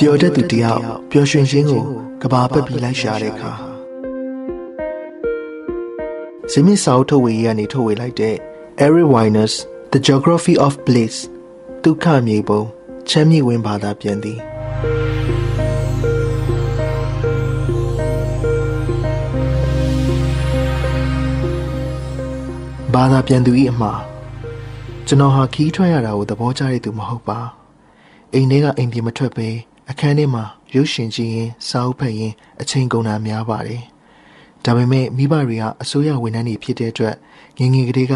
[0.00, 0.80] ပျော်တတ်သူတယောက်
[1.10, 1.84] ပျော်ရွှင်ခြင်းကို
[2.22, 3.52] ကဘာပတ်ပြီးလိုက်ရှာတဲ့အခါ
[6.52, 8.36] ဇမင်းစာအုပ်ထုတ်ဝေရေးကနေထုတ်ဝေလိုက်တဲ့
[8.84, 9.54] Eric Weiner's
[9.92, 11.16] The Geography of Bliss
[11.84, 12.62] ဒုက္ခမြေပုံ
[13.08, 14.38] ချမ်းမြေ့ဝင်ဘာသာပြန်သည်
[22.94, 24.00] ဘာသာပြန်သူ၏အမှား
[25.06, 27.38] ကျွန်တော်ဟာခီးထွက်ရတာကိုသဘောကျတဲ့သူမဟုတ်ပါ
[28.32, 29.48] အိမ်ထဲကအိမ်ပြင်မထွက်ပဲ
[29.92, 33.82] အခန်းထဲမှာရုပ်ရှင်ကြည့်ရင်စာအုပ်ဖတ်ရင်အချိန်ကုန်တာများပါတယ်။
[34.64, 37.14] ဒါပေမဲ့မိဘတွေကအစိုးရဝန်ထမ်းတွေဖြစ်တဲ့အတွက်
[37.58, 38.14] ငငယ်ကလေးက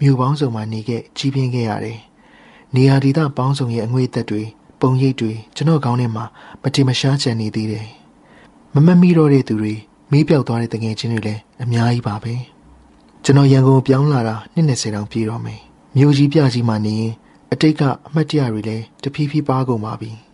[0.00, 1.98] မြို့ပေါင်းစုံမှာနေခဲ့ကြီးပြင်းခဲ့ရတယ်။
[2.74, 4.42] နေရာဒေသပေါင်းစုံရဲ့အငွေ့သက်တွေ
[4.80, 6.24] ပုံရိပ်တွေကျွန်တော်ခေါင်းထဲမှာ
[6.62, 7.86] မတိမရှားချန်နေသေးတယ်။
[8.74, 9.74] မမတ်မိတော့တဲ့သူတွေ
[10.10, 12.34] မေးပြောက်သွားတဲ့တငယ်ချင်းတွေလည်းအများကြီးပါပဲ။
[13.24, 15.60] ကျွန်တော်ရန်ကုန်ပြောင်းလာတာနှစ်20တောင်ပြည့်တော့မယ်။
[15.96, 17.12] မြို့ကြီးပြကြီးမှာနေရင်
[17.52, 20.12] အတိတ်ကအမှတ်တရတွေလည်းတဖြည်းဖြည်းပါကုန်ပါပြီ။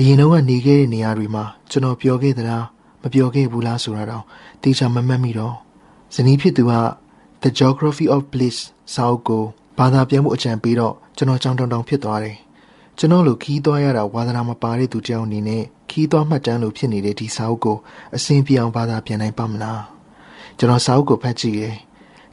[0.00, 2.64] အရင်တော့ကနေခဲ့တဲ့နေရာတွေမှာကျွန်တော်ပြောခဲ့သလား
[3.02, 4.24] မပြောခဲ့ဘူးလားဆိုတာတော့
[4.62, 5.54] တေချာမမှတ်မိတော့
[6.14, 6.72] ဇနီးဖြစ်သူက
[7.42, 8.58] The Geography of Bliss
[8.94, 9.44] စာအုပ်ကို
[9.78, 12.36] ဘာသာပြန်မှုအကြံပေးတော့ကျွန်တော်ကြောင်တောင်တောင်ဖြစ်သွားတယ်
[12.98, 17.76] ကျွန်တော်လိုခီးသွားရတာဝါသနာမပါတဲ့သူတယောက်အနေနဲ့ခီးသွားမှတ်တမ်းလိုဖြစ်နေတဲ့ဒီစာအုပ်ကို
[18.16, 19.82] အစဉ်ပြေအောင်ဘာသာပြန်နိုင်ပါမလား
[20.58, 21.76] ကျွန်တော်စာအုပ်ကိုဖတ်ကြည့်ရယ်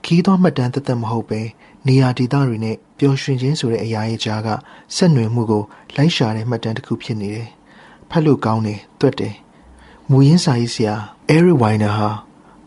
[0.06, 1.42] ခီးသွားမှတ်တမ်းတသက်မဟုတ်ပဲ
[1.88, 4.50] နေရာဒေသတွေနဲ့ပျော်ရွှင်ခြင်းဆိုတဲ့အရာရဲ့ကြားက
[4.96, 5.64] ဆက်နွယ်မှုကို
[5.96, 7.50] လိုက်ရှာတဲ့မှတ်တမ်းတစ်ခုဖြစ်နေတယ်။
[8.10, 9.36] ဖတ်လို့ကောင်းတယ်၊တွက်တယ်။
[10.10, 10.96] မူရင်းစာရေးဆရာ
[11.36, 12.10] Eric Weiner ဟာ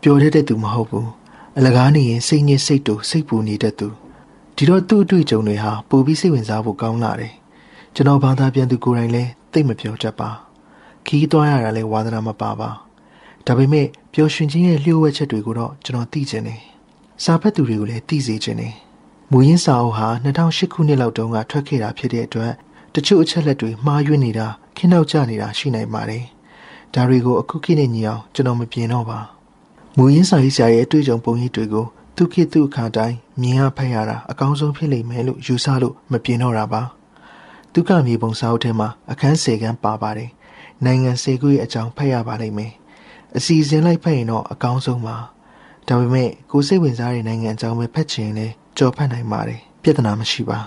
[0.01, 1.07] ပျော်တတ်တဲ့သူမဟုတ်ဘူး။
[1.57, 3.87] အလကားနေရင်စိတ်ညစ်စိတ်တူစိတ်ပူနေတတ်သူ။
[4.55, 7.33] ဒီတော့သူ့အတွေ့အကြုံတွေဟာပိုပြီးစိတ်ဝင်စားဖို့ကောင်းလာတယ်။
[7.95, 10.29] ကျွန်တော်ဘာသာပြန်သူကိုယ်တိုင်လည်းသိမပြောတတ်ပါ။
[11.05, 12.69] ခီးသွားရတာလည်းဝါသနာမပါပါ။
[13.45, 16.61] ဒါပေမဲ့ပျော်ရွှင်ခြင်းရဲ့လျှို့ဝှက်ချက်တွေကိုတော့ကျွန်တော်သိချင်တယ်။
[17.23, 18.75] စာဖတ်သူတွေကိုလည်းသိစေချင်တယ်။
[19.33, 22.53] မူရင်းစာအုပ်ဟာ2008ခုနှစ်လောက်တုန်းကထွက်ခဲ့တာဖြစ်တဲ့အတွက်
[22.93, 26.23] တချို့အချက်လက်တွေမှားယွင်းနေတာခင်းနောက်ကျနေတာရှိနိုင်ပါတယ်။
[26.93, 29.19] ဒါတွေကိုအခုခေတ်နဲ့ညီအောင်ကျွန်တော်မပြင်တော့ပါ။
[29.97, 36.81] မူရင်းစာရေးဆရာရဲ့အတွေ့အကြုံပုံရိပ်တွေကိုသူခေတ်သူအခါတိုင်းမြင်ရဖတ်ရတာအကောင်းဆုံးဖြစ်လိမ့်မယ်လို့ယူဆလို့မပြင်တော့တာပါ။
[37.73, 40.29] ဒုက္ခမြေပုံစာအုပ်ထဲမှာအခန်း၁၀ခန်းပါပါတယ်။
[40.85, 42.71] နိုင်ငံ၁၀ခုရဲ့အကြောင်းဖတ်ရပါလိမ့်မယ်။
[43.37, 45.17] အစီအစဉ်လိုက်ဖတ်ရင်တော့အကောင်းဆုံးပါ။
[45.87, 48.47] ဒါပေမဲ့ကိုစိတ်ဝင်စားတဲ့နိုင်ငံအကြောင်းပဲဖတ်ချင်လဲ
[48.79, 50.59] ကြော်ဖတ်နိုင်ပါတယ်ပြဿနာမရှိပါ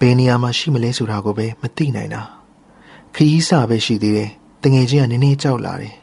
[0.00, 2.22] ဘယ်နေရာမှာရှိမလဲဆိုတာကိုပဲမသိနိုင်တာ
[3.14, 4.30] ခီးစပဲရှိသေးတယ်
[4.62, 5.94] တငယ်ချင်းကနည်းနည်းကြောက်လာတယ်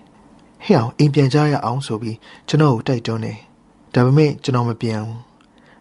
[0.66, 2.18] ဟဲ့အောင်အိမ်ပြန်ကြရအောင်ဆိုပြီး
[2.48, 3.38] ကျွန်တော်ကိုတိုက်တွန်းတယ်
[3.94, 5.29] ဒါပေမဲ့ကျွန်တော်မပြန်ဘူး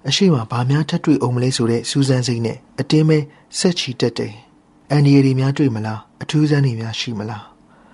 [0.07, 3.19] အရှိမဘာများထပ်တွေ့အောင်မလဲဆိုတဲ့စူးစမ်းစိတ်နဲ့အတင်းပဲ
[3.59, 4.33] ဆက်ချီတက်တယ်။
[4.91, 7.45] အန်ဒီရီများတွေ့မလားအထူးစမ်းတွေများရှိမလား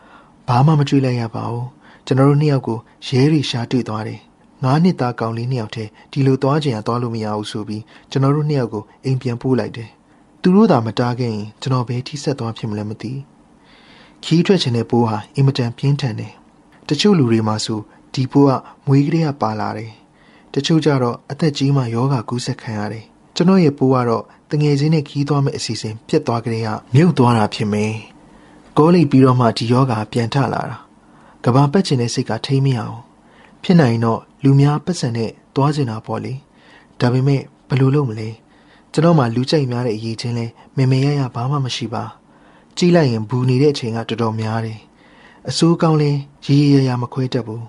[0.49, 1.67] ။ဘာမှမတွေ့လိုက်ရပါဘူး။
[2.07, 4.21] ကျွန်တော်တို့နှစ်ယောက်ကိုရဲတွေရှာတွေ့သွားတယ်။
[4.65, 9.91] ငါးနှစ်သားကောင်လေးနှစ်ယောက်တည်းဒီလိုသွားကြင်ရသွားလို့မရဘူးဆိုပြီးကျွန်တော်တို့နှစ်ယောက်ကိုအိမ်ပြန်ပို့လိုက်တယ်။
[10.43, 13.13] သူတို့သာမတားခဲ့ရင်ကျွန်တော်ဘယ်ထိဆက်သွားဖြစ်မလဲမသိ။
[14.25, 16.33] ခီးထွက်ခြင်းတဲ့ပိုးဟာအင်မတန်ပြင်းထန်တယ်။
[16.89, 17.81] တချို့လူတွေမှာဆို
[18.15, 18.51] ဒီပိုးက
[18.87, 19.93] မွေးကလေးကပါလာတယ်။
[20.55, 23.05] တချို့ကြတော့အသက်ကြီးမှယောဂကူးစက်ခံရတယ်
[23.37, 27.93] ကျွန်တော်ရဲ့ပိုးကတော့တငယ်ချင်းနဲ့ခီးသွားမယ့်အစီအစဉ်ပြတ်သွားကြတဲ့ကမြုပ်သွားတာဖြစ်မယ်
[28.79, 30.79] ကောလိပ်ပြီးတော့မှဒီယောဂပြန်ထလာတာ
[31.45, 32.99] ကဘာပက်ချင်တဲ့စိတ်ကထိမရအောင်
[33.63, 36.35] ဖြစ်နိုင်တော့လူများပတ်စံနဲ့သွားကျင်တာပေါ့လေ
[37.01, 38.29] ဒါပေမဲ့ဘယ်လိုလုပ်မလဲ
[38.93, 40.47] ကျွန်တော်မှလူကြိုက်များတဲ့အရေးချင်းလဲ
[40.77, 42.05] မေမေရရဘာမှမရှိပါ
[42.77, 44.81] ကြည့်လိုက်ရင်ဘူးနေတဲ့အချိန်ကတော်တော်များတယ်
[45.49, 46.11] အစိုးကောင်းလဲ
[46.47, 47.65] ရေးရရမခွဲတတ်ဘူး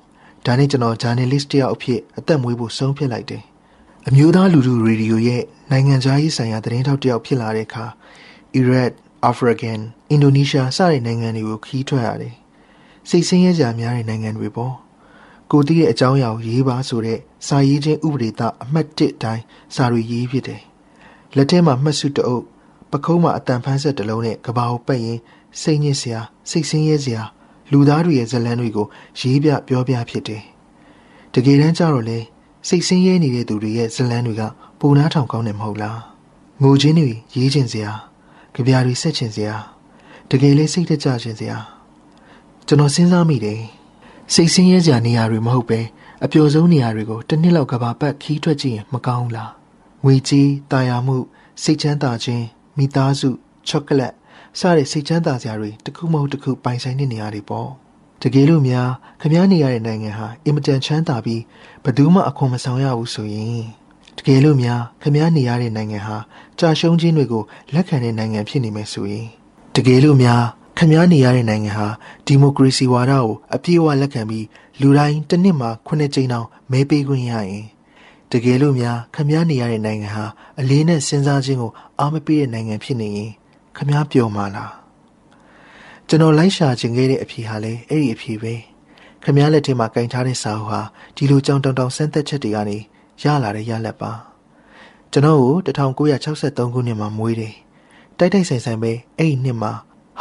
[0.45, 3.43] ဒါနဲ့ကျွန်တော် journalist တယောက်အဖြစ်အသက်မွေးဖို့ဆုံးဖြတ်လိုက်တယ်။
[4.07, 7.85] အမျိုးသားလူထုရေဒီယိုရဲ့နိုင်ငံခြားရေးဆိုင်ရာသတင်းထောက်တယောက်ဖြစ်လာတဲ့အခါ
[8.59, 8.91] Iraq,
[9.29, 9.79] Afghan,
[10.15, 12.35] Indonesia စတဲ့နိုင်ငံတွေကိုခီးထွက်ရတယ်။
[13.09, 14.75] စိတ်ဆင်းရဲကြများတဲ့နိုင်ငံတွေပေါ့
[15.51, 19.43] ကိုတည်တဲ့အကြောင်းအရာကိုရေးပါဆိုတဲ့စာရေးခြင်းဥပဒေသားအမှတ်1တိုင်း
[19.75, 20.61] စာတွေရေးဖြစ်တယ်
[21.35, 22.43] လက်ထဲမှာမှတ်စုတအုပ်
[22.91, 25.19] ပခုံးမှာအတန်ဖန်းဆက်တစ်လုံးနဲ့ကဘာကိုပတ်ရင်
[25.61, 27.23] စိတ်ညစ်စရာစိတ်ဆင်းရဲစရာ
[27.71, 28.87] လူသားတွေရဲ့ဇလန်းတွေကို
[29.19, 30.43] ရေးပြပြောပြဖြစ်တယ်
[31.33, 32.19] တကယ်တမ်းကျတော့လေ
[32.67, 34.43] စိတ်ဆင်းရဲနေတဲ့သူတွေရဲ့ဇလန်းတွေက
[34.79, 35.99] ပုံနာထောင်ကောင်းတယ်မဟုတ်လား
[36.61, 37.91] ငိုချင်းတွေရေးချင်စရာ
[38.55, 39.55] ကြပြားတွေဆက်ချင်စရာ
[40.29, 41.57] တကယ်လေးစိတ်တကြချင်စရာ
[42.67, 43.61] ကျွန်တော်စဉ်းစားမိတယ်
[44.33, 45.79] စိတ်ဆင်းရဲစရာနေရာတွေမဟုတ်ပဲ
[46.23, 49.51] အပျော်ဆုံးနေရာတွေကိုတစ်နှစ်လောက်ကဘာပတ်ခီးထွက်ကြည့်ရင်မကောင်းလား
[50.03, 51.17] ငွေကြေးတာယာမှု
[51.63, 52.45] စိတ်ချမ်းသာခြင်း
[52.77, 53.29] မိသားစု
[53.67, 54.13] ချောကလက်
[54.59, 57.69] စတဲ့စိတ်ချမ်းသာစရာတွေတစ်ခုမဟုတ်တစ်ခုပိုင်ဆိုင်တဲ့နေရာတွေပေါ့
[58.21, 58.89] တကယ်လို့များ
[59.21, 61.41] ခမားနေရတဲ့နိုင်ငံဟာအင်မတန်ချမ်းသာပြီး
[61.83, 63.63] ဘယ်သူမှအခွန်မဆောင်ရဘူးဆိုရင်
[64.17, 66.17] တကယ်လို့များခမားနေရတဲ့နိုင်ငံဟာ
[66.59, 67.43] ကြာရှုံးခြင်းတွေကို
[67.73, 69.27] လက်ခံတဲ့နိုင်ငံဖြစ်နေမယ်ဆိုရင်
[69.75, 70.43] တကယ်လို့များ
[70.77, 71.87] ခမားနေရတဲ့နိုင်ငံဟာ
[72.25, 74.45] ဒီမိုကရေစီဝါဒကိုအပြည့်အဝလက်ခံပြီး
[74.81, 77.65] လူတိုင်းတစ်နှစ်မှာခုနှစ်ကြိမ်တောင်မဲပေးခွင့်ရရင်
[78.31, 80.25] တကယ်လို့များခမားနေရတဲ့နိုင်ငံဟာ
[80.59, 83.31] အလေးနဲ့စဉ်းစားခြင်းကိုအားမပေးတဲ့နိုင်ငံဖြစ်နေရင်
[83.77, 84.73] ခမားပျော်မှာလား
[86.07, 88.53] ကျွန်တော်လိုက်ရှာခြင်းခဲ့တဲ့အဖြေဟာလည်းအဲ့ဒီအဖြေပဲ
[89.23, 90.81] ခမားလက်ထဲမှာကင်ထားတဲ့စာအုပ်ဟာ
[91.15, 92.77] ဒီလိုကြောင်တောင်တောင်ဆန်းသက်ချက်တွေကနေ
[93.21, 94.11] ရလာတဲ့ရလက်ပါ
[95.11, 97.55] ကျွန်တော်ကို1963ခုနှစ်မှာမွေးတယ်
[98.17, 99.71] တိုက်တိုက်ဆိုင်ဆိုင်ပဲအဲ့ဒီနှစ်မှာ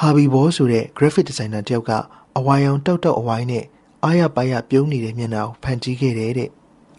[0.00, 1.92] ဟာဘီဘောဆိုတဲ့ graphic designer တယောက်က
[2.38, 3.64] အဝိုင်အောင်တောက်တောက်အဝိုင်းနဲ့
[4.04, 6.50] အားရပါရပြုံးနေတဲ့မျက်နှာကိုဖန်တီးခဲ့တယ်တဲ့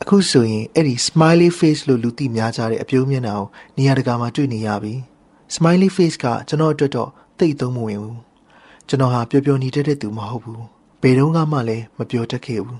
[0.01, 3.47] အခုဆိုရင်အဲ့ဒီ smiley face လို့လူသိများကြတဲ့အပြုံးမျက်နှာကို
[3.77, 4.93] နေရာတကာမှာတွေ့နေရပြီ
[5.55, 7.09] smiley face ကကျွန်တော်အတွက်တော့
[7.39, 8.19] သိသုံးမဝင်ဘူး
[8.87, 10.63] ကျွန်တော်ဟာပျော်ပျော်နေတတ်တဲ့သူမဟုတ်ဘူး
[11.01, 12.79] ဘယ်တော့မှလည်းမပျော်တတ်ခဲ့ဘူး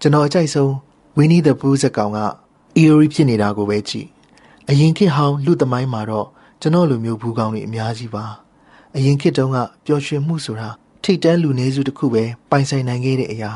[0.00, 0.70] ကျွန်တော်အကြိုက်ဆုံး
[1.16, 2.20] Winnie the Pooh ဇာတ်ကောင်က
[2.80, 4.08] eerie ဖြစ်နေတာကိုပဲကြည့်
[4.68, 6.26] အရင်ခေတ်ဟောင်းလူသမိုင်းမှာတော့
[6.60, 8.24] ကျွန်တော်လိုမျိုးဘူးကောင်းတွေအများကြီးပါ
[8.96, 10.68] အရင်ခေတ်တုန်းကပျော်ရွှင်မှုဆိုတာ
[11.02, 13.52] ထိတ်တန်းလူနည်းစုတစ်ခုပဲပိုင်ဆိုင်နိုင်ခဲ့တဲ့အရာ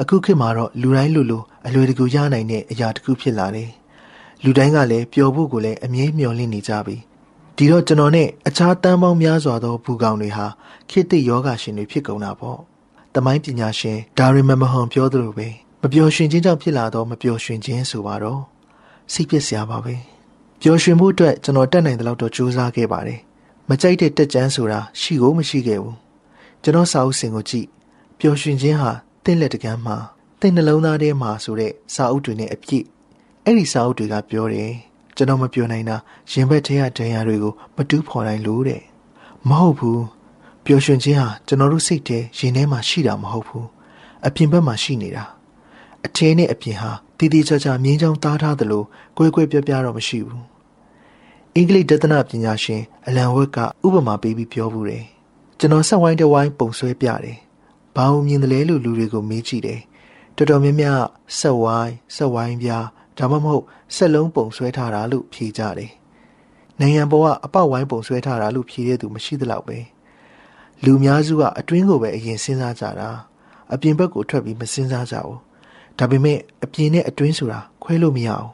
[0.00, 3.70] အခုခေတ်မှာတော့လူတိုင်းလူလိုအလွယ်တကူရနိုင်တဲ့အရာတစ်ခုဖြစ်လာတယ်
[4.44, 6.96] လူတိုင်းကလည်းပျော်ဖို့ကိုလည်းအမြဲမျှော်လင့်နေကြပြီ
[7.62, 10.46] ဒီတော့ကျွန်တော်နဲ့အခြားတန်းပေါင်းများစွာသောဘူကောင်တွေဟာ
[10.90, 12.58] ခေတ်သစ်ယောဂရှင်တွေဖြစ်ကုန်တာပေါ့
[13.14, 15.48] တမိုင်းပညာရှင်ဒါရီမမဟွန်ပြောသလိုပဲ
[15.82, 18.40] မပျော်ရွှင်ခြင်းကြောင့်ဖြစ်လာသောမပျော်ရွှင်ခြင်းဆိုပါတော့
[19.12, 19.94] စိတ်ပစ်စရာပါပဲ
[20.62, 23.20] ပျော်ရွှင်ဖို့အတွက်ကျွန်တော်တက်နိုင်တဲ့လောက်တော့ကြိုးစားခဲ့ပါတယ်
[23.68, 25.96] မကြိုက်တဲ့တက်ကြမ်းဆိုတာရှိကိုမရှိခဲ့ဘူး
[26.62, 27.66] ကျွန်တော်စာအုပ်စင်ကိုကြည့်
[28.18, 28.90] ပျော်ရွှင်ခြင်းဟာ
[29.24, 29.96] တင့်လက်တကမ်းမှာ
[30.40, 32.84] တင့်နှလုံးသားထဲမှာဆိုတဲ့စာအုပ်တွေနဲ့အပြည့်
[33.44, 34.72] အဲ့ဒီစာအုပ်တွေကပြောတယ်
[35.16, 35.96] ကျွန်တော်မပြောနိုင်တာ
[36.30, 38.82] ရင်ဘက်ထဲကဒဏ်ရာတွေကိုမတူးဖော်နိုင်လို့တဲ့
[39.48, 40.04] မဟုတ်ဘူး
[40.64, 43.66] ပျော်ရွှင်ခြင်းဟာကျွန်တော်တို့စိတ်ထဲရင်ထဲမှာရှိတာမဟုတ်ဘူး
[44.26, 45.24] အပြင်ဘက်မှာရှိနေတာ
[46.06, 48.82] အထင်းနဲ့အပြင်ဟာတည်တည်ချာချာမြင်းချောင်းသားထားသလို
[49.16, 50.44] ကွဲကွဲပြားပြားတော့မရှိဘူး
[51.54, 55.04] အင်္ဂလိပ်ဒသနပညာရှင်အလန်ဝက်ကဥပမာပေးပြီးပြောဘူးတယ်
[55.58, 57.38] ကျွန်တော်ဆက်ဝိုင်းတဝိုင်းပုံဆွဲပြတယ်
[57.96, 59.80] ဘာလို့မြင်တယ်လဲလို့လူတွေကိုမေးကြည့်တယ်
[60.36, 61.00] တော်တော်များများ
[61.38, 62.86] ဆက်ဝိုင်းဆက်ဝိုင်းပြား
[63.20, 63.64] ဒါမှမဟုတ်
[63.96, 65.92] ဆက်လုံးပုံဆွဲထားတာလို့ဖြေကြတယ်
[66.80, 69.78] နိုင်ငံပေါ်ကအပေါက်ဝိုင်းပုံဆွဲထားတာလို့ဖြေတဲ့သူမရှိသလောက်ပဲ
[70.84, 73.10] လူများစုကအတွင်းကိုပဲအရင်စဉ်းစားကြတာ
[73.72, 75.38] အပြင်ဘက်ကိုထွက်ပြီးမစဉ်းစားကြဘူး
[75.98, 78.48] ဒါပေမဲ့အပြင်နဲ့အတွင်းဆိုတာခွဲလို့မရဘူး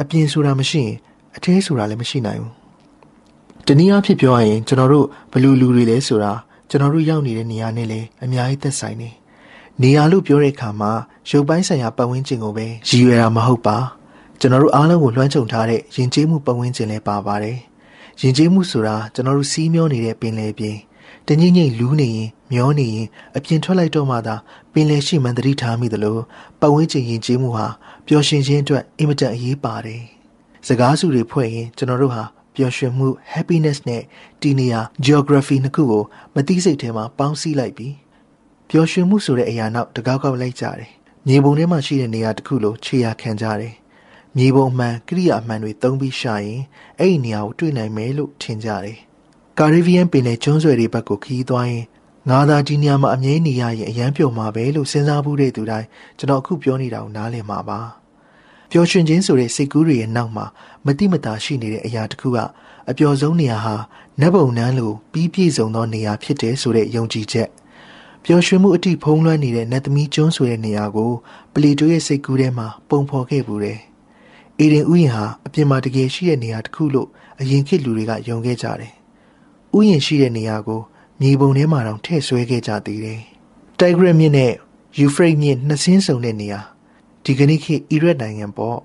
[0.00, 0.94] အပြင်ဆိုတာမရှိရင်
[1.36, 2.52] အထဲဆိုတာလည်းမရှိနိုင်ဘူး
[3.66, 6.32] တနည်းအားဖြင့်ပြောရရင်ကျွန်တော်တို့ဘလူလူတွေလဲဆိုတာ
[6.70, 9.10] ကျွန်တော်တို့ရောက်နေတဲ့နေရာနဲ့လည်းအများကြီးသက်ဆိုင်နေ
[9.82, 10.90] နေရာလို့ပြောတဲ့အခါမှာ
[11.30, 13.76] ရုပ်ပိုင်းဆိုင်ရာပတ်ဝန်းကျင်ကိုပဲရည်ရွယ်တာမဟုတ်ပါ
[14.40, 17.58] ကျွန်တော်တို့အားလုံးကိုလွှမ်းခြုံထားတဲ့ယဉ်ကျေးမှုပတ်ဝန်းကျင်လည်းပါပါတယ်
[18.20, 20.76] ယဉ်ကျေးမှုဆိုတာကျွန်တော်တို့စီးမျောနေတဲ့ပင်လယ်ပြင်
[21.26, 24.34] တငိမ့်ငိမ့်လူးနေရင်မျောနေရင်အပြင်ထွက်လိုက်တော့မှသာ
[24.72, 26.18] ပင်လယ်ရှိမှန်သတိထားမိသလို
[26.60, 27.66] ပတ်ဝန်းကျင်ယဉ်ကျေးမှုဟာ
[28.06, 30.02] ပျော်ရွှင်ခြင်းအတွက်အင်မတန်အရေးပါတယ်
[30.66, 32.22] စကားစုတွေဖွဲ့ရင်ကျွန်တော်တို့ဟာ
[32.54, 34.02] ပျော်ရွှင်မှု happiness နဲ့
[34.40, 37.94] တည်နေရာ geography နှစ်ခုကိုမသိစိတ်ထဲမှာပေါင်းစည်းလိုက်ပြီး
[38.70, 40.90] ပျော်ရွှင်မှုဆိုတဲ့အရာနောက်တကောက်ကောက်လိုက်ကြတယ်။
[41.26, 43.74] မြေပုံထဲမှာရှိတဲ့နေရာတစ်ခုလိုခြေရာခံကြတယ်။
[44.36, 46.62] မြေပုံမှန်ကိရိယာမှန်တွေသုံးပြီးရှာရင်
[46.98, 48.98] အဲ့ဒီနေရာကိုတွေ့နိုင်မယ်လို့ထင်ကြတယ်။
[49.58, 51.84] ကာရီဗီယန်ပင်လယ်ကျွန်းဆွယ်တွေဘက်ကိုခီးသွားရင်
[52.30, 55.86] ငါသာဒီနေရာမှာအမြဲနေရရင်အရန်ပျော်မှာပဲလို့စဉ်းစားမှုတဲ့သူတိုင်း
[56.18, 57.80] ကျွန်တော်အခုပြောနေတာကိုနားလည်မှာပါ။
[58.70, 60.46] ပျော်ရွှင်ခြင်းဆိုတဲ့စိတ်ကူးတွေရဲ့နောက်မှာ
[60.86, 62.38] မတိမတာရှိနေတဲ့အရာတစ်ခုက
[62.90, 63.76] အပျော်ဆုံးနေရာဟာ
[64.20, 67.48] နတ်ဘုံနန်းလိုပြီးပြည့်စုံသောနေရာဖြစ်တယ်ဆိုတဲ့ယုံကြည်ချက်
[68.24, 71.12] ပျော်ရွှင်မှုအတိဖုံးလွှမ်းနေတဲ့နတ်သမီးကျွန်းဆိုတဲ့နေရာကို
[71.54, 73.80] ပလီတိုရဲ့စိတ်ကူးထဲမှာပုံဖော်ခဲ့ပူတယ်။
[74.60, 77.08] အေဒင်ဥယျာဉ်ဟာအပြင်မှာတကယ်ရှိတဲ့နေရာတစ်ခုလို့
[77.40, 78.92] အရင်ခေတ်လူတွေကယုံခဲ့ကြတယ်။
[79.76, 80.80] ဥယျာဉ်ရှိတဲ့နေရာကို
[81.20, 83.20] မြေပုံထဲမှာတောင်ထည့်ဆွဲခဲ့ကြသေးတယ်။
[83.80, 84.52] တိုင်ဂရက်မြစ်နဲ့
[84.98, 86.60] ယူဖရိတ်မြစ်နှစ်ဆင်းစုံတဲ့နေရာ
[87.24, 88.78] ဒီကနေ့ခေတ်အီရတ်နိုင်ငံပေါ့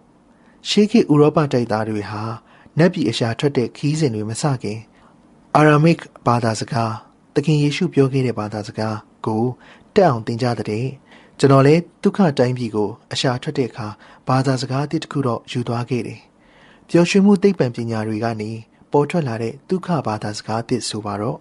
[0.69, 2.23] ရှေးခေတ်ဥရောပတိုက်သားတွေဟာ
[2.77, 4.79] နတ်ပြည်အရှာထွက်တဲ့ခီးစဉ်တွေမစခင်
[5.55, 6.93] အာရမစ်ဘာသာစကား
[7.35, 9.43] သခင်ယေရှုပြောခဲ့တဲ့ဘာသာစကားကို
[9.95, 10.85] တက်အောင်တင်ကြတဲ့
[11.39, 13.87] ကျွန်တော်လည်းဒုက္ခတိုင်းပြည်ကိုအရှာထွက်တဲ့အခါ
[14.27, 16.19] ဘာသာစကားအသစ်တစ်ခုတော့ယူသွားခဲ့တယ်။
[16.89, 18.51] ပျော်ရွှင်မှုသိပ္ပံပညာတွေကနေ
[18.91, 21.37] ပေါ်ထွက်လာတဲ့ဒုက္ခဘာသာစကားအသစ်ဆိုပါတော့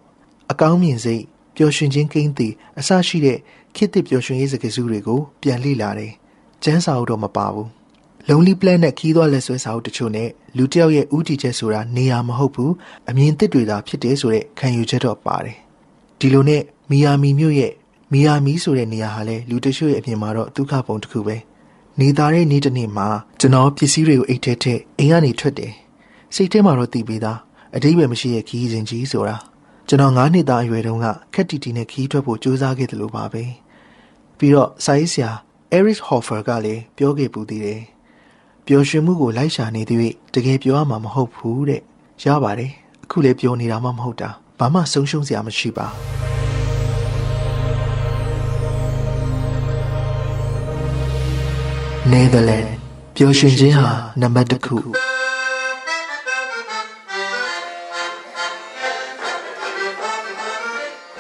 [0.51, 1.23] အကောင်းမြင်စိတ်
[1.57, 3.39] ပျော်ရွှင်ခြင်းကိန်းတည်အစရှိတဲ့
[3.77, 6.13] ခေတ်သစ်ပျော်ရွှင်ရေးစကားစုတွေကိုပြန်လေ့လာတယ်။
[6.63, 7.69] ကျန်းစာအုပ်တော့မပါဘူး။
[8.29, 12.73] Lonely Planet ခီးသွွားလက်ဆွဲစာအုပ်တချို့နဲ့လူတစ်ယောက်ရဲ့ဥတီချက်ဆိုတာနေရာမဟုတ်ဘူး
[13.09, 15.57] အမြင်သစ်တွေသာဖြစ်တယ်ဆိုတဲ့ခံယူချက်တော့ပါတယ်။
[16.21, 17.73] ဒီလိုနဲ့မီယာမီမြို့ရဲ့
[18.13, 21.37] မီယာမီဆိုတဲ့နေရာဟာလဲလူတချို့ရဲ့အမြင်မှာတော့ဒုက္ခပုံတစ်ခုပဲ
[22.01, 23.09] နေသားတဲ့နေ့တစ်နေ့မှာ
[23.41, 25.73] ကျွန်တော်ပစ္စည်းတွေကိုအိတ်ထဲထည့်အိမ်ကနေထွက်တယ်
[26.35, 27.39] စိတ်ထဲမှာတော့တည်ပြီးသား
[27.77, 29.37] အတိတ်ပဲမရှိရဲ့ခီးစဉ်ကြီးဆိုတာ
[29.89, 33.45] ကျွန်တော်9နှစ်သားအရွယ်တုန်းကခက်တီတီနဲ့ခီးထွက်ဖို့ကြိုးစားခဲ့တယ်လို့ပါပဲ
[34.39, 35.31] ပြီးတော့စာရေးဆရာ
[35.77, 37.83] Eric Hoffer ကလည်းပြောခဲ့ပူသေးတယ်
[38.67, 41.83] ပျော်ရွှင်မှုကိုလိုက်ရှာနေသည်တကယ်ပြောရမှာမဟုတ်ဘူးတဲ့
[42.25, 42.73] ရပါတယ်
[43.05, 45.91] အခုလည်းပြောနေတာမှမဟုတ်တာဘာမှဆုံးရှုံးစရာမရှိပါန
[52.21, 52.67] ယ်သာလန်
[53.15, 53.91] ပျော်ရွှင်ခြင်းဟာ
[54.21, 54.77] နံပါတ်တစ်ခု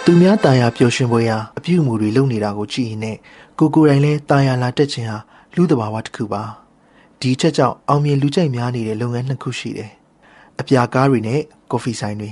[0.05, 3.19] သူများတာယာပျော်ရွှင်ပွဲရာအပြုအမူတွေလုပ်နေတာကိုကြည့်ရင်
[3.59, 5.19] ကိုကိုယ်တိုင်လဲတာယာလာတက်ခြင်းဟာ
[5.55, 6.43] လူတဘာဝတစ်ခုပါ
[7.21, 9.91] ဒီချက်ကြောင့်အောင်မြင်လူကြိုက်များနေတဲ့လုပ်ငန်းနှစ်ခုရှိတယ်
[10.61, 12.31] အပြာကားတွေနဲ့ကော်ဖီဆိုင်တွေ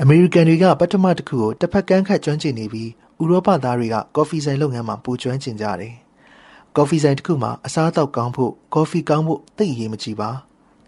[0.00, 2.90] အမေရိကန်တွေကပထမတစ်ခုကိုတစ်ဖက်ကန်းခတ်ကျွမ်းကျင်နေပြီး
[3.20, 5.94] ဥရောပသားတွေကကော်ဖီဆိုင်လုပ်ငန်းမှာပူကျွမ်းကျင်ကြတယ်
[6.76, 10.30] ကော်ဖီဆိုင်တစ်ခုမှာအစားအသောက်ကောင်းဖို့ကော်ဖီကောင်းဖို့သိအရေးမကြီးပါ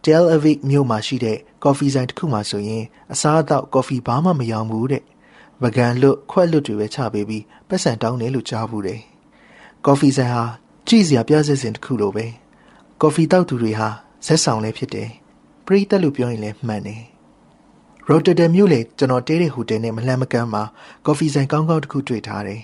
[0.05, 5.03] Tel Aviv မြို့မှာရှိတဲ့ကော်ဖီဆိုင်တစ်ခုမှာဆိုရင်အစားအသောက်ကော်ဖီဘာမှမရောင်းဘူးတဲ့
[5.63, 9.01] ဗကန်လွတ်ခွက်လွတ်တွေပဲချပေးပြီးပတ်စံတောင်းတယ်လို့ကြားဘူးတယ်
[9.87, 10.45] ကော်ဖီဆိုင်ဟာ
[10.89, 12.27] ကြည့်စရာပြစစ်စင်တစ်ခုလိုပဲ
[13.01, 13.89] ကော်ဖီတောက်သူတွေဟာ
[14.27, 15.11] ဇက်ဆောင်လည်းဖြစ်တယ်
[15.67, 17.03] ပရိသတ်လို့ပြောရင်လည်းမှန်တယ်
[18.09, 20.63] ရော်တဒမ်မြို့လေကျွန်တော်တဲတဲ့ဟိုတယ်နဲ့မလှမ်းမကမ်းမှာ
[21.07, 22.63] ကော်ဖီဆိုင်ကောင်းကောင်းတစ်ခုတွေ့ထားတယ်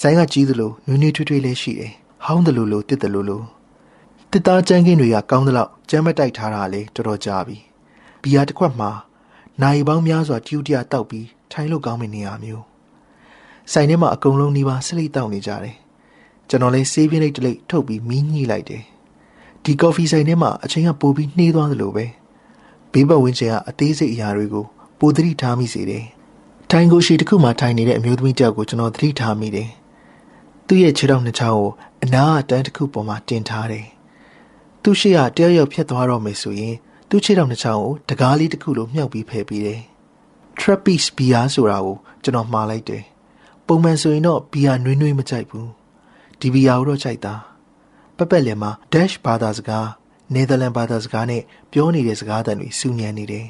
[0.00, 1.94] ဆိုင်ကကြီးသလိုနွေးနွေးထွေးထွေးလေးရှိတယ်
[2.26, 3.44] ဟောင်းတယ်လို့လို့တစ်တယ်လို့လို့
[4.30, 7.56] တစ်သားကျန်းကင်းတွေကကောင်းသလောက်ကျမ်းမတိုက်ထားတာလေတော်တော်ကြာပြီ
[8.22, 8.90] ဘီယာတစ်ခွက်မှာ
[9.62, 12.64] နိုင်ပေါင်းများစွာကျူးတရတောက်ပြီးထိုင်လို့ကောင်းမယ့်နေရာမျိုး
[13.72, 15.76] ဆိုင်ထဲမှာအကုန်လုံးနှီးပါဆလိတောက်နေကြတယ်
[16.48, 18.82] ကျွန်တော်လည်းဆေးပြင်းလေးတစ်လိပ်ထုတ်ပြီးမီးညှိလိုက်တယ်
[19.64, 22.04] ဒီကော်ဖီဆိုင်ထဲမှာအချိန်ကပိုပြီးနှေးသွားသလိုပဲ
[22.92, 24.64] ဘေးပတ်ဝန်းကျင်ကအသေးစိတ်အရာတွေကို
[24.98, 26.04] ပိုသတိထားမိစေတယ်
[26.70, 29.68] ထိုင်ကိုရှိတစ်ခုမှထိုင်နေတဲ့အမျိုးသမီးတယောက်ကိုကျွန်တော်သတိထားမိတယ်
[30.66, 31.70] သူ့ရဲ့ခြေထောက်နှစ်ချောင်းကို
[32.04, 33.86] အနားအတန်းတစ်ခုပေါ်မှာတင်ထားတယ်။
[34.82, 36.74] သူ့ရှိကတယောက်ယောက်ဖြတ်သွားတော့မယ်ဆိုရင်
[37.08, 39.80] သူ့ခြေထောက်နှစ်ချောင်းကိုတကားလေးတစ်ခုလိုမြှောက်ပြီးဖယ်ပြီးတယ်။
[40.60, 43.02] Trapeze ဘီယာဆိုတာကိုကျွန်တော်မှားလိုက်တယ်။
[43.66, 45.68] ပုံမှန်ဆိုရင်တော့ဘီယာနွေးနွေးမကြိုက်ဘူး။
[46.40, 47.34] ဒီဘီယာကိုတော့ကြိုက်တာ။
[48.16, 49.88] ပပက်လည်းမှာ Dash ဘာသာစကား
[50.34, 51.42] နယ်သာလန်ဘာသာစကားနဲ့
[51.72, 53.46] ပြောနေတဲ့စကားသံတွေစူညံနေတယ်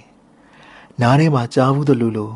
[1.00, 2.32] ။နားထဲမှာကြားဘူးသလိုလို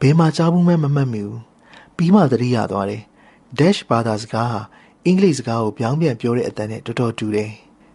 [0.00, 1.40] ဘယ်မှာကြားဘူးမှမမှတ်မိဘူး။
[1.96, 3.02] ပြီးမှသတိရသွားတယ်
[3.58, 4.60] dash ဘာသာစကားဟာ
[5.06, 7.50] အင်္ဂလိပ်စကားကိုပြောင်းပြန်ပြောတဲ့အတန်နဲ့တော်တော်တူတယ်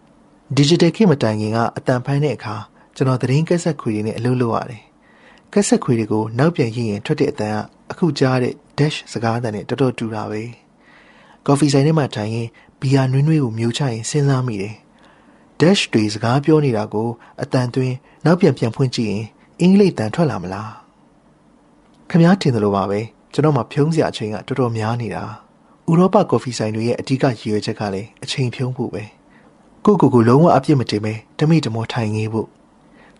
[0.56, 2.56] ။digital ခေတ်မတိုင်ခင်ကအတန်ဖမ်းတဲ့အခါ
[2.96, 4.82] ကျွန်တော်သတင်းကက်ဆက်ခွေတွေနဲ့အလုပ်လုပ်ရတယ်။
[5.52, 7.58] ကက်ဆက်ခွေတွေကိုနောက်ပြန်ရရင်ထွက်တဲ့အတန်က
[7.90, 10.42] အခုကြားတဲ့ dash စကားအတန်နဲ့တော်တော်တူတာပဲ။
[11.46, 12.48] coffee ဆိုင်ထဲမှာထိုင်ရင်
[12.80, 14.74] ဘီယာနွေးနွေးကိုမျိုးချရင်စဉ်းစားမိတယ်။
[15.60, 17.08] dash တွေစကားပြောနေတာကို
[17.42, 17.94] အတန်သွင်း
[18.24, 19.24] နောက်ပြန်ပြန်ဖွင့်ကြည့်ရင်
[19.60, 20.70] အင်္ဂလိပ်တန်ထွက်လာမလား။
[22.10, 23.00] ခမားထင်တယ်လို့ပါပဲ
[23.32, 25.24] ကျွန်တော်မှဖြုံးစရာအချိန်ကတော်တော်များနေတာ။
[25.90, 29.02] ဥရောပကော်ဖီဆိုင်တွေရဲ့အဓိကရည်ရွယ်ချက်ကလည်းအချိန်ဖြုံးဖို့ပဲ
[29.84, 32.48] ကိုကိုကိုလုံးဝအပြစ်မတင်ပဲတမိတမောထိုင်ငေးဖို့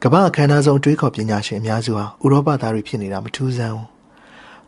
[0.02, 3.88] ကမ္ဘာအခမ်းအနားဆုံးတွေးခေါ်ပညာရှင်အများစုဟာဥရောပသားတွေဖြစ်နေတာမထူးဆန်းဘူး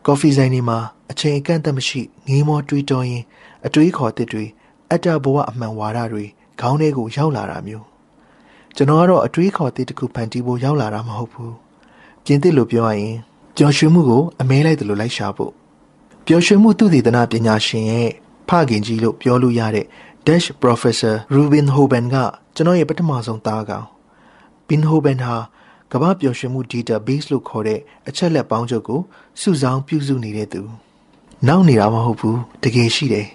[0.06, 0.78] ကော်ဖီဆိုင်တွေမှာ
[1.10, 3.24] အချိန်အကန့်အသတ်မရှိငေးမောတွေးတောရင်း
[3.66, 4.44] အတွေးခေါ်တဲ့တွေ
[4.90, 6.24] အတ္တဘဝအမှန်ဝါဒတွေ
[6.60, 7.86] ခေါင်းထဲကိုရောက်လာတာမျိုး
[8.76, 11.54] ကျွန်တော်ကတော့အတွေးခေါ်တဲ့တခုဖန်တီးဖို့ရောက်လာတာမဟုတ်ဘူး
[12.24, 13.16] ပြင်းသစ်လို့ပြောရရင်
[13.56, 15.52] ပျော်ရွှင်မှုကိုအမဲလိုက်တယ်လို့လိုက်ရှာဖို့
[16.30, 18.10] ပျော်ရွှင်မှုသူတေသနပညာရှင်ရဲ့
[18.48, 19.86] ဖခင်ကြီးလို့ပြောလို့ရတဲ့
[20.26, 22.16] Dash Professor Rubin Hoban က
[22.54, 23.86] ကျွန်တော်ရဲ့ပထမဆုံးသားကောင်
[24.68, 25.36] Bin Hoban ဟာ
[25.92, 29.00] ကမ္ဘာပျော်ရွှင်မှု database လို့ခေါ်တဲ့အချက်လက်ပေါင်းချုပ်ကို
[29.40, 30.62] စုဆောင်းပြုစုနေတဲ့သူ
[31.46, 33.26] နောက်နေတာမဟုတ်ဘူးတကယ်ရှိတယ်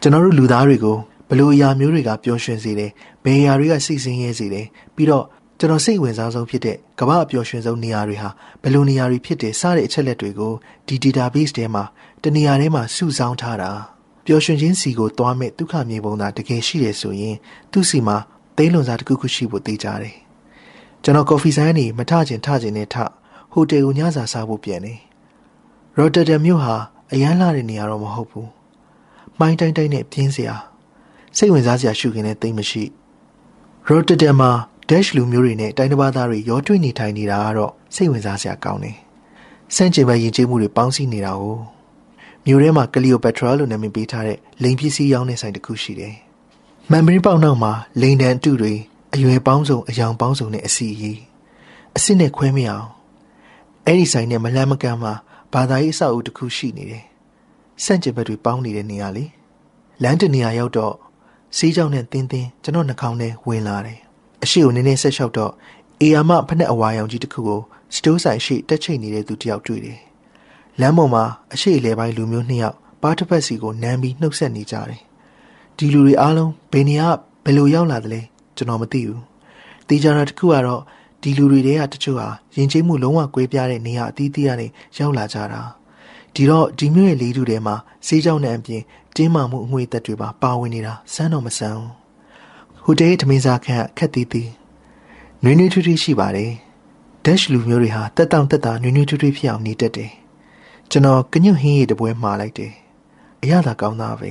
[0.00, 0.96] ကျွန်တော်တို့လူသားတွေကို
[1.28, 2.90] ဘလို့အရာမျိုးတွေကပျော်ရွှင်စေတယ်
[3.24, 5.24] ဘယ်အရာတွေကစိတ်ဆင်းရဲစေတယ်ပြီးတော့
[5.58, 8.28] ကျွန်တော်စိတ်ဝင်စားဆုံးဖြစ်တဲ့ကမ္ဘာအပျော်ရွှင်ဆုံးနေရာတွေဟာ
[8.62, 10.52] ဘယ်လိုနေရာတွေဖြစ်တယ်စတဲ့အချက်လက်တွေကို
[10.86, 11.84] ဒီ database ထဲမှာ
[12.22, 13.70] တနေရာထဲမှာစုဆောင်းထားတာ
[14.26, 17.36] ပျော်ရွှင်ခြင်းစီကိုသွားမဲ့ဒုက္ခမြေပုံသာတကယ်ရှိတယ်ဆိုရင်
[17.72, 18.16] သူ့စီမှာ
[18.56, 20.16] သိလွန်စားတစ်ခုခုရှိဖို့သိကြတယ်
[21.02, 22.96] ကျွန်တော်ကော်ဖီဆိုင်ကနေမထချင်ထချင်နဲ့ထ
[23.52, 24.94] ဟိုတယ်ကိုညစာစားဖို့ပြန်နေ
[25.96, 26.76] ရော်တဒမ်မြို့ဟာ
[27.12, 28.50] အရန်လာတဲ့နေရာတော့မဟုတ်ဘူး
[29.38, 30.56] မိုင်းတိုင်းတိုင်းနဲ့ပြင်းစရာ
[31.36, 32.84] စိတ်ဝင်စားစရာရှုခင်းတဲ့သိမ့်မရှိ
[33.86, 34.50] ရော်တဒမ်မှာ
[34.88, 38.96] dash လူမျိုးတွေနဲ့တိုင်းတစ်ပါးသားတွေရောတွေ့နေထိုင်နေတာကတော့စိတ်ဝင်စားစရာကောင်းတယ်
[39.74, 41.58] စန့်ကျင်ဘက်ယဉ်ကျေးမှုတွေပေါင်းစည်းနေတာကို
[42.46, 46.14] မြို့ထဲမှာကလီယိုပက်ထရာလို့နာမည်ပေးထားတဲ့လိန်ပစ္စည်းရောင်းတဲ့ဆိုင်တစ်ခုရှိတယ်။
[46.90, 48.74] မန်မရီပေါက်နောက်မှာလိန်တန်အတုတွေ
[49.14, 51.12] အရွယ်ပေါင်းစုံအယောင်ပေါင်းစုံနဲ့အစီအီ
[51.96, 52.88] အစစ်နဲ့ခွဲမရအောင်
[53.86, 55.12] အဲ့ဒီဆိုင်နဲ့မလန်းမကမ်းမှာ
[55.52, 57.04] ဘာသာရေးအဆောက်အဦတစ်ခုရှိနေတယ်။
[57.84, 59.24] စန့်ကျင်ဘက်တွေပေါင်းနေတဲ့နေရာလေ။
[60.02, 60.94] လမ်းတနေရာရောက်တော့
[61.56, 63.98] စီးကြောင်နဲ့တင်းတင်းကျွန်တော်နှာခေါင်းထဲဝင်လာတယ်။
[64.44, 65.52] အရှိကိုနည်းနည်းဆက်လျှောက်တော့
[66.00, 67.60] အေယာမဖက်နဲ့အဝါရောင်ကြီးတစ်ခုကို
[67.94, 69.98] စတိုးဆိုင်ရှိတက်ချိတ်နေတဲ့သူတယောက်တွေ့တယ်။
[70.80, 75.00] လမ်းပေါ်မှာအရှိလေပိုင်းလူမျိုးနှစ်ယောက်ပါတစ်ဖက်စီကိုနမ်းပြီးနှုတ်ဆက်နေကြတယ်။
[75.76, 77.08] ဒီလူတွေအားလုံးဘယ်နေရာ
[77.44, 78.20] ဘယ်လိုရောက်လာသလဲ
[78.56, 79.20] ကျွန်တော်မသိဘူး။
[79.88, 80.82] တေချာတာတစ်ခုကတော့
[81.22, 84.66] ဒီလူတွေတွေကတချို့ဟာယဉ်ကျေးမှုလုံးဝကွဲပြားတဲ့နေရာအသီးသီးကနေ
[84.98, 85.62] ရောက်လာကြတာ
[86.34, 87.74] ဒီတော့ဒီမျိုးရဲ့လေးတူထဲမှာ
[88.06, 88.82] စေးကြောင်းနဲ့အပြင်
[89.16, 91.82] တင်းမာမှုအငွေသက်တွေပါပါဝင်နေတာစမ်းတော့မစမ်း
[92.82, 94.50] ဟိုတေးထမင်းစားခန့်ခက်တီးတီး
[95.42, 96.52] နွေးနွေးထွေးထွေးရှိပါတယ်
[97.24, 100.10] ဒက်ရှ်လူမျိုးတွေဟာတက်တောင့်တက်တာနွေးနွေးထွေးထွေးဖြစ်အောင်နေတတ်တယ်
[100.92, 102.72] ကျွန်တော်ကညွန့်ဟင်းရည်တပွဲမှားလိုက်တယ်
[103.42, 104.30] အရသာကောင်းသားပဲ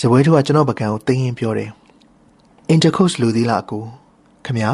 [0.00, 1.70] ဇပွဲတို့ကကျွန်တော်ပကံကိုတင်းရင်ပြောတယ်
[2.74, 3.82] intercourse လူသေးလားအကို
[4.46, 4.70] ခမညာ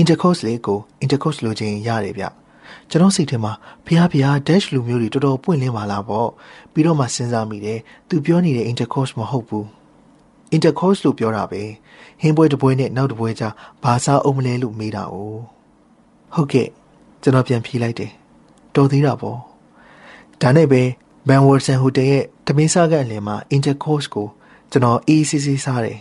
[0.00, 2.24] intercourse လေးကို intercourse လိုချင်ရတယ်ဗျ
[2.90, 3.52] ကျွန်တော်စိတ်ထဲမှာ
[3.86, 6.28] ဖះဖះ dash လူမျိုးတွေတော်တော်ပွင့်လင်းပါလားပေါ့
[6.72, 7.78] ပြီးတော့မှစဉ်းစားမိတယ်
[8.08, 9.66] သူပြောနေတဲ့ intercourse မဟုတ်ဘူး
[10.56, 11.62] intercourse လို့ပြောတာပဲ
[12.20, 13.48] ဟင်းပွဲတစ်ပွဲနဲ့နောက်တစ်ပွဲကြာ
[13.82, 15.14] ဘာသာအုံးမလဲလို့မေးတာ哦
[16.34, 16.68] ဟုတ်ကဲ့
[17.22, 18.10] ကျွန်တော်ပြန်ဖြေလိုက်တယ်
[18.74, 19.51] တော်သေးတာပေါ့
[20.42, 20.82] ဒါနဲ့ပဲ
[21.28, 24.28] ဘန်ဝါဆန်ဟိုတယ်ရဲ့တမင်းစားကအလယ်မှာ intercourse ကို
[24.70, 25.98] ကျွန်တော်အေးစစ်စစ်စားတယ်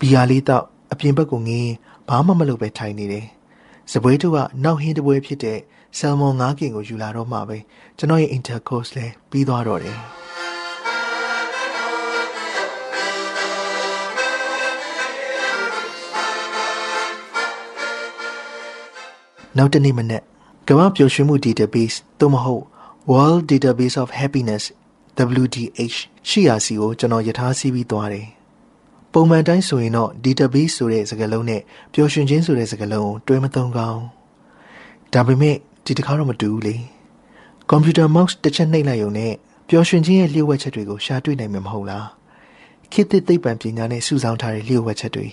[0.00, 1.72] ဘီယာလေးတော့အပြင်ဘက်ကိုငင်း
[2.08, 3.26] ဘာမှမလုပ်ပဲထိုင်နေတယ်။
[3.92, 5.58] စပွဲတူကနောက်ဟင်းတပွဲဖြစ်တဲ့
[5.98, 7.58] ဆယ်မွန်၅ကင်ကိုယူလာတော့မှပဲ
[7.98, 9.96] ကျွန်တော်ရဲ့ intercourse လဲပြီးသွားတော့တယ်။
[19.58, 20.22] နောက်တနေ့မနေ့
[20.68, 22.64] ကမ္ဘာပျော်ရွှင်မှု database သို့မဟုတ်
[23.06, 24.64] World Database of Happiness
[25.42, 25.96] WDH
[26.28, 28.28] ရှိရာစီကိုကျွန်တော်ယထာစီးပြီးသွားတယ်
[29.12, 31.60] ပုံမှန်တိုင်းဆိုရင်တော့ database ဆိုတဲ့စကားလုံးနဲ့
[31.92, 34.02] ပျော်ရွှင်ခြင်းဆိုတဲ့စကားလုံးကိုတွဲမသုံးကောင်း
[35.12, 36.76] ဒါပေမဲ့ဒီတစ်ခါတော့မတူဘူးလေ
[37.68, 39.32] ကွန်ပျူတာ mouse တစ်ချက်နှိပ်လိုက်ရုံနဲ့
[39.68, 42.06] ပျော်ရွှင်ခြင်းရဲ့လျှို့ဝှက်ချက်တွေကိုရှာတွေ့နိုင်မှာမဟုတ်လား
[42.92, 45.26] ခေတ်သစ်သိပ္ပံပညာနဲ့စုဆောင်းထားတဲ့လျှို့ဝှက်ချက်တွေ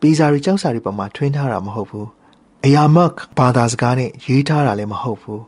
[0.00, 2.08] ပီဇာတွေကြောက်စာတွေပေါ်မှာထွင်းထားတာမဟုတ်ဘူး
[2.64, 5.42] အရာမတ်ဘာသာစကားနဲ့ရေးထားတာလည်းမဟုတ်ဘူး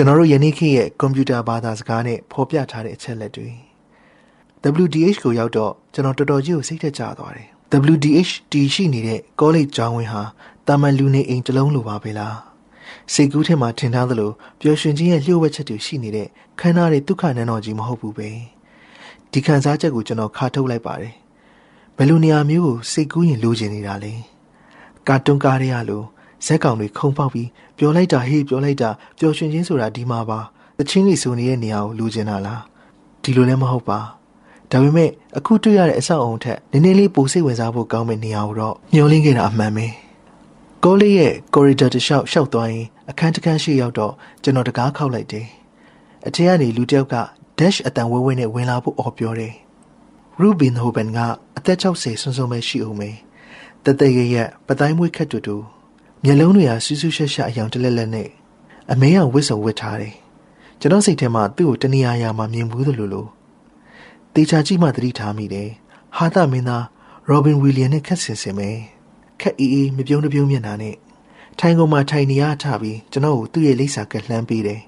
[0.00, 3.48] ျွန်တော်တို့ယနေ့ခေတ်ရဲ့ကွန်ပျူတာဘာသာစကားနဲ့ဖော်ပြထားတဲ့အချက်လက်တွေ
[4.82, 7.48] WDH ကိုရောက်တော့ကျွန်တော်တော်တော်ကြီးကိုစိတ်ထက်ကြသွားတယ်
[7.92, 10.22] WDH တီရှိနေတဲ့ကောလိပ်ကျောင်းဝင်းဟာ
[10.66, 12.36] တာမန်လူနေအိမ်တစ်လုံးလိုပါပဲလား
[13.12, 14.30] စိတ်ကူးထဲမှာထင်ထားသလို
[14.60, 16.28] ပျော်ရွှင်ခြင်းရဲ့လျှို့ဝှက်ချက်တွေရှိနေတဲ့
[16.60, 18.28] ခန္ဓာတွေဒုက္ခနန်းတော်ကြီးမဟုတ်ဘူးပဲ
[19.32, 21.14] ဒီခံစားချက်ကိုကျွန်တော်ခါထုတ်လိုက်ပါတယ်
[21.96, 24.12] ဘယ်လိုနေရာမျိုးကိုစိတ်ကူးရင်လိုချင်နေတာလဲ
[25.08, 26.06] ကာတွန်းကားရရလို့
[26.46, 27.48] ဇက်ကောင်တွေခုံပေါက်ပြီး
[27.78, 30.40] ပျော်လိုက်တာဟေးပျော်လိုက်တာပျော်ရွှင်ခြင်းဆိုတာဒီမှာပါ
[30.78, 32.62] တချင်းတွေစုံနေတဲ့နေရာကိုလိုချင်တာလား
[33.22, 33.98] ဒီလိုလည်းမဟုတ်ပါ
[34.70, 39.86] ဒါပေမဲ့အခုတွေ့ရတဲ့အဆောက်အုံထက်နည်းနည်းလေးပိုစိတ်ဝင်စားဖို့ကောင်းမယ့်နေရာကိုတော့မျှော်လင့်ခဲ့တာအမှန်ပဲ
[40.84, 45.46] ကိုလေးရဲ့ corridor တစ်လျှောက်လျှောက်သွားရင်အခန်းတစ်ခန်းရှိရောက်တော့ကျွန်တော်တကားခောက်လိုက်တယ်
[46.26, 47.16] အထက်ကနေလူတစ်ယောက်က
[47.58, 49.54] dash အတန်ဝဲဝဲနဲ့ဝင်လာဖို့အော်ပြောတယ်
[50.40, 51.18] Rubin Hoben က
[51.56, 53.10] အသက်60ဆွန်းဆွန်းပဲရှိအောင်ပဲ
[53.84, 55.56] တသက်ရရပတိုင်းမွေးခက်တူတူ
[56.24, 58.28] မျက်လုံးတွေကဆူးဆူးရှက်ရှက်အယောင်တလက်လက်နဲ့
[58.92, 60.14] အမဲအောင်ဝစ်စုံဝစ်ထားတယ်
[60.80, 63.26] ကျွန်တော်စိတ်ထဲမှာသူ့ကိုတနေရာရာမှာမြင်ဘူးသလိုလို
[64.34, 65.68] တေချာကြည့်မှသတိထားမိတယ်
[66.16, 66.84] ဟာသမင်းသား
[67.28, 68.70] ရောဘင်ဝီလီယံနဲ့ခက်ဆင်ဆင်ပဲ
[69.40, 70.96] ခက်အေးအေးမပြုံးတပြုံးမျက်နှာနဲ့
[71.58, 74.80] ထိုင်ကုန်မှာထိုင်နေရထပြီးကျွန်တော်ကိုသူ့ရဲ့လိပ်စာကက်လှမ်းပေးတယ်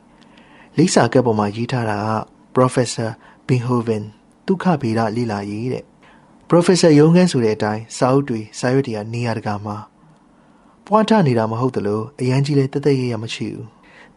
[0.76, 2.10] လိပ်စာကက်ပေါ်မှာရေးထားတာက
[2.56, 3.10] Professor
[3.46, 4.04] Binhoven
[4.46, 5.84] ဒုက္ခဗေဒလေ့လာရေးတဲ့
[6.50, 9.76] Professor ရုံးခန်းဆိုတဲ့အတိုင်းစာအုပ်တွေစာရွက်တွေကနေရာတကာမှာ
[10.92, 13.66] ပွားထနေတာမဟုတ်သလိုအရန်ကြီးလည်းတသက်ရရမရှိဘူး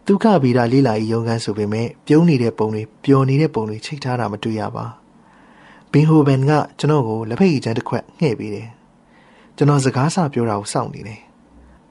[0.05, 4.85] ဒုက္ခဗေဒလေ့လာရေးရုံးခန်းဆိုပေမဲ့ပြုံးနေတဲ့ပုံတွေပျော်နေတဲ့ပုံတွေချိတ်ထားတာမတွေ့ရပါ
[5.91, 8.67] ဘင်ဟိုဘန်ကကျွန်တော်ကိုလက်ဖက်ရည်ချမ်းတစ်ခွက်ငှဲ့ပေးတယ်
[9.57, 11.21] ကျွန်တော်စကားစပြောတာကိုစောင့်နေတယ်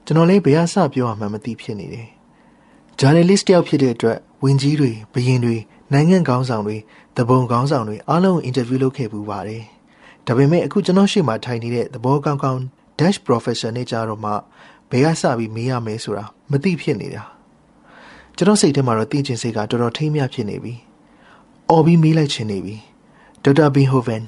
[0.07, 2.09] ကျွန်တော်လည်းဘယ်ဟာစပြောရမှန်းမသိဖြစ်နေတယ်
[2.99, 5.57] ဂျာနယ်လစ်တယောက်ဖြစ်တဲ့အတွက်ဝင်ကြီးတွေဘရင်တွေ
[5.93, 6.77] နိုင်ငံခေါင်းဆောင်တွေ
[7.17, 9.63] တပုံခေါင်းဆောင်တွေအားလုံးအင်တာဗျူးလုပ်ခဲ့ပူပါတယ်
[10.27, 12.61] ဒါပေမဲ့အခုကျွန်တော်ရှေ့မှာထိုင်နေတဲ့သဘောကောင်းကောင်း
[12.99, 14.33] dash professor နဲ့ကြတော့မှ
[14.93, 17.25] ဘယ်ကစပြီးမေးရမယ်ဆိုတာမသိဖြစ်နေတာ
[18.37, 20.75] ကျွန်တော်စိတ်ထဲမှာတော့သိချင်စိတ်ကတော်တော်ထိမ့်မြဖြစ်နေပြီ။
[21.71, 22.77] အော်ပြီးမေးလိုက်ချင်နေပြီ။
[23.45, 24.23] ဒေါက်တာဘင်ဟိုဗန်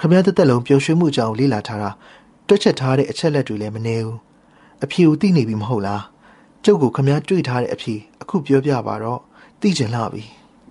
[0.00, 1.90] ခမရတဲ့တက်လုံးပျော်ရွှင်မှုအကြောင်းလေ့လာထားတာ
[2.46, 4.18] တွက်ချက်ထားတဲ့အချက်လက်တွေလည်းမနေဘူး။
[4.84, 6.02] အဖြေကိုသိနေပြီမဟုတ်လား။
[6.64, 9.20] ကျုပ်ကိုခမရတွေ့ထားတဲ့အဖြေအခုပြောပြပါတော့
[9.60, 10.24] သိချင်လာပြီ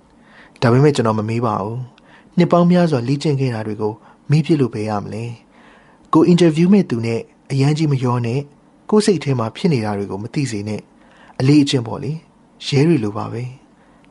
[0.62, 1.80] ။ဒါပေမဲ့ကျွန်တော်မမေးပါဘူး။
[2.38, 3.94] နှစ်ပေါင်းများစွာလေ့ကျင့်ခဲ့တာတွေကို
[4.30, 5.26] မေးပြလို့ပဲရမလဲ။
[6.14, 7.20] ကိုအင်တာဗျူးမဲ့သူနဲ့
[7.52, 8.40] အရန်ကြီးမရောနဲ့
[8.90, 10.82] ကိုစိတ်ထဲမှာဖြစ်နေတာတွေကိုမသိစေနဲ့
[11.40, 12.12] အလေးအကျင့်ပေါ့လေ
[12.68, 13.44] ရဲတွေလိုပါပဲ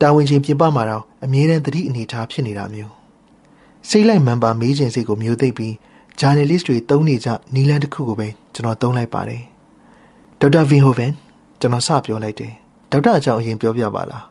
[0.01, 2.93] တာဝန်ချင်းပြင်ပမှာတော့အမြဲတမ်းသတိအနေထားဖြစ်နေတာမျိုး
[3.89, 5.73] စိတ်လိုက်မှန်ပါမေးခြင်းစိတ်ကိုမျိုးသိပ်ပြီး
[6.19, 9.41] journalist တွေတုံးနေကြနီလန်တစ်ခုကိုပဲကျွန်တော်တုံးလိုက်ပါတယ်
[10.39, 11.11] ဒေါက်တာဗင်ဟိုဗန်
[11.59, 12.53] ကျွန်တော်စပြောလိုက်တယ်
[12.91, 14.25] ဒေါက်တာအကြောင်းအရင်ပြောပြပါလား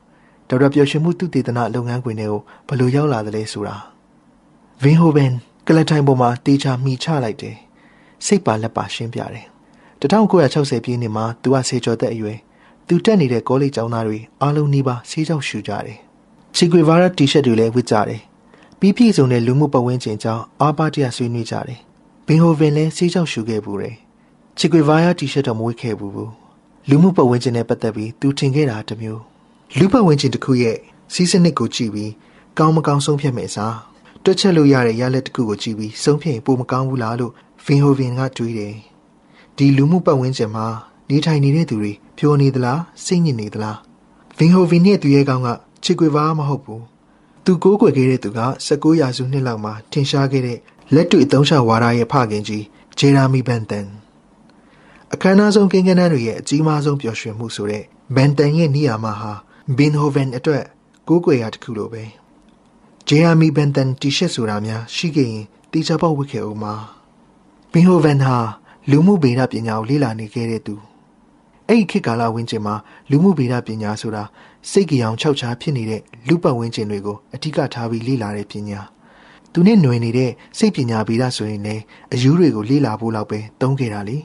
[0.48, 3.76] ဒေါက်တာပျော်ရွှင်မှုသူတည်တနာလုပ်ငန်းခွင်တွေကိုဘယ်လိုရောက်လာသလဲဆိုတာ
[4.82, 5.32] ဗင်ဟိုဗန်
[5.66, 7.56] ကလထိုင်ပေါ်မှာတေချာမိချလိုက်တယ်
[8.26, 9.53] စိတ်ပါလက်ပါရှင်းပြတယ်
[10.00, 12.38] 1960ပြည့်နှစ်မှာသူကဆေကျော်သက်အရွယ်
[12.86, 15.98] သူတက်နေတဲ့ကောလိပ်ကျောင်းသားတွေအားလုံးနီးပါးဆေးကြောက်ရှူကြတယ်
[16.54, 18.20] ချီကွေဗာရာတီရှပ်တွေလည်းဝတ်ကြတယ်
[18.80, 21.78] ပြီးပြည့်စုံတဲ့လူမှုပတ်ဝန်းကျင်ကြောင့်အားပါတရဆွေးနွေးကြတယ်
[22.26, 23.96] ဘင်ဟိုဗင်လည်းဆေးကြောက်ရှူခဲ့ဘူးတယ်
[24.58, 26.32] ချီကွေဗာရာတီရှပ်တော့မဝတ်ခဲ့ဘူးဘူး
[26.88, 29.22] လူမှုပတ်ဝန်းကျင်နဲ့ပတ်သက်ပြီးသူထင်ခဲ့တာတမျိုး
[29.78, 30.78] လူပတ်ဝန်းကျင်တစ်ခုရဲ့
[31.14, 32.12] စီးစနစ်ကိုကြည့်ပြီး
[32.58, 33.76] ကောင်းမကောင်းဆုံးဖြတ်မယ်စား
[34.24, 37.32] တွက်ချက်လို့ရတဲ့ရလက်တစ်ခုကိုကြည့်ပြီးဆုံးဖြတ်ရင်ပိုမကောင်းဘူးလားလို့
[37.64, 38.74] ဗင်ဟိုဗင်ကတွေးတယ်
[39.56, 40.66] ဒီလူမှုပတ်ဝန်းကျင်မှာ
[41.10, 43.78] နေထိုင်နေတဲ့သူတွေဖြိုနေသလားစိတ်ညစ်နေသလား
[44.36, 45.48] ဗင်ဟိုဗင်နဲ့သူရဲ့ကောင်းက
[45.84, 46.84] ချစ်ကွေပါမဟုတ်ဘူး
[47.44, 50.58] သူကိုးကွယ်ခဲ့တဲ့သူက19ရာစုနှစ်လောက်မှာထင်ရှားခဲ့တဲ့
[50.94, 52.64] လက်တွေ့အသုံးချဝါဒရဲ့ဖခင်ကြီး
[52.98, 53.86] ဂျေရာမီဘန်တန်
[55.12, 59.32] အခမ်းအနားဆုံးကိန်းဂဏန်းတွေရဲ့အကြီးမားဆုံးပျော်ရွှင်မှုဆိုတဲ့ဘန်တန်ရဲ့နေရာမှာဟာ
[59.76, 60.64] ဘင်ဟိုဗန်အတွက်
[61.08, 62.04] ကိုးကွယ်ရာတစ်ခုလိုပဲ
[63.08, 66.74] ဂျေရာမီဘန်တန်တီရှပ်ဆိုတာများရှိခဲ့ရင်တေချာပေါက်ဝတ်ခဲ့အောင်ပါ
[67.72, 68.36] ဘင်ဟိုဗန်ဟာ
[68.90, 70.74] လူမှုဗေဒပညာကိုလေ့လာနေခဲ့တဲ့သူ
[71.68, 72.74] အဲ့ဒီခေတ်ကာလဝန်းကျင်မှာ
[73.10, 74.24] လူမှုဗေဒပညာဆိုတာ
[74.70, 78.80] စိတ်ကြောင်ခြောက်ခြားဖြစ်နေတဲ့လူပတ်ဝန်းကျင်တွေကိုအထူးကထားပြီးလေ့လာတဲ့ပညာ
[79.52, 81.82] သူနဲ့ຫນွယ်နေတဲ့စိတ်ပညာဗေဒဆိုရင်လည်း
[82.14, 84.18] အယူတွေကိုလေ့လာဖို့လောက်ပဲသုံးခဲ့တာလေ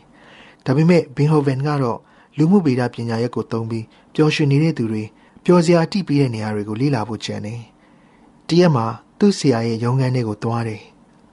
[0.65, 1.99] ဒါပေမဲ့ဘင်ဟိုဗန်ကတော့
[2.37, 5.03] လူမှုဗေဒပညာရက်ကိုသုံးပြီးပျော်ရွှင်နေတဲ့သူတွေ
[5.45, 7.61] ပျော်စရာအတိပေးတဲ့နေရာတွေကိုလေ့လာဖို့ကြံတယ်
[8.47, 8.85] တရက်မှာ
[9.19, 10.81] သူ့ဆရာရဲ့ရုံးခန်းထဲကိုသွားတယ်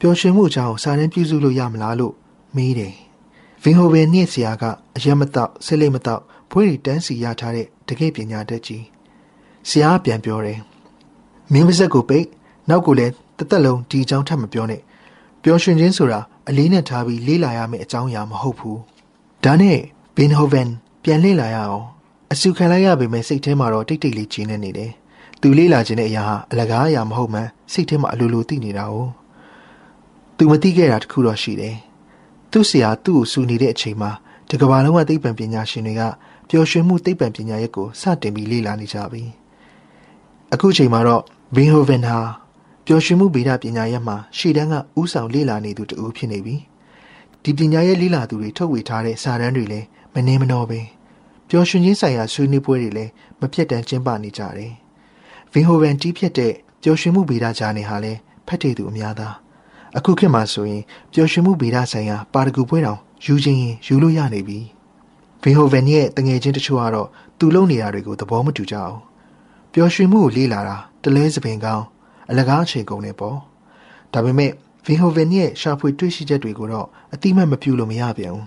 [0.01, 2.15] ပျော်ရွှင်မှုအကြောင်းစာရင်းပြုစုလို့ရမလားလို့
[2.57, 3.06] မေးတယ်ဗ
[3.71, 4.65] င်ဟိုဗင်နှင့်ဆရာက
[4.97, 8.85] အရက်မတော့ဆဲလိမ့်မတော့ဘွေးတွေတန်းစီရထားတဲ့တကယ့်ပညာတတ်ကြီး
[9.69, 10.59] ဆရာပြန်ပြောတယ်
[11.53, 12.27] မင်းပါဇက်ကိုပိတ်
[12.69, 14.83] နောက်ကိုလည်းတသက်လုံးဒီအကြောင်းထပ်မပြောနဲ့
[15.43, 18.81] ပျော်ရွှင်ခြင်းဆိုတာအလေးနဲ့ထားပြီးလေးလာရမယ့်အကြောင်းအရာမဟုတ်ဘူး
[19.45, 19.79] ဒါနဲ့
[20.17, 20.69] ဘင်ဟိုဗန်
[21.05, 21.85] ပြန်လေ့လာရအောင်
[22.33, 24.93] အစုခံလိုက်ရပေမဲ့စိတ်ထဲမှာတော့တိတ်တိတ်လေးကျင်းနေနေတယ်
[25.41, 28.97] သူလေးလာခြင်းတဲ့အရာဟာအလကားအရာမဟုတ်မှန်းစိတ်ထဲမှာအလိုလိုသိနေတာ哦
[30.37, 31.77] သူမသိခဲ့တာတခုတော့ရှိတယ်
[32.59, 34.11] သူ့ဆရာသူ့ကိုစူနေတဲ့အချိန်မှာ
[34.51, 36.03] တကဘာလုံးကသိပ္ပံပညာရှင်တွေက
[36.49, 39.23] ပျော်ရွှင်မှုသိပ္ပံပညာရက်ကိုစတင်ပြီးလေ့လာနေကြပြီ
[40.53, 41.23] အခုချိန်မှာတော့
[41.57, 42.19] ဘင်ဟိုဗန်ဟာ
[42.87, 46.57] ပျော်ရွှင်မှုဗေဒပညာရက်မှာရှေ့တန်းကဥဆောင်လေ့လာနေသူတူဖြစ်နေပြီ
[47.43, 50.81] ဒီပညာရဲ့လေ့လာသူတွေထုတ်ဝေထားတဲ့စာတမ်းတွေလည်းမနှင်းမနှောပဲ
[51.51, 54.73] ပျော်ရွှင်ခြင်းဆိုင်ရာဆွေးနွေးပွဲတွေလည်းမပြတ်တမ်းကျင်းပနေကြတယ်
[55.53, 59.46] ဗင်ဟိုဗန်တီးဖြစ်တဲ့ပျော်ရွှင်မှုဗေဒဂျာနယ်ဟာလည်းဖတ်တဲ့သူအများသား
[59.97, 60.83] အခုခေတ်မှာဆိုရင်
[61.13, 64.59] ပျော်ရွှင်မှုဗေဒဆိုင်ရာပါရဂူပွဲတောင်ယူခြင်းရင်ယူလို့ရနေပြီ
[65.43, 68.97] ဗင်ဟိုဗန်ရဲ့တငယ်ချင်းတချို့ကတော့သူ့လုံနေရာတွေကိုသဘောမတူကြအောင်
[69.73, 71.85] ပျော်ရွှင်မှုကိုလေ့လာတာတလဲစပင်ကောင်း
[72.31, 73.37] အလကားချိန်ကုန်နေပေါ့
[74.13, 74.51] ဒါပေမဲ့
[74.87, 78.47] ဗင်ဟိုဗန်ရဲ့ရှာဖွေတွေ့ရှိချက်တွေကိုတော့အတိမတ်မပြုလို့မရပြန်ဘူး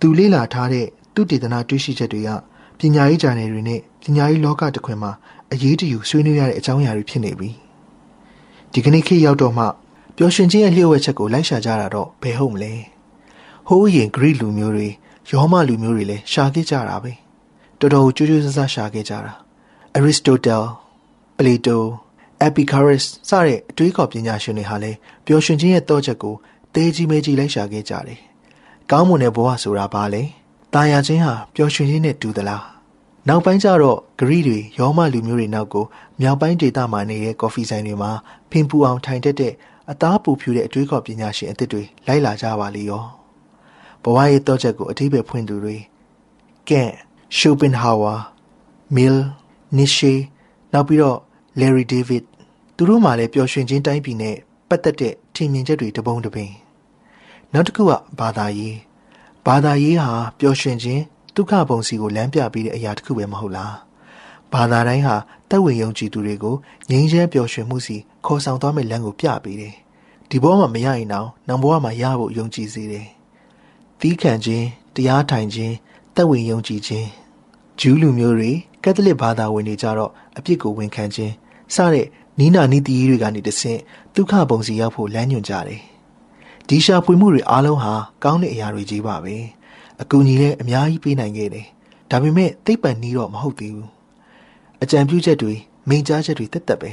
[0.00, 2.30] သူလေ့လာထားတဲ့သူတည်တနာတွေ့ရှိချက်တွေက
[2.78, 5.12] ပညာရေးဂျာနယ်တွေနဲ့ပညာရေးလောကတခွင်မှာ
[5.52, 7.50] အရေးတယူဆွေးနွေးရတဲ့အကြောင်းအရာတွေဖြစ်နေပြီ
[8.72, 9.81] ဒီကနေ့ခေတ်ရောက်တော့မှပျော်
[10.34, 12.72] ရွှင်ခြင်းရဲ့လျှို့ဝှက်ချက်ကိုလိုက်ရှာကြတာတော့ဘယ်ဟုတ်မလဲ
[13.68, 14.88] ဟိုးရင်ဂရိလူမျိုးတွေ
[15.30, 17.12] ယောမလူမျိုးတွေလည်းရှာခဲ့ကြတာပဲ
[17.78, 19.32] တော်တော်ကြိုးကြိုးဆဆရှာခဲ့ကြတာ
[19.96, 20.64] အရစ်စတိုတယ်
[21.38, 21.82] ပလီတို
[22.42, 26.34] အပီကာရက်စ်စတဲ့အတွေးခေါ်ပညာရှင်တွေဟာလည်းပျော်ရွှင်ခြင်းရဲ့တောချက်ကို
[26.74, 28.18] တေးကြီးမဲကြီးလိုက်ရှာခဲ့ကြတယ်
[28.90, 30.22] ကောင်းမွန်တဲ့ဘဝဆိုတာဘာလဲ
[30.74, 32.64] တာယာခြင်းဟာပျော်ရွှင်ခြင်းနဲ့တူသလား
[33.28, 35.84] နောက်ပိုင်းကျတော့ဂရိတွေယောမလူမျိုးတွေနောက်ကို
[36.20, 38.10] မြောက်ပိုင်းဒေသမှာနေတဲ့ကော်ဖီဆိုင်တွေမှာ
[38.50, 39.52] ဖင်ပူအောင်ထိုင်တက်တဲ့
[39.92, 43.04] အသားပူဖြူတဲ့အတွေးခေါ်ပညာရှင်အသစ်တွေလိုက်လာကြပါလေရော
[44.02, 45.76] ဘဝရဲ့တောချက်ကိုအထိပ္ပယ်ဖွင့်သူတွေ
[46.68, 46.92] ကန့်
[47.36, 48.14] ရှူပင်ဟာဝါ
[48.94, 49.22] မီလ်
[49.76, 50.14] နီရှေ
[50.72, 51.18] နောက်ပြီးတော့
[51.58, 52.24] လယ်ရီဒေးဗစ်
[52.76, 54.36] သူတို့မှလည်းပျော်ရွှင်ခြင်းတိုင်းပြည်နဲ့
[54.68, 56.50] ပတ်သက်တဲ့ထင်မြင်ချက်တွေတပုံတပင်
[57.52, 58.76] နောက်တစ်ခုကဘာသာရေး
[59.46, 61.02] ဘာသာရေးဟာပျော်ရွှင်ခြင်း
[61.34, 63.74] ဒုက္ခပုံစီကိုလမ်းပြပေးတဲ့အရာတစ်ခုပဲမဟုတ်လား
[64.52, 65.16] ဘာသာတိုင်းဟာ
[65.50, 66.56] တက်ဝင်ယုံကြည်သူတွေကို
[66.90, 69.74] ငြိမ်းချမ်းပျော်ရွှင်မှုစီခေါ်ဆောင်သွားမယ့်လမ်းကိုပြပေးတယ်
[70.32, 73.06] ဒီဘဝမှာမရရင်တော့နောက်ဘဝမှာရဖို့ယုံကြည်စေတယ်
[74.00, 75.74] သီးခံခြင်းတရားထိုင်ခြင်း
[76.16, 77.08] တက်ဝင်ယုံကြည်ခြင်း
[77.80, 78.50] ဂျူးလူမျိုးတွေ
[78.82, 81.32] ကက်သလစ်ဘာသာဝင်တွေကြတော့အပြစ်ကိုဝန်ခံခြင်း
[81.74, 82.06] စတဲ့
[82.38, 83.80] နီးနာနီးတီးတွေကနေတဆင့်
[84.14, 85.80] ဒုက္ခပုံစီရောက်ဖို့လမ်းညွှန်ကြတယ်
[86.68, 89.34] ဒီရှာဖွေမှုတွေအားလုံးဟာကောင်းတဲ့အရာတွေကြီးပါပဲ
[90.02, 91.66] အကူအညီလည်းအများကြီးပေးနိုင်ခဲ့တယ်
[92.10, 93.90] ဒါပေမဲ့သိပ္ပံနီးတော့မဟုတ်သေးဘူး
[94.82, 95.54] အကြံပြုချက်တွေ
[95.88, 96.90] မိန့်ကြားချက်တွေတက်တက်ပဲ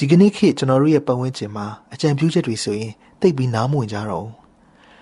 [0.00, 4.32] ဒီကနေ့ခေတ်ကျွန်တော်တို့ရဲ့ပတ်ဝန်းကျင်မှာအကြံပြုချက်တွေဆိုရင်သိပ်ပြီးနားမဝင်ကြတော့ဘူး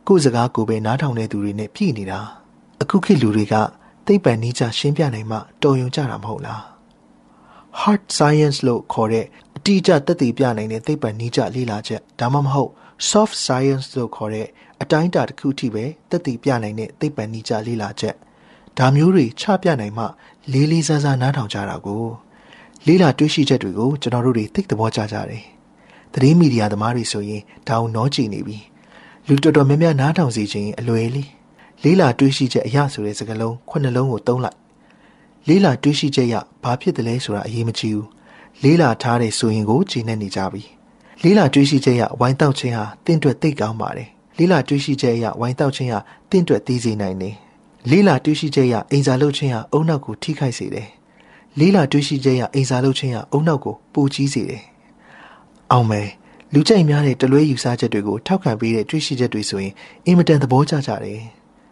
[0.06, 2.20] ကိုယ်စကားကိုပဲနားထောင်တဲ့သူတွေနဲ့ပြည်နေတာ
[2.82, 3.54] အခုခေတ်လူတွေက
[4.06, 6.64] သိပ္ပံနီးကြရှင်းပြနိုင်မှတော်ရုံကြတာမဟုတ်လားဟ
[7.80, 12.70] hard science လို့ခေါ်တဲ့အတိအကျသက်သေပြနိုင်တဲ့သိပ္ပံနည်းကျလေ့လာချက်ဒါမှမဟုတ်
[13.10, 14.48] soft science လို့ခေါ်တဲ့
[14.82, 18.14] အတိုင်းအတာတစ်ခုထိပဲသက်သေပြနိုင်တဲ့သိပ္ပံနည်းကျလေ့လာချက်
[18.78, 20.04] ဒါမျိုးတွေချပြနိုင်မှ
[20.52, 22.04] လေးလေးစားစားနားထောင်ကြတာကို
[22.88, 25.44] လေးလာတွေးရှိချက်တွေကိုကျွန်တော်တို့တွေသိသဘောကျကြတယ်။
[26.12, 28.58] သတင်းမီဒီယာသမားတွေဆိုရင်ဒါအောင်နောကြည့်နေပြီ။
[29.26, 31.28] လူတော်တော်များများနားထောင်စီခြင်းအလွယ်လေး
[31.82, 34.58] လေးလာတွေးရှိချက်အရာဆိုတဲ့စကားလုံးခုနှလုံးကိုသုံးလိုက်။
[35.48, 38.06] လေးလာတွေးရှိချက်ရဘာဖြစ်တယ်လဲဆိုတာအရေးမကြီးဘူး။
[38.62, 40.62] လေးလာထားတဲ့ဆိုရင်ကိုဂျင်းနေနေကြပြီ။
[41.22, 47.34] လေးလာတွေးရှိချက်ရဝိုင်းတောက်ခြင်းဟာတင့်တွက်သိကောင်းပါတယ်။လေးလာတွေးရှိချက်ရဝိုင်းတောက်ခြင်းဟာတင့်တွက်သေးစေနိုင်တယ်။
[47.90, 50.88] လေးလာတွေးရှိချက်ရအိမ်စာလုပ်ခြင်းဟာအုံနောက်ကိုထိခိုက်စေတယ်
[51.60, 54.62] လေးလာတွေးရှိချက်ရအိမ်စာလုပ်ခြင်းရအုံနောက်ကိုပူကြီးစေတယ်။
[55.72, 56.08] အောင်မယ်
[56.52, 59.72] လူကြိုက်များတဲ့တလွဲယူဆချက်တွေကိုထောက်ခံပေးတဲ့တွေးရှိချက်တွေဆိုရင်
[60.06, 61.22] အင်မတန်သဘောကျကြတယ်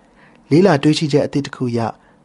[0.51, 1.79] ။လေးလာတွေးရှိချက်အသစ်တစ်ခုရ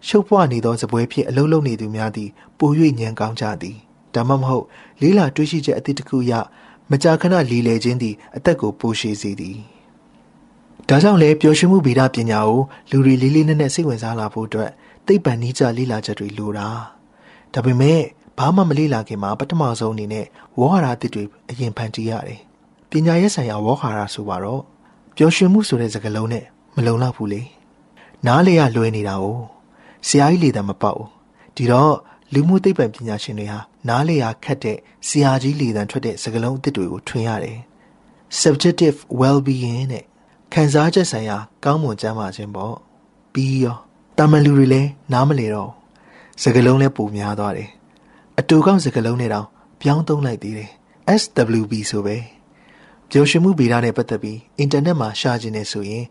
[0.08, 3.78] ရှုပ်ပွားနေသောစပွဲဖြစ်အလုံးလုံးနေသူများသည်ပို၍ညံကောင်းကြသည်။
[4.16, 4.66] ဒါမှမဟုတ်
[5.02, 6.32] လေးလာတွေးရှိချက်အသစ်တစ်ခုရ
[6.92, 9.58] မကြာခဏလီလေခြင်းသည်အသက်ကိုပိုရှည်စေသည်။
[10.90, 14.72] ဒါကြောင့်လဲပျော်ရွှင်မှုဗေဒပညာကိုလူတွေလေးလေးနက်နက်စိတ်ဝင်စားလာဖို့အတွက်
[15.08, 16.70] သိပ္ပံနည်းကျလေ့လာချက်တွေလိုတာ။
[17.54, 18.00] ဒါပေမဲ့
[18.38, 20.26] ဘာမှမလေ့လာခင်မှာပထမဆုံးအနေနဲ့
[20.58, 22.40] ဝေါ်ဟာရအသစ်တွေအရင်ဖန်တီးရတယ်။
[22.90, 24.62] ပညာရေးဆိုင်ရာဝေါ်ဟာရဆိုပါတော့
[25.16, 27.42] ပျော်ရွှင်မှုဆိုတဲ့စကားလုံးနဲ့မလုံလောက်ဘူးလေ။
[28.28, 29.26] နားလေရလွယ်နေတာ哦။
[30.08, 31.10] ဆရာကြီးလေတာမပေါက်ဘူး။
[31.56, 31.94] ဒီတော့
[32.34, 37.58] လူမှုသိပ္ပံပညာရှင်တွေဟာနားလေရခက်တဲ့ဆရာကြီးလေတံထွက်တဲ့စကားလုံးအသစ်တွေကိုထွင်ရတယ်။
[38.42, 40.06] subjective well-being နဲ့
[40.54, 42.74] ခံစားချက်ဆိုင်ရာကောင်းမွန်ကျန်းမာခြင်းပေါ့။
[43.34, 43.78] ပြီးရော
[44.18, 45.72] တာမန်လူတွေလည်းနားမလဲတော့
[46.42, 47.70] စကလုံးလည်းပုံများသွားတယ်
[48.40, 49.48] အတူကောင်းစကလုံးနဲ့တောင်
[49.82, 50.70] ပြောင်းသုံးလိုက်သေးတယ်
[51.22, 52.18] SWB ဆိုပဲ
[53.10, 56.04] ပျော်ရွှင်မှုဗေဒနဲ့ပတ်သက်ပြီးအင်တာနက်မှာရှာခြင်းနဲ့ဆိုရင်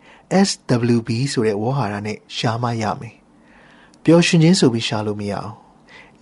[0.48, 3.14] SWB ဆိုတဲ့ဝေါ်ဟာရနဲ့ရှာမှရမယ်
[4.04, 5.52] ပျော်ရွှင်ခြင်းဆိုပြီးရှာလို့မရအောင်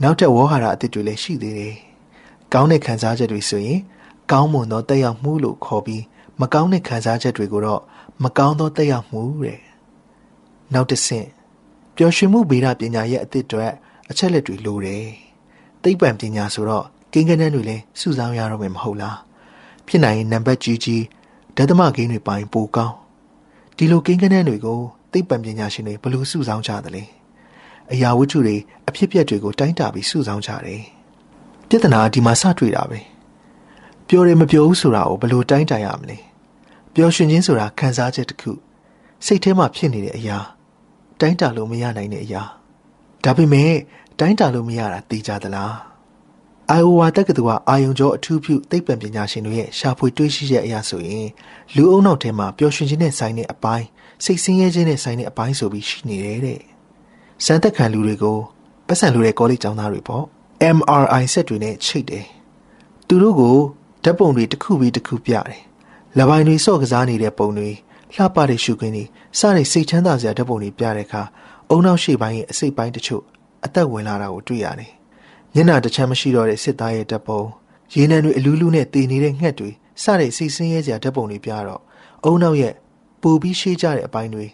[0.03, 1.75] နောက်ထပ်ဝေါ်ဟာရအသစ်တွေလည်းရှိသေးတယ်
[2.53, 3.81] ကောင်းတဲ့ခံစားချက်တွေဆိုရင်
[4.33, 6.03] ကောင်းမွန်သောတက်ရောက်မှုလို့ခေါ်ပြီး
[6.41, 7.83] မကောင်းတဲ့ခံစားချက်တွေကိုတော့
[8.23, 9.61] မကောင်းသောတက်ရောက်မှုတဲ့
[10.75, 11.27] နောက်တစ်ဆင့်
[11.97, 13.67] ပျော်ရွှင်မှုဗေဒပညာရဲ့အသစ်တွေ
[14.11, 15.05] အချက်လက်တွေလိုတယ်
[15.83, 19.19] သိပ္ပံပညာဆိုတော့ကိန်းကနန်းတွေလည်းစုဆောင်းရတော့မယ်မဟုတ်လား
[19.87, 21.03] ဖြစ်နိုင်ရင်နံပါတ်ကြီးကြီး
[21.57, 22.95] ဒသမကိန်းတွေပိုင်းပိုကောင်း
[23.77, 24.81] ဒီလိုကိန်းကနန်းတွေကို
[25.13, 27.03] သိပ္ပံပညာရှင်တွေဘယ်လိုစုဆောင်းကြသလဲ
[27.93, 28.57] အရာဝတ္ထုတွေ
[28.89, 30.83] အဖြစ်ပြက်တွေကိုတိုင်းတာပြီးစုဆောင်းကြတယ်
[31.69, 33.01] ပြဿနာဒီမှာစတွေ့တာပဲ
[34.09, 36.19] ပျော်တယ်မပျော်ဘူးဆိုတာကိုဘယ်လိုတိုင်းတာရမလဲ
[36.95, 38.53] ပျော်ရွှင်ခြင်းဆိုတာခံစားချက်တစ်ခု
[39.27, 40.39] စိတ်ထဲမှာဖြစ်နေတဲ့အရာ
[41.21, 42.43] တိုင်းတာလို့မရနိုင်တဲ့အရာ
[43.27, 43.73] ဒါပေမဲ့
[44.21, 45.75] တိုင်းတာလို့မရတာသိကြသလား
[46.71, 51.27] အိုင်အိုဝါတက္ကသိုလ်ကအာယုံကျော်အထူးပြုသိပ္ပံပညာရှင်တွေရဲ့ရှာဖွေတွေ့ရှိချက်အရဆိုရင်
[51.77, 53.87] လူအုံနောက်ထဲမှာပျော်ရွှင်ခြင်းနဲ့ဆိုင်တဲ့အပိုင်း
[54.25, 56.61] စိတ်ဆင်းရဲခြင်းနဲ့ဆိုင်တဲ့အပိုင်းဆိုပြီးရှိနေတယ်တဲ့
[57.45, 58.39] စံသက်ခံလူတွေကို
[58.87, 60.25] ပတ်စံလူတဲ့ကောလိပ်ကျောင်းသားတွေပေါ့
[60.77, 62.27] MRI စက်တွေနဲ့ချိတ်တယ်
[63.09, 63.57] သူတို့ကို
[64.05, 65.63] ဓာတ်ပုံတွေတစ်ခုပြီးတစ်ခုပြတယ်
[66.19, 67.71] လပိုင်းတွေစော့ကစားနေတဲ့ပုံတွေ
[68.15, 69.05] လှပတဲ့ရှုခင်းတွေ
[69.39, 71.23] စတဲ့စိတ်ချမ်းသာစရာဓာတ်ပုံတွေပြတဲ့အခါ
[71.71, 73.23] အုံနောက်ရှေ့ပိုင်းရဲ့အစိတ်ပိုင်းတချို့
[73.65, 74.93] အသက်ဝင်လာတာကိုတွေ့ရတယ်။
[75.55, 77.43] မျက်နှာတစ်ချမ်းမရှိတော့တဲ့စစ်သားရဲ့တပ်ပုံ
[77.95, 79.71] ရေနံတွေအလူးလူးနဲ့တည်နေတဲ့ငှက်တွေ
[80.03, 81.83] စတဲ့စိတ်ဆင်းရဲစရာဓာတ်ပုံတွေပြတော့
[82.25, 82.75] အုံနောက်ရဲ့
[83.23, 84.47] ပူပြီးရှေးကြတဲ့အပိုင်းတွေ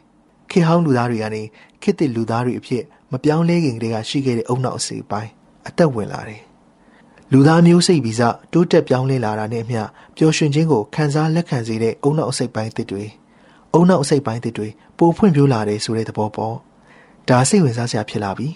[0.50, 1.42] ခေဟောင်းလူသားတွေကနေ
[1.82, 5.30] ခေတ်သစ်လူသားတွေအဖြစ်မပြောင်းလဲခင်ကတည်းကရှိခဲ့တဲ့အုံနောက်အစိပ်ပိုင်း
[5.68, 6.42] အသက်ဝင်လာတယ်။
[7.32, 8.22] လူသားမျိုးစိတ်ဗီဇ
[8.52, 9.82] တိုးတက်ပြောင်းလဲလာတာနဲ့အမျှ
[10.16, 13.04] ပျော်ရွှင်ခြင်းကိုခံစားလက်ခံစေတဲ့အုံနောက်အစိပ်ပိုင်းသစ်တွေ
[13.74, 16.56] အုံနောက်အစိပ်ပိုင်းသစ်တွေပိုဖွင့်ပြလာတယ်ဆိုတဲ့သဘောပေါ့။
[17.28, 18.48] ဒါစိတ်ဝင်စားစရာဖြစ်လာပြီ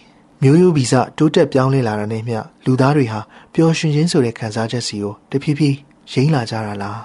[0.42, 3.20] မျိုးရိုးဗီဇတိုးတက်ပြောင်းလဲလာတာနဲ့မျှလူသားတွေဟာ
[3.54, 5.76] ပျော်ရွှင်ခြင်းဆိုတဲ့ခံစားချက်စီကိုတဖြည်းဖြည်း
[6.12, 7.00] ရိမ့်လာကြတာလား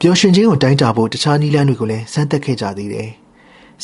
[0.00, 3.10] ပျော်ရွှင်ခြင်းကိုတိုင်းတာဖို့တခြားနည်းလမ်းတွေကိုလည်းစမ်းသပ်ခဲ့ကြသေးတယ်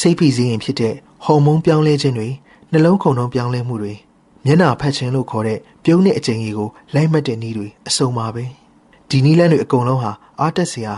[0.00, 2.28] စိတ်ဖိစီးရင်ဖြစ်တဲ့ဟော်မုန်းပြောင်းလဲခြင်းတွေ
[2.72, 3.94] နှလုံးခုန်နှုန်းပြောင်းလဲမှုတွေ
[4.44, 8.44] မျက်နှာဖက်ခြင်းလို့ခေါ်တဲ့ပြုံးတဲ့အကျဉ်းကြီးကိုလိုက်မှတ်တဲ့နည်းတွေအစုံပါပဲ
[9.10, 10.94] ဒီနည်းလမ်းတွေအကုန်လုံးဟာအားတက်စရာ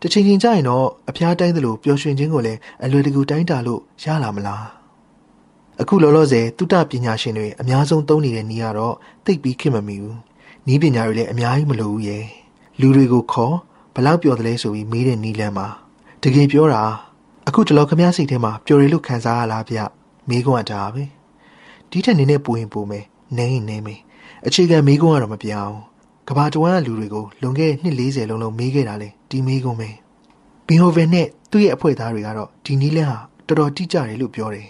[0.00, 4.85] တချိန်ချင်းကြရင်တော့အဖျားတိုင်းသလိုပျော်ရွှင်ခြင်းကိုလည်းအလွယ်တကူတိုင်းတာလို့ရလာမလား
[5.80, 10.18] အခုလောလောဆယ်တုတပညာရှင်တွေအများဆုံးသုံးနေတဲ့နည်းကတော့သိပ်ပြီးခင်မမီဘူး
[10.66, 12.24] နီးပညာတွေလည်းအများကြီးမလိုဘူးရဲ့
[12.80, 13.54] လူတွေကိုခေါ်
[13.94, 15.66] ဘလောက်ပြောတယ်လဲဆိုပြီးမေးတဲ့နီးလမ်းမှာ
[16.22, 16.82] တကယ်ပြောတာ
[17.48, 19.78] အခုတလောခမည်းစိတ်ထဲမှာပျော်ရည်လို့ခံစားရလားဗျ
[20.28, 21.04] မေးခွန်းအတားပဲ
[21.90, 23.04] ဒီထက်နည်းနည်းပူရင်ပူမယ်
[23.36, 24.00] နေရင်နေမယ်
[24.46, 25.76] အခြေခံမေးခွန်းကတော့မပြောင်း
[26.28, 29.90] ကဘာတဝမ်းကလူတွေကိုလွန်ခဲ့တဲ့နှစ်40လုံးလုံးမေးခဲ့တာလေဒီမေးခွန်းပဲ
[30.66, 34.68] ဘင်ဟိုဗန်နဲ့သူ့ရဲ့အဖွဲ့သားတွေကတော့ဒီနီးလန်းဟာတော်တော်တိကျတယ်လို့ပြောတယ်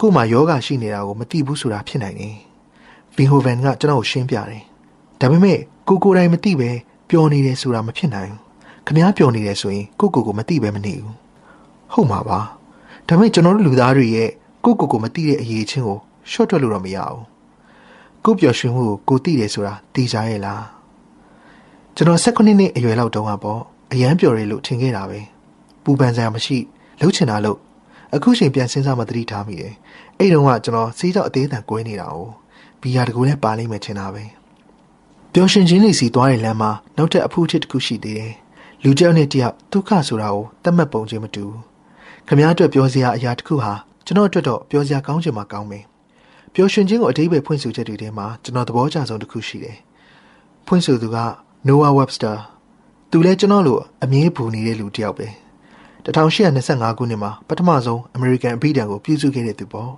[0.00, 2.34] ကို့မှာယောဂရှိနေတာကိုမသိဘူးဆိုတာဖြစ်နိုင်တယ်။
[3.16, 4.62] ဗီဟိုဗန်ကကျွန်တော်ကိုရှင်းပြတယ်။
[5.20, 5.58] ဒါပေမဲ့
[5.88, 6.70] ကိုကိုယ်တိုင်မသိပဲ
[7.10, 8.40] ပျော်နေတယ်ဆိုတာမဖြစ်နိုင်ဘူး။
[8.86, 11.14] ခမားပျော်နေတယ်ဆိုရင်ကိုကိုကိုမသိပဲမနေဘူး။
[11.92, 12.38] ဟုတ်မှာပါ။
[13.08, 14.30] ဒါပေမဲ့ကျွန်တော်တို့လူသားတွေရဲ့
[14.64, 15.98] ကိုကိုကိုမသိတဲ့အရေးချင်းကို
[16.30, 17.22] ရှော့ထွက်လို့တော့မရဘူး။
[18.24, 20.64] ကိုပျော်ရွှင်မှုကိုကိုသိတယ်ဆိုတာသိကြရဲ့လား
[21.96, 23.60] ကျွန်တော်16နှစ်အရွယ်လောက်တုန်းကပေါ့
[23.92, 25.20] အရန်ပျော်ရလို့ထင်ခဲ့တာပဲ
[25.84, 26.58] ပူပန်စရာမရှိ
[27.00, 27.58] လှုပ်ချင်တာလို့
[28.14, 29.74] အခုချိန်ပြန်စဉ်းစားမှသတိထားမိတယ်
[30.18, 32.18] အဲ့တုန်းကကျွန်တော်စီးကြောက်အသေးအံကွဲနေတာ哦
[32.80, 34.24] ဘီယာတကူနဲ့ပါလိမ့်မယ်ထင်တာပဲ
[35.32, 38.34] ပျော်ရွှင်ခြင်းလေးစီသွားတဲ့လမ်းမှာနောက်ထပ်အဖူးချစ်တစ်ခုရှိသေးတယ်
[38.82, 41.44] လူကြောက်နဲ့တယောက်ဒုက္ခဆိုတာကိုတတ်မှတ်ပုံချင်းမတူ
[42.26, 43.72] ခမားအတွက်ပြောစရာအရာတစ်ခုဟာ
[44.06, 45.84] ကျွန်တော်အတွက်တော့ပြောစရာကောင်းချင်မှကောင်းမယ်
[46.54, 49.76] ပျော်ရွှင်ခြင်းကိုအတိတ်ပဲဖွင့်ဆိုချက်တွေထဲမှာကျွန်တော်သဘောကျဆုံးတစ်ခုရှိတယ်
[50.66, 51.18] ဖွင့်ဆိုသူက
[51.68, 52.36] Noah Webster
[53.10, 55.26] သူလည်းကျွန်တော်လိုအမြဲပူနေတဲ့လူတစ်ယောက်ပဲ
[56.08, 59.92] 1825ခုနှစ်မှာပထမဆုံးအမေရိကန်အပိဓာန်ကိုပြုစုခဲ့တဲ့သူပေါ့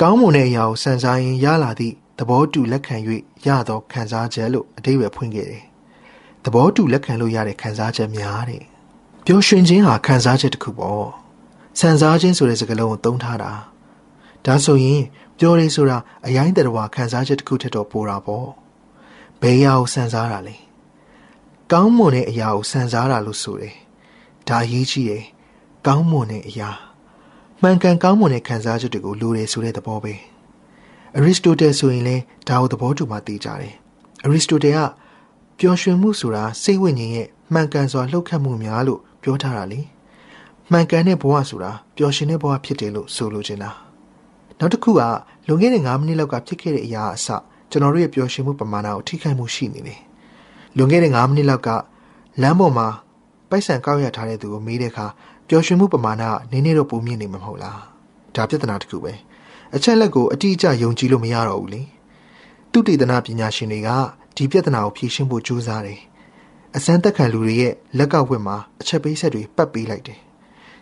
[0.00, 2.96] ကောင်းမွန်တဲ့အရာကိုစံစားရင်ရလာသည့်သဘောတူလက်ခံ၍
[3.46, 5.64] ရသောခံစားချက်လို့အတိတ်ပဲဖွင့်ခဲ့တယ်
[6.44, 8.62] သဘောတူလက်ခံလို့ရတဲ့ခံစားချက်များတဲ့
[9.26, 11.06] ပျော်ရွှင်ခြင်းဟာခံစားချက်တစ်ခုပေါ့
[11.80, 13.52] စံစားခြင်းဆိုတဲ့စကားလုံးကိုသုံးထားတာ
[14.46, 15.02] ဒါဆိုရင်
[15.38, 18.48] ပျော်ရည်ဆိုတာအရင်တရဝခံစားချက်တစ်ခုထက်တော့ပိုတာပေါ့
[19.40, 20.56] ဘယ်အရာကိုစံစားတာလဲ
[21.72, 23.74] ကောင်းမွန်တဲ့အရာကိုစံစားတာလို့ဆိုတယ်
[24.48, 25.24] ဒါအရေးကြီးတယ်
[25.86, 26.70] ကောင်းမွန်တဲ့အရာ
[27.60, 30.14] မှန်ကန်ကောင်းမွန်တဲ့ခံစားချက်တွေကိုလိုတယ်ဆိုတဲ့သဘောပဲ
[31.16, 33.74] အရစ်စတိုတယ်ဆိုရင်လည်းဒါကိုသဘောတူမှသိကြတယ်
[34.24, 34.80] အရစ်စတိုတယ်က
[35.58, 39.80] ပျော်ရွှင်မှုဆိုတာစိတ်ဝိညာဉ်ရဲ့မှန်ကန်စွာလှုပ်ခတ်မှုများလို့ပြောထားတာလေ
[40.70, 43.70] မှန်ကန်တဲ့ဘဝဆိုတာပျော်ရွှင်တဲ့ဘဝဖြစ်တယ်လို့ဆိုလိုချင်တာ
[44.58, 45.00] နောက်တစ်ခုက
[45.46, 47.28] လွန်ခဲ့တဲ့9မိနစ်လောက်ကဖြစ်ခဲ့တဲ့အရာအစ
[47.70, 50.00] ကျွန်တော်တို့ရဲ့ပျော်ရွှင်မှုပမာဏကိုထိခိုက်မှုရှိနေတယ်
[50.76, 51.68] လွန်ခဲ့တဲ့9မိနစ်လောက်က
[52.42, 52.86] လမ်းပေါ်မှာ
[53.52, 55.06] ပိုက်ဆံကောက်ရထားတဲ့သူကိုမေးတဲ့အခါ
[55.48, 57.80] ပျော်ရွှင်မှုပမာဏကနည်းနည်းတော့ပုံမြင့်နေမှာမဟုတ်လား
[58.36, 59.12] ဒါပြဿနာတစ်ခုပဲ
[59.74, 61.82] အချက်လက်ကိုအတိအကျယုံကြည်လို့မရတော့ဘူးလေ
[62.72, 63.88] သူတေသနာပညာရှင်တွေက
[64.36, 66.00] ဒီပြဿနာကိုဖြေရှင်းဖို့ကြိုးစားတယ်
[66.76, 70.18] အစမ်းသက်ခံလူတွေရဲ့လက်ကဝတ်မှာအချက်ပေးဆက်တွေပတ်ပေးလိုက်တယ်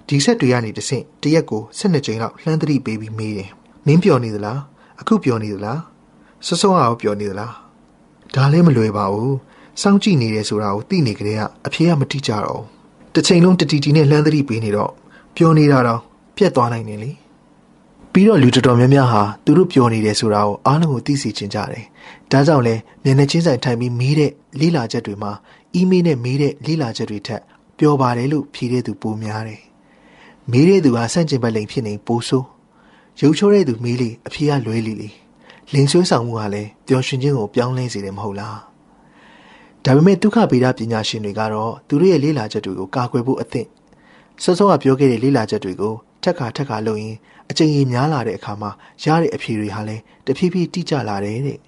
[0.08, 3.50] ဒီဆက်တွေကနေတဆင့်တရက်ကို12ကြိမ်လောက်လှမ်းသတိပေးပြီးမေးတယ်
[3.86, 4.60] မင်းပျော်နေသလား
[5.00, 5.80] အခုပျော်နေသလား
[6.46, 7.52] စောစောအောင်ပျော်နေသလား
[8.34, 9.36] ဒါလည်းမလွယ်ပါဘူး
[9.80, 12.62] စောင့်ကြည့်နေတယ်ဆိုတာကိုသိနေကြတဲ့အဖေကမတိကြတော့
[13.14, 14.92] တစ်ချိန်လုံးတတီတီနဲ့လှမ်းသတိပေးနေတော့
[15.36, 16.00] ပျော်နေတာတော့
[16.36, 17.10] ပြက်သွားနိုင်တယ်လေ
[18.12, 21.84] ပြီးတော့လူတော်တော်များများဟာသူတို့ပျော်နေတယ်ဆိုတာကိုအားလုံးကိုသိစေချင်ကြတယ်
[22.30, 24.30] ဒါကြောင့်လဲမျက်နှာချင်းဆိုင်ထိုင်ပြီးမေးတဲ့
[24.60, 25.32] လေးလာချက်တွေမှာ
[25.74, 27.42] အီးမေးလ်နဲ့မေးတဲ့လေးလာချက်တွေထက်
[27.78, 29.62] ပျော်ပါတယ်လို့ဖြေတဲ့သူပိုများတယ်
[30.50, 32.46] မေးတဲ့သူဟာစန့်ကျင်ဘက်လိန်ဖြစ်နေပိုဆိုး
[33.20, 35.08] ရုပ်ချိုးတဲ့သူမေးလေအဖြေကလွဲလီလီ
[35.72, 38.69] လင်းဆွေးဆောင်မှုဟာလည်းပျော်ရွှင်ခြင်းကိုပြောင်းလဲစေတယ်မဟုတ်လား
[39.84, 43.68] ဒါပေမဲ့ဒုက္ခဗေဒပညာရှင်တွေကတော့သူတို့ရဲ့လေ့လာချက်တွေကိုကာကွယ်ဖို့အသင့်
[44.42, 47.16] စောစောကပြောခဲ့တဲ့လေ့လာချက်တွေကိုထက်ခါထက်ခါလုပ်ရင်
[47.50, 48.70] အချိန်ကြီးများလာတဲ့အခါမှာ
[49.04, 51.58] ရတဲ့အဖြေတွေဟာလည်းတဖြည်းဖြည်းတိကျလာတယ်တဲ့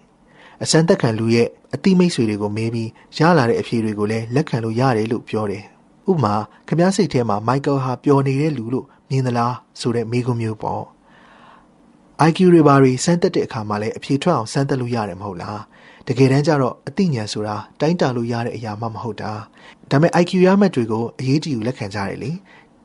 [0.62, 5.64] အစမ်းသက်ခံလူရဲ့အတိမိတ်ဆွေတွေကိုမေးပြီးရလာတဲ့အဖြေတွေကိုလည်းလက်ခံလို့ရတယ်လို့ပြောတယ်
[6.10, 6.34] ဥပမာ
[6.68, 10.84] ခမားစိတ်ထဲမှာမိုက်ကယ်ဟာပျော်နေတဲ့လူလို့မြင်သလားဆိုတဲ့မေးခွန်းမျိုးပေါ့
[12.28, 15.60] IQ တွေဘာတွေစမ်းသက်တဲ့အခါမှာလည်းအဖြေထွက်အောင်စမ်းသက်လို့ရတယ်မဟုတ်လား
[16.06, 19.32] တကယ်တမ်းကျတော့အသိဉာဏ်ဆိုတာတိုင်းတာလို့ရတဲ့အရာမှမဟုတ်တာ
[19.90, 22.30] ဒါပေမဲ့ IQ ရမှတ်တွေကိုအရေးကြီးယူလက်ခံကြတယ်လေ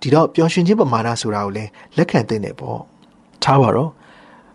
[0.01, 2.79] ဒီတော့ပျော်ရွှင်ခြင်းပမာဏဆိုတာကိုလည်းလက်ခံသင့်တယ်ပေါ့
[3.43, 3.91] ထားပါတော့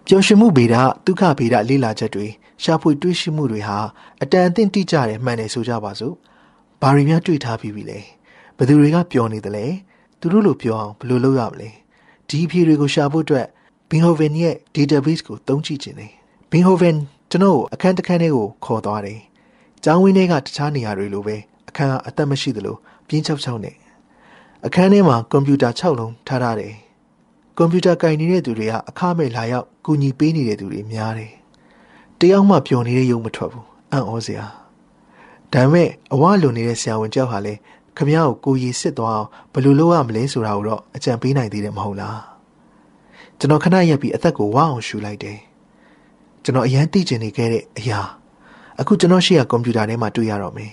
[0.06, 2.26] ပျော်ရွှင်မှုဗေဒဒုက္ခဗေဒလေ့လာချက်တွေ
[2.62, 3.78] ရှာဖွေတွေးရှိမှုတွေဟာ
[4.22, 6.14] အတန်အသင့်တိကျတယ်မှန်တယ်ဆိုကြပါစို့
[6.80, 7.98] ဘာတွေများတွေ့ထားပြီးပြီလဲ
[8.56, 9.66] ဘယ်သူတွေကပျော်နေသလဲ
[10.20, 11.70] သူတို့လိုပြောအောင်ဘယ်လိုလုပ်ရမလဲ
[12.28, 13.46] ဒီအဖြေတွေကိုရှာဖို့အတွက်
[13.90, 16.12] Beethoven ရဲ့ database ကိုသုံးကြည့်ခြင်းတယ်
[16.50, 16.96] Beethoven
[17.34, 19.20] ကျွန်တော်အခန်းတစ်ခန်းလေးကိုခေါ်သွားတယ်။
[19.84, 21.36] ကျောင်းဝင်းထဲကတခြားနေရာတွေလိုပဲ
[21.68, 22.76] အခန်းကအသက်မရှိသလို
[23.08, 23.76] ပြင်းချောက်ချောက်နဲ့
[24.66, 26.74] အခန်းထဲမှာကွန်ပျူတာ6လုံးထားထားတယ်။
[27.56, 31.32] ကွန်ပျူတာကင်နေတဲ့သူတွေကအခမဲ့လာရောက်ကူညီပေးနေတဲ့သူတွေများတယ်။
[32.18, 34.46] တယောက်မှပျော်နေတဲ့ရုံမထွက်ဘူး။အံ့ဩစရာ။
[35.52, 37.58] ဒါပေမဲ့အဝလွန်နေတဲ့ဆရာဝန်ကြောက်ဟာလည်း
[37.96, 42.18] ခမ ्या ကိုကိုရီစစ်သွားအောင်ဘယ်လိုလုပ်ရမလဲဆိုတာကိုတော့အကြံပေးနိုင်သေးတယ်မဟုတ်လား။
[43.38, 45.38] ကျွန်တော်ခဏရက်ပြီးအသက်ကိုဝအောင်ရှူလိုက်တယ်။
[46.44, 48.00] ကျွန်တော်အရန်သိကျင်နေခဲ့တဲ့အရာ
[48.80, 50.72] အခုကျွန်တော်ရှိရကွန်ပျူတာထဲမှာတွေ့ရတော့မယ်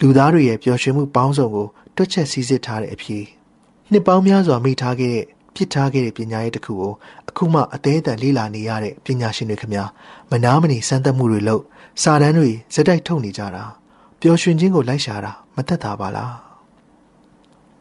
[0.00, 3.24] လူသားတွေရဲ့ပျော်ရွှင်မှုပေါင်းစုံကိုတွက်ချက်စည်းစစ်ထားတဲ့အဖြစ်
[3.90, 5.24] နှစ်ပေါင်းများစွာမိထားခဲ့တဲ့
[5.54, 6.92] ပြစ်ထားခဲ့တဲ့ပညာရေးတစ်ခုကို
[7.28, 9.84] အခုမှအသေးအတန်လေ့လာနေရတဲ့ပညာရှင်တွေခင်ဗျာ
[10.30, 11.62] မနာမနေစမ်းသပ်မှုတွေလုပ်
[12.02, 13.64] စာတမ်းတွေစက်တိုက်ထုတ်နေကြတာ
[14.20, 16.34] ပျော်ရွှင်ခြင်းကိုလိုက်ရှာတာမသက်သာပါလား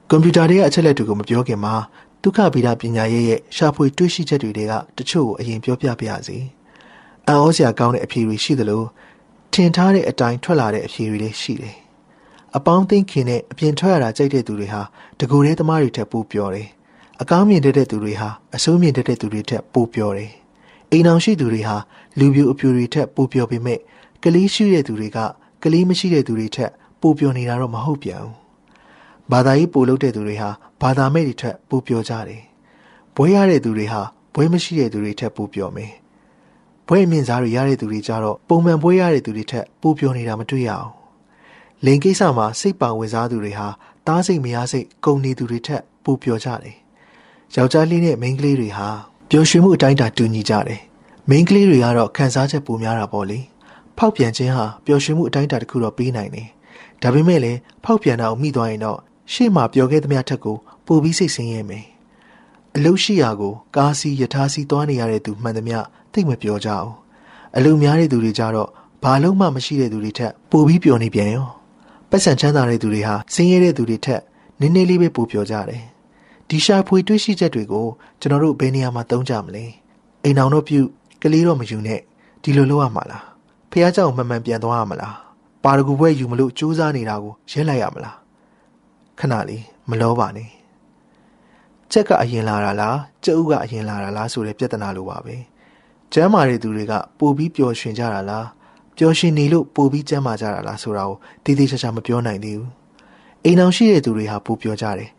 [0.09, 1.73] ကွန်ပျူတာတွေရဲ့အချက်လက်တွေကိုမပြောခင်မှာ
[2.23, 6.37] ဒုက္ခဗေဒပညာရေးရဲ့ရှာဖွေတွေ့ရှိချက်တွေကတချို့ကိုအရင်ပြောပြပြရစီ။
[7.29, 8.83] အံ့ဩစရာကောင်းတဲ့အဖြေတွေရှိသလို
[9.53, 11.75] ထင်ထားတဲ့အတိုင်းထွက်လာတဲ့အဖြေတွေလည်းရှိတယ်။
[12.57, 14.81] အပေါင်းသိခင်နဲ့အပြင်ထွက်ရတာကြိုက်တဲ့သူတွေဟာ
[15.19, 16.67] တကူတဲ့သမားတွေထက်ပိုပြောတယ်။
[17.21, 20.31] အကောင်းမြင်တတ်တဲ့သူတွေဟာအဆိုးမြင်တတ်တဲ့သူတွေထက်ပိုပြောတယ်။
[20.91, 21.77] အိမ်အောင်ရှိသူတွေဟာ
[22.19, 23.79] လူပြိုအပြိုတွေထက်ပိုပြောပေမဲ့
[24.23, 25.17] ကလေးရှိတဲ့သူတွေက
[25.63, 26.71] ကလေးမရှိတဲ့သူတွေထက်
[27.01, 28.35] ပိုပြောနေတာတော့မဟုတ်ပြန်ဘူး။
[29.31, 30.49] ဘာသာရေးပိုလုပ်တဲ့သူတွေဟာ
[30.81, 32.43] ဘာသာမဲ့တွေထက်ပိုပြောကြတယ်။
[33.15, 34.01] ဘွဲရတဲ့သူတွေဟာ
[34.33, 35.93] ဘွဲမရှိတဲ့သူတွေထက်ပိုပြောမယ်။
[36.87, 40.91] ဘွဲ့မြင့်စားတွေရတဲ့သူတွေကြတော့ပုံမှန်ဘွဲ့ရတဲ့သူတွေထက်ပိုပြောနေတာမတွေ့ရအောင်
[41.85, 43.67] လိန်ကိစ္စမှာစိတ်ပါဝင်စားသူတွေဟာ
[44.07, 46.75] တားစိတ်မရစိတ်ကုန်နေသူတွေထက်ပိုပြောကြတယ်
[47.55, 48.89] ယောက်ျားလေးနဲ့မိန်းကလေးတွေဟာ
[49.29, 50.81] ပျော်ရွှင်မှုအတိုင်းအတာတူညီကြတယ်
[51.29, 53.39] မိန်းကလေးတွေကတော့ခံစားချက်ပိုများတာပေါ့လေ
[53.97, 56.47] ဖောက်ပြန်ခြင်းဟာပျော်ရွှင်မှုအတိုင်းအတာတစ်ခုတော့ပေးနိုင်တယ်
[57.01, 58.99] ဒါပေမဲ့လည်းဖောက်ပြန်တာကိုမိသွားရင်တော့
[59.33, 61.85] ရှေ့မှာပျော်ခဲ့သမျှထက်ကိုပိုပြီးစိတ်ဆင်းရဲမယ်
[62.76, 65.78] အလုရှိရာကိုကားစီးယထာစီးသွားနေရတဲ့သူမှန်သမျှ
[66.12, 66.90] သိမပြောကြအောင်
[67.56, 68.68] အလုများတဲ့သူတွေကြတော့
[69.02, 71.48] ဘာလုံးမှမရှိတဲ့သူတွေထက်ပိုပြီးပျော်နေပြန်ရော
[72.10, 74.20] ပတ်စံချမ်းသာတဲ့သူတွေဟာဆင်းရဲတဲ့သူတွေထက်
[74.60, 75.82] နည်းနည်းလေးပဲပိုပျော်ကြတယ်
[76.48, 77.86] ဒီရှာဖွေတွေးရှိချက်တွေကို
[78.20, 79.64] ကျွန်တော်တို့ဘယ်နေရာမှာသုံးကြမလဲ
[80.24, 80.80] အိမ်အောင်တော့ပြု
[81.22, 82.00] ကလေးတော့မယူနဲ့
[82.42, 83.24] ဒီလိုလုပ်ရမှာလား
[83.70, 85.16] ဖះเจ้าမှန်မှန်ပြန်သွားရမလား
[85.64, 88.16] ပါရဂူဘွဲယူမလို့စူးစမ်းနေတာကိုရဲလိုက်ရမလား
[89.18, 90.48] ခဏလေးမလောပါနဲ့
[91.91, 95.35] ချက်ကအရင်လာတာလားကျုပ်ကအရင်လာတာလားဆိုတဲ့ပြဿနာလိုပါပဲ
[96.13, 98.47] ကျမ်းမာတဲ့သူတွေကပိုပြီးပျော်ရွှင်ကြတာလား
[98.97, 102.71] ပျော်ရွှင်နေလို့ပိုပြီးကျမ်းမာကြတာလားဆိုတာကိုတည်တည်ချာချာမပြောနိုင်သေးဘူး
[103.45, 105.09] အိမ်အောင်ရှိတဲ့သူတွေဟာပိုပြောကြတယ်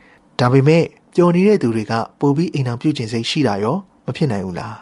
[0.41, 4.77] ဒါပေမဲ့ပျော်နေတဲ့သူတွေကပိုပြီးအိမ်အောင်ပြုခြင်းစိတ်ရှိတာရောမဖြစ်နိုင်ဘူးလား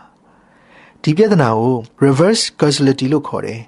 [1.03, 1.75] ဒီပြဿနာကို
[2.05, 3.61] reverse causality လို့ခေါ်တယ်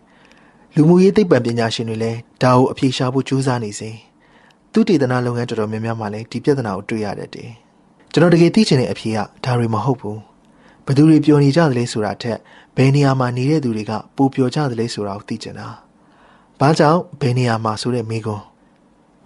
[0.74, 3.90] လူမှုရေးသိပ္ပံပညာရှင်တွေလည်းဒါကိုအဖြေရှာဖို့ကြိုးစားနေစေ
[4.72, 7.50] သူတည်တနာလုပ်ငန်းတော်တော်များများမှာလည်းဒီပြဿနာကိုတွေ့ရတတ်တယ်
[8.12, 10.20] ကျွန်တော်တကယ်သိချင်တဲ့အဖြေကဒါတွေမဟုတ်ဘူး
[10.86, 12.38] ဘသူတွေပျော်နေကြသလဲဆိုတာထက်
[12.76, 15.68] ဘယ်နေရာမှာနေတဲ့သူတွေကပိုပျော်ကြသလဲဆိုတာကိုသိချင်တာ
[16.60, 18.44] ဘာကြောင့်ဘယ်နေရာမှာဆိုတဲ့မိကွန်း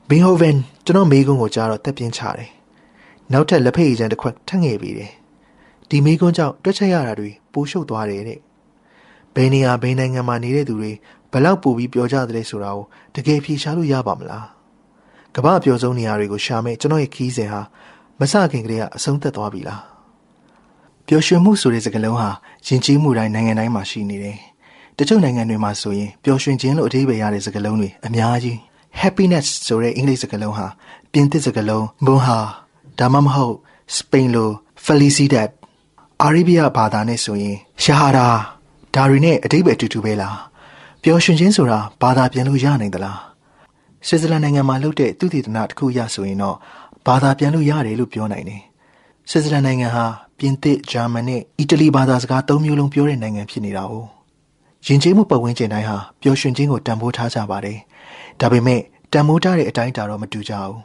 [0.09, 2.51] ဘင်ဟိုဗန်ကျွန်တော်မိကွန်းကိုကြားတော့တက်ပြင်းချတယ်
[3.33, 5.13] နောက်ထပ်လက်ဖက်ရည်ချမ်းတစ်ခွက်ထပ်ငယ်ပြီးတယ်
[5.89, 8.39] ဒီမိကွန်းကြောင့်တွက်ချက်ရတာတွေပိုရှုပ်သွားတယ်တဲ့
[9.35, 10.93] ဘယ်နေရာဘယ်နိုင်ငံမှာနေတဲ့သူတွေ
[11.33, 14.47] ဘလောက်ပိုပြီးပြောကြသလဲဆိုတာကိုတကယ်ဖြေရှားလို့ရပါမလား
[15.37, 17.61] ကမ္ဘာအပျော်ဆုံးနေရာတွေကိုရှာမဲ့ကျွန်တော်ရဲ့ခီးစဉ်ဟာ
[18.21, 19.83] မစခင်ကလေးကအဆုံးသက်သွားပြီလား
[21.07, 22.29] ပျော်ရွှင်မှုဆိုတဲ့စကားလုံးဟာ
[22.67, 24.39] ယဉ်ကျေးမှုတိုင်းနိုင်ငံတိုင်းမှာရှိနေတယ်
[24.99, 28.57] တချို့နိုင်ငံတွေမှာဆိုရင်ပျော်ရွှင်ခြင်းလို့အဓိပ္ပာယ်ရတဲ့စကားလုံးတွေအများကြီး
[29.01, 30.67] happiness ဆိုတဲ့အင်္ဂလိပ်စကားလုံးဟာ
[31.13, 32.41] ပြင်သစ်စကားလုံး bonha
[32.99, 33.57] ဒါမှမဟုတ်
[33.97, 34.51] စပိန်လို
[34.85, 35.51] felicidad
[36.23, 38.29] အာရေဗျဘာသာနဲ့ဆိုရင်ရှာဟာဒါ
[38.95, 40.39] ဒါတွေနဲ့အဓိပ္ပာယ်အတူတူပဲလား
[41.03, 43.21] ပျော်ရွှင်ခြင်းဆိုတာဘာသာပြန်လို့ရနိုင်သလား
[44.07, 46.57] ဆွစ်ဇာလန်နိုင်ငံမှာလုပ်တဲ့သူတည်တနာတစ်ခုရဆိုရင်တော့
[47.07, 48.63] ဘာသာပြန်လို့ရတယ်လို့ပြောနိုင်တယ်
[49.31, 50.07] ဆွစ်ဇာလန်နိုင်ငံဟာ
[50.39, 53.95] ပြင်သစ်ဂျာမန်နဲ့အီတလီဘာသာစကားသုံးမျိုးလုံးပြောတဲ့နိုင်ငံဖြစ်နေတာ哦
[54.87, 57.79] ယဉ်ကျေးမှုပတ်ဝန်းကျင်တိုင်းဟာပျော်ရွှင်ခြင်းကိုတန်ဖိုးထားကြပါတယ်
[58.41, 58.81] ဒါပေမဲ့
[59.13, 60.79] တန်ဖိုးထားတဲ့အတိုင်းတာတော့မတူကြဘူး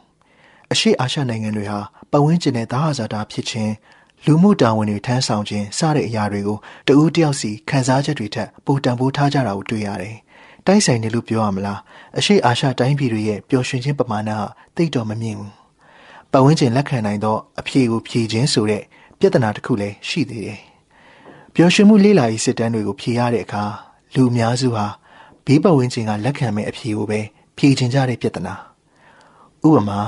[0.72, 3.72] အရှိအာရှနိုင်ငံတွေဟာပတ်ဝန်းကျင်နဲ့သာဟာဇာတာဖြစ်ခြင်း
[4.26, 6.58] လူမှုတာဝန်တွေထမ်းဆောင်ခြင်းစတဲ့အရာတွေကို
[6.88, 10.16] တဦးတယောက်စီခံစားချက်တွေထက်ပိုတန်ဖိုးထားကြတာကိုတွေ့ရတယ်။
[10.66, 11.78] တိုက်ဆိုင်တယ်လို့ပြောရမလား။
[12.18, 14.46] အရှိအာရှတိုင်းပြည်တွေရဲ့ပျော်ရွှင်ခြင်းပမာဏဟာ
[14.76, 15.52] တိတ်တော့မမြင့်ဘူး။
[16.32, 18.82] ပတ်ဝန်းကျင်လက်ခံနိုင်သောအဖြေကိုဖြေခြင်းဆိုတဲ့
[19.18, 20.60] ပြဿနာတစ်ခုလည်းရှိသေးတယ်။
[21.54, 23.64] ပျော်ရွှင်မှုလေးလာရေးစစ်တမ်းတွေကိုဖြေရတဲ့အခါ
[24.14, 24.86] လူအများစုဟာ
[25.46, 27.20] ဘေးပတ်ဝန်းကျင်ကလက်ခံမဲ့အဖြေကိုပဲ
[27.56, 28.54] ဖြေချင်ကြတဲ့ပြဿနာ။
[29.66, 30.00] ဥပမာ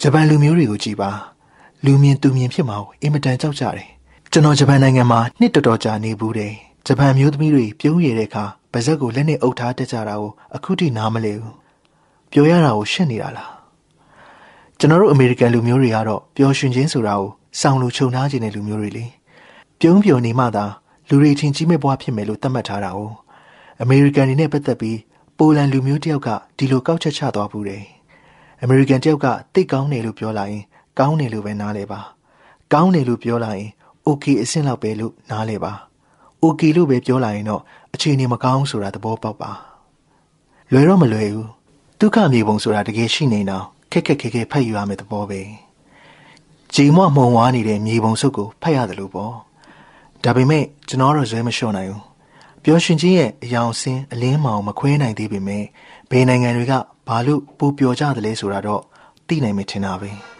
[0.00, 1.10] ဂျပန်လူမျိုးတွေကိုကြည်ပါ။
[1.84, 3.88] လူမြင်သူမြင်ဖြစ်မှာကိုအင်မတန်ကြောက်ကြတယ်
[4.32, 6.54] ကျွန်တော်ဂျပန်နိုင်ငံမှာနှစ်တော်တော်ကြာနေဘူးတယ်
[6.86, 11.56] ဂျပန်မျိုးသမီးတွေပြုံးရတဲ့အခါပါဇက်ကိုလက်နဲ့အုပ်ထားတတ်ကြတာကိုအခုထိနားမလဲဘူး
[12.30, 13.51] ပြောရတာကိုရှက်နေတာလား
[14.82, 17.28] ကျွန်တော်တို့အမေရိကန်လူမျိုးတွေကတော့ပျော်ရွှင်ခြင်းဆိုတာကို
[17.60, 19.04] စောင့်လို့ခြုံထားခြင်းတဲ့လူမျိုးတွေလေ
[19.80, 20.64] ပြုံးပျော်နေမှသာ
[21.08, 23.00] လူတွေချင်းကြီးမဲ့ဘွားဖြစ်မယ်လို့သတ်မှတ်ထားတာ哦
[23.82, 24.98] အမေရိကန်တွေနဲ့ပတ်သက်ပြီး
[25.38, 26.28] ပိုလန်လူမျိုးတယောက်က
[26.58, 27.84] ဒီလိုကောက်ချက်ချသွားဘူးတယ်
[28.62, 30.62] အမေရိကန်တယောက်ကတိတ်ကောင်းတယ်လို့ပြောလာရင်
[30.98, 32.00] ကောင်းတယ်လို့ပဲနားလဲပါ
[32.72, 33.68] ကောင်းတယ်လို့ပြောလာရင်
[34.06, 35.72] okay အဆင့်လောက်ပဲလို့နားလဲပါ
[36.44, 37.62] okay လို့ပဲပြောလာရင်တော့
[37.94, 39.50] အခြေအနေမကောင်းဆိုတာသဘောပေါက်ပါ
[40.72, 41.48] လွယ်တော့မလွယ်ဘူး
[42.00, 45.40] ဒုက္ခမြေပုံဆိုတာတကယ်ရှိနေတော့ ခက်ခက်ခဲခဲဖတ်ယူရမယ့်သဘောပဲ
[46.74, 49.34] ဂျီမွမှုံဝါနေတဲ့မြေပုံစုပ်ကိုဖတ်ရတယ်လို့ပေါ့
[50.24, 52.02] ဒါပေမဲ့ကျွန်တော်တော့ဇွဲမလျှော့နိုင်ဘူး
[52.64, 55.64] ပျော်ရွှင်ခြင်းရဲ့အယောင်ဆင်းအလင်းမောင်မခွဲနိုင်သေးပေမဲ့
[56.10, 56.72] ဘယ်နိုင်ငံတွေက
[57.08, 58.82] ဘာလို့ပူပျော်ကြသလဲဆိုတာတော့
[59.28, 60.12] သိနိုင်မယ်ထင်တာပဲ။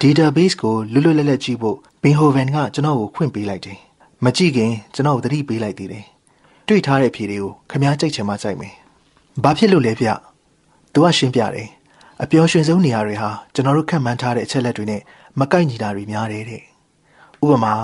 [0.00, 3.78] ဒေတာဘေ့စ်ကိုလွတ်လွတ်လပ်လပ်ကြည့်ဖို့ဘင်ဟိုဗန်ကကျွန်တော်ကိုခွင့်ပေးလိုက်တယ်။
[4.24, 6.04] မကြည့်ခင်ကျွန်တော်ကိုသတိပေးလိုက်သေးတယ်။
[6.68, 8.74] တွေ့ထားတဲ့ဖြေတွေကိုခမားကြိုက်ချင်မှကြိုက်မယ်။
[9.44, 10.08] ဘာဖြစ်လို့လဲဗျ။
[10.92, 11.68] သူကရှင်းပြတယ်။
[12.22, 15.02] အပျော်ရွှင်ဆုံးနေရာတွေဟာကျွန်တော်တို့ခန့်မှန်းထားတဲ့အချက်လက်တွေနဲ့
[15.38, 16.62] မကိုက်ညီတာတွေများတယ်တဲ့။
[17.44, 17.74] ဥပမာ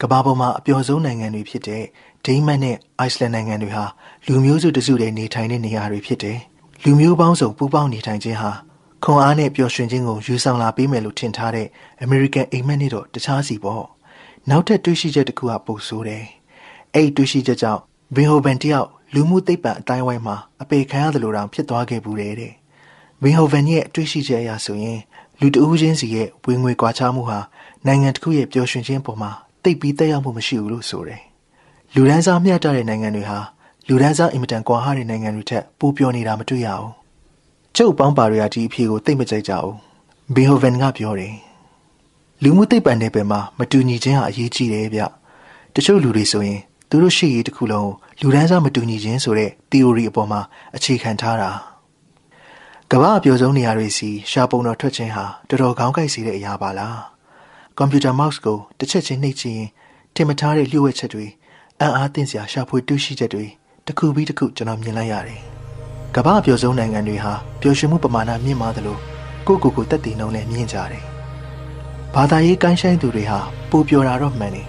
[0.00, 1.82] ကမ္ဘာပေါ်မှာအပျော်ဆုံးနိုင်ငံတွေဖြစ်တဲ့
[2.24, 3.84] ဒိန်းမတ်နဲ့အိုက်စလန်နိုင်ငံတွေဟာ
[4.26, 6.38] လူမျိုးစုတစုတည်းနေထိုင်တဲ့နေရာတွေဖြစ်တယ်။
[6.84, 8.50] လူမျိုးပေါင်းစုံပူးပေါင်းနေထိုင်ခြင်းဟာ
[9.04, 11.68] ခွန်အားနဲ့ပျော်ရွှင်ခြင်းကိုယူဆောင်လာပေးမယ်လို့ထင်ထားတဲ့
[12.02, 13.84] အမေရိကန်အိမ်မက်နဲ့တော့တခြားစီပေါ့
[14.50, 16.24] နောက်ထပ်တွေးရှိချက်တစ်ခုကပိုဆိုးတယ်
[16.94, 17.80] အဲ့ဒီတွေးရှိချက်ကြောင့်
[18.14, 22.52] ဘင်ဟိုဘန်တယောက်လူမှုသိပ္ပံအတိုင်းဝိုင်းမှာအပေခံရတယ်လို့တောင်ဖြစ်သွားခဲ့ဘူးတဲ့တဲ့
[23.22, 25.00] ဘင်ဟိုဗန်ရဲ့အတွေ့ရှိချက်အရဆိုရင်
[25.40, 27.38] လူတဦးချင်းစီရဲ့ဝင်ငွေကွာခြားမှုဟာ
[27.86, 29.30] နိုင်ငံတစ်ခုရဲ့ပျော်ရွှင်ခြင်းပေါ်မှာ
[29.62, 31.22] တိတ်ပြီးတက်ရောက်မှုမရှိဘူးလို့ဆိုတယ်
[31.94, 33.38] လူဒန်းစားမျှတတဲ့နိုင်ငံတွေဟာ
[33.88, 37.01] လူဒန်းစားအင်မတန်ကွာဟတဲ့နိုင်ငံတွေထက်ပိုပြောနေတာမတွေ့ရဘူး
[37.76, 39.74] ကျုပ်ပေါင်းပါတွေကဒီအဖြေကိုသိမကြိုက်ကြဘူး
[40.34, 41.34] ဘင်ဟိုဗန်ကပြောတယ်
[42.42, 45.02] လူမှုသိပ္ပံနယ်ပယ်မှာမတူညီခြင်းဟာအရေးကြီးတယ်ဗျ
[45.74, 50.40] တချို့လူတွေဆိုရင်သူတို့ရှိရေးတစ်ခုလုံးလူဒန်းစားမတူညီခြင်းဆိုတဲ့ theory အပေါ်မှာ
[50.76, 51.50] အခြေခံထားတာ
[52.90, 57.00] ကမ္ဘာအပြောဆုံးနေရာတွေစီရှာပုံတော်ထွက်ခြင်းဟာတော်တော်ကောင်းကိုက်စေတဲ့အရာပါလား
[57.76, 59.60] ကွန်ပျူတာ mouse ကိုတစ်ချက်ချင်းနှိပ်ချင်
[60.14, 61.26] ထင်မထားတဲ့လျှို့ဝှက်ချက်တွေ
[61.80, 63.46] အံ့အားသင့်စရာရှာဖွေတွေ့ရှိချက်တွေ
[63.86, 65.61] တစ်ခုပြီးတစ်ခုကျွန်တော်မြင်လိုက်ရတယ်
[66.16, 68.98] ကမ္ဘာအပြောဆုံးနိုင်ငံတွေဟာပျော်ရွှင်မှုပမာဏမြင့်မားသလို
[69.46, 71.04] ကိုကိုကိုတက်တည်နှုံးနဲ့မြင့်ကြတယ်
[72.14, 73.38] ဘာသာရေးကိုင်းဆိုင်သူတွေဟာ
[73.70, 74.66] ပိုပြောတာတော့မှန်တယ်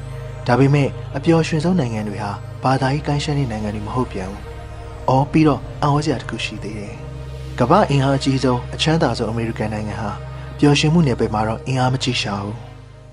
[0.48, 2.32] ဒါပေမဲ့အပျော်ရွှင်ဆုံးနိုင်ငံတွေဟာ
[2.64, 4.42] ဘာသာရေးကိုင်းဆိုင်တဲ့နိုင်ငံတွေမဟုတ်ပြန်ဘူး။
[5.10, 6.94] အော်ပြီးတော့အံ့ဩစရာတစ်ခုရှိသေးတယ်။
[7.60, 10.12] ကမ္ဘာအင်အားအကြီးဆုံးအချမ်းသာဆုံးအမေရိကန်နိုင်ငံဟာ
[10.60, 12.58] ပျော်ရွှင်မှုနယ်ပယ်မှာတော့အင်အားမကြီးရှာဘူး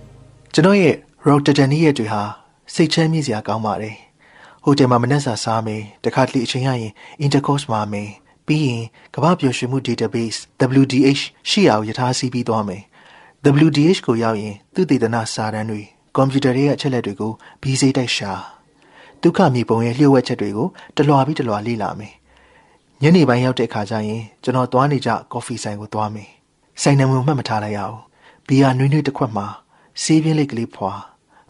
[0.55, 2.22] ။ကျွန်တော်ရဲ့ Rotterdam ရဲ့တွေဟာ
[2.74, 3.97] စိတ်ချမ်းမြေ့စရာကောင်းပါတယ်။
[4.64, 6.93] ဟိုတယ်မှာမနှက်စာစားမယ်တခါတလေအချိန်ရရင်
[7.24, 8.11] intercourse မှာမယ်
[8.51, 8.84] ပြီးရင်
[9.14, 10.38] ကမ္ဘာပျော်ရွှင်မှု database
[10.80, 12.82] WDH ရှိရာကိုယထာစီးပြီးသွားမယ်
[13.66, 15.82] WDH ကိုရောက်ရင်သူတည်တနာစာတမ်းတွေ
[16.16, 17.32] ကွန်ပျူတာတွေရဲ့အချက်လက်တွေကို
[17.62, 18.32] ဘီးစိတ်တိုက်ရှာ
[19.22, 22.14] ဒုက္ခမြေပုံရဲ့လျှို့ဝှက်ချက်တွေကိုတလွာပြီးတလွာလေ့လာမယ်
[23.03, 26.30] ညနေပိုင်းရောက်တဲ့အခါကျရင်ကျွန်တော်သွားနေကြကော်ဖီဆိုင်ကိုသွားမယ်
[26.82, 27.98] ဆိုင်နံမှုမှတ်မထားလိုက်ရအောင်
[28.46, 29.46] ဘီယာနွေးနွေးတစ်ခွက်မှာ
[30.03, 30.92] ဆေးပြင်းလေးကလေးဖွာ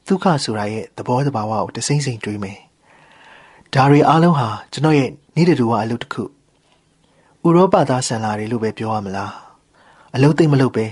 [0.07, 2.59] ဒုက္ခဆိုတာရဲ့သဘောတဘာဝကိုတစိမ့်စိမ့်တွေးမယ်
[3.75, 6.25] ဒါတွေအားလုံးဟာကျွန်တော်ရဲ့နေ့တူဝအလုပ်တစ်ခု
[7.47, 9.33] ဥရောပသားဆန်လာတယ်လို့ပဲပြောရမလား
[10.15, 10.87] အလုပ်သိမ့်မလုပ်ပဲ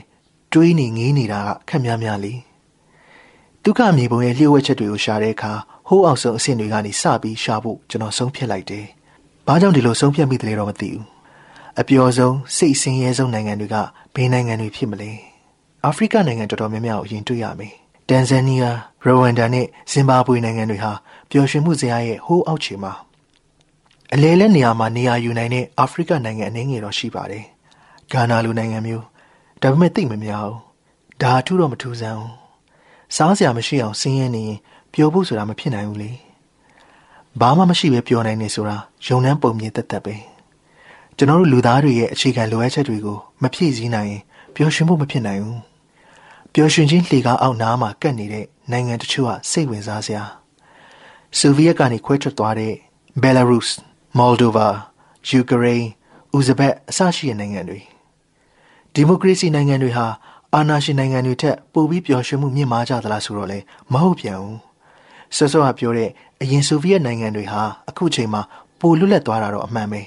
[0.52, 2.34] တွေးနေငေးနေတာကခက်များများလी
[3.64, 5.52] ဒုက္ခမြေပုံရဲ့လျှို့ဝှက်ချက်တွေကိုရှာတဲ့အခါ
[5.88, 8.86] ဟိုးအောင်ဆုံးအဆင့်တွေကနေစပြီးရှာဖို့ကျွန်တော်ဆုံးဖြတ်လိုက်တယ်။
[9.46, 11.04] ဘာကြောင့်ဒီလိုဆုံးဖြတ်မိတယ်တော့မသိဘူး။
[11.80, 13.76] အပျော်ဆုံးစိတ်ဆင်းရဲဆုံးနိုင်ငံတွေက
[14.14, 15.10] ဘယ်နိုင်ငံတွေဖြစ်မလဲ။
[15.84, 17.72] အာဖရိကနိုင်ငံတော်တော်များများကိုယင်တွေ့ရမယ်။
[18.08, 18.76] တန်ဇန်နီးယား၊
[19.08, 20.92] ရဝမ်ဒါနဲ့ဇင်ဘာဘွေနိုင်ငံတွေဟာ
[21.30, 22.92] ပျော်ရွှင်မှုဇယားရဲ့ဟိုးအောက်ခြေမှာ
[24.14, 27.44] အလဲလဲနေရာမှာနေရာယူနိုင်တဲ့အာဖရိကနိုင်ငံအနေငယ်တော့ရှိပါတယ်။
[28.12, 29.04] ဂါနာလိုနိုင်ငံမျိုး
[29.62, 30.58] ဒါပေမဲ့သိမများဘူး။
[31.22, 32.32] ဒါအထူးတော့မထူးဆန်းဘူး
[33.16, 34.58] စားစရာမရှိအောင်ဆင်းရဲနေရင်
[34.92, 36.10] ပျော်ဖို့ဆိုတာမဖြစ်နိုင်ဘူးလေ
[37.40, 40.14] ဘာမှမရှိပဲပျော်နိုင်နေဆိုတာယုံနှန်းပုံမြင်သက်သက်ပဲ
[41.16, 44.22] ကျွန်တော်တို့လူသားတွေရဲ့အခြေခံလိုအပ်ချက်တွေကိုမဖြည့်ဆည်းနိုင်ရင်
[44.54, 45.60] ပျော်ရွှင်ဖို့မဖြစ်နိုင်ဘူး
[46.54, 50.22] ပျော်ရွှင်ခြင်းလှေကားအောက်နားမှာကပ်နေတဲ့နိုင်ငံတချို့ကစိတ်ဝင်စားစရာ
[51.38, 52.74] ဆိုဗီယက်ကနေခွဲထွက်သွားတဲ့
[53.22, 54.68] ဘယ်လာရုစ် မော်လ်ဒိုဗာ
[55.28, 55.88] ယူကရိန်း
[56.36, 57.80] ဥဇဘက်အစရှိတဲ့နိုင်ငံတွေ
[58.94, 60.06] ဒီမိုကရေစီနိုင်ငံတွေဟာ
[60.54, 63.58] အာဏာရှင်နိုင်ငံတွေထက်ပိုပြီးပျော်ရွှင်မှုမြင့်မားကြသလားဆိုတော့လေ
[63.92, 64.58] မဟုတ်ပြန်ဘူး
[65.36, 66.10] ဆော့ဆော့ကပြောတဲ့
[66.42, 68.42] အရင်ဆိုဗီယက်နိုင်ငံတွေဟာအခုချိန်မှာ
[68.80, 70.02] ပိုလွတ်လပ်သွားတာတော့အမှန်ပဲ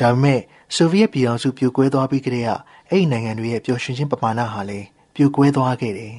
[0.00, 0.40] ဒါပေမဲ့
[0.74, 2.50] ဆိုဗီယက်ပြည်အောင်စုပြိုကွဲသွားပြီးကတည်းက
[2.88, 4.80] အဲ့ဒီနိုင်ငံတွေရဲ့ပျော်ရွှင်ခြင်းပမာဏဟာလေ
[5.14, 6.14] ပြိုကွဲသွားခဲ့တယ်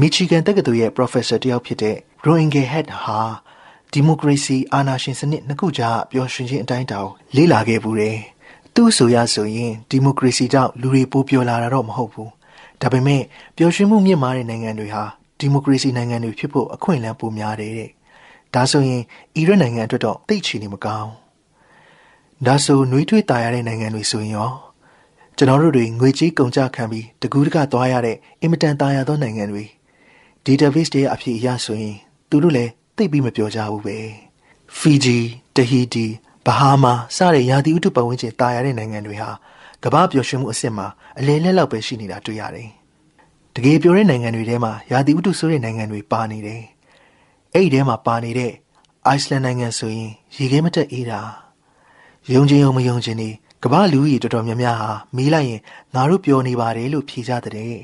[0.00, 1.96] မီချီဂန်တက္ကသိုလ်ရဲ့ professor တယောက်ဖြစ်တဲ့
[2.26, 3.20] Rohingya Head ဟာ
[3.93, 8.17] ဒီမိုကရေစီအာဏာရှင်စနစ်နှစ်ခုကြားပျော်ရွှင်ခြင်းအတိုင်းတောင်လေ့လာခဲ့ဘူးတယ်
[8.75, 12.31] သူ့ဆိုရဆိုရင်ဒီမိုကရေစီကြောင့်လူတွေပိုပျော်လာတာတော့မဟုတ်ဘူး
[12.81, 13.21] ဒါပေမဲ့
[13.57, 15.03] ပျော်ရွှင်မှုမြင့်မားတဲ့နိုင်ငံတွေဟာ
[15.39, 17.89] ဒီမိုကရေစီနိုင်ငံတွေဖြစ်ဖို့အခွင့်အလမ်းပိုများတယ်တဲ့
[18.53, 19.01] ဒါဆိုရင်
[19.35, 21.11] အီရတ်နိုင်ငံအတွက်တော့သိချီနေမကောင်း
[22.45, 24.51] ဒါဆိုနှွေးထွေးตายရတဲ့နိုင်ငံတွေဆိုရင်ရော
[25.37, 29.63] ကျွန်တော်တို့တွေငွေကြေးကုန်ကျခံပြီးတကူးတကသွားရတဲ့အင်မတန်ตายရသောနိုင်ငံတွေ
[30.45, 31.95] database တွေအဖြစ်အရဆိုရင်
[32.29, 33.98] သူတို့လည်း သိပြီးမပြောကြဘူးပဲ
[34.78, 35.18] Fiji,
[35.56, 36.06] Tahiti,
[36.46, 39.30] ဘဟားမာစတဲ့ရာသီဥတုပတ်ဝန်းကျင်တာယာတဲ့နိုင်ငံတွေဟာ
[39.84, 40.86] ကမ္ဘာပျော်ရွှင်မှုအဆင့်မှာ
[41.18, 42.70] အလဲလက်လောက်ပဲရှိနေတာတွေ့ရတယ်။
[43.54, 46.62] တကယ်ပြောတဲ့နိုင်ငံတွေထဲမှာရာသီဥတုဆိုးတဲ့နိုင်ငံတွေပါနေတယ်။
[47.54, 48.52] အဲ့ဒီထဲမှာပါနေတဲ့
[49.06, 51.20] အိုက်စလန်နိုင်ငံဆိုရင်ရေခဲမတက်အေးတာ
[52.32, 53.28] ယုံကြည်ုံမယုံကြည်နေ
[53.62, 55.60] ကမ္ဘာလူကြီးတော်တော်များများဟာမေးလိုက်ရင်
[55.94, 57.76] ငါတို့ပြောနေပါတယ်လို့ဖြေကြတဲ့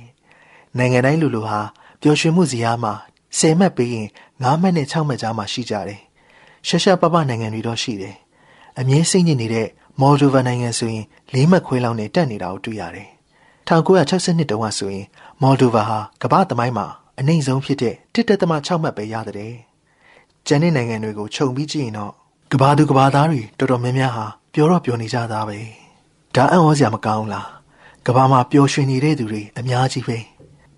[0.79, 1.61] နိုင်ငံတိုင်းလူလူဟာ
[2.03, 2.93] ပျော်ရွှင်မှုစရာမှာ
[3.39, 4.09] 10မှတ်ပေးရင်
[4.41, 6.01] 9မှတ်နဲ့6မှတ်ကြားမှာရှိကြတယ်။
[6.67, 8.17] ရှက်ရှက်ပပနိုင်ငံတွေတော့ရှိတယ်။
[8.79, 9.69] အမြဲစိတ်ညစ်နေတဲ့
[10.01, 13.09] မော်လ်ဒိုဗာနိုင်ငံဆိုရင်လေးမှတ်ခွဲလောက်နဲ့တက်နေတာကိုတွေ့ရတယ်။
[13.69, 15.07] 1962တုန်းကဆိုရင်
[15.43, 16.87] မော်လ်ဒိုဗာဟာကမ္ဘာသမိုင်းမှာ
[17.19, 19.53] အနှိမ့်ဆုံးဖြစ်တဲ့1.6မှတ်ပဲရတဲ့။
[20.47, 22.13] ကျန်တဲ့နိုင်ငံတွေကိုခြုံပြီးကြည့်ရင်တော့
[22.53, 25.59] ကဘာသူကဘာသားတွေတော်တော်များများဟာပျော်တော့ပျော်နေကြတာပဲ။
[26.35, 27.47] ဒါအံ့ဩစရာမကောင်းလား။
[28.07, 30.19] ကဘာမှာပျော်ရွှင်နေတဲ့သူတွေအများကြီးပဲ။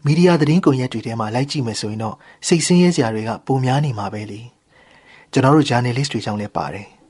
[0.05, 4.41] မီဒီယာသတင်းကွန်ရက်တွေထဲမှာလိုက်ကြည့်မယ်ဆိုရင်တော့စိတ်ဆင်းရဲစရာတွေကပိုများနေမှာပဲလေ။
[5.33, 6.89] ကျွန်တော်တို့ journalist တွေကြောင့်လည်းပါတယ်။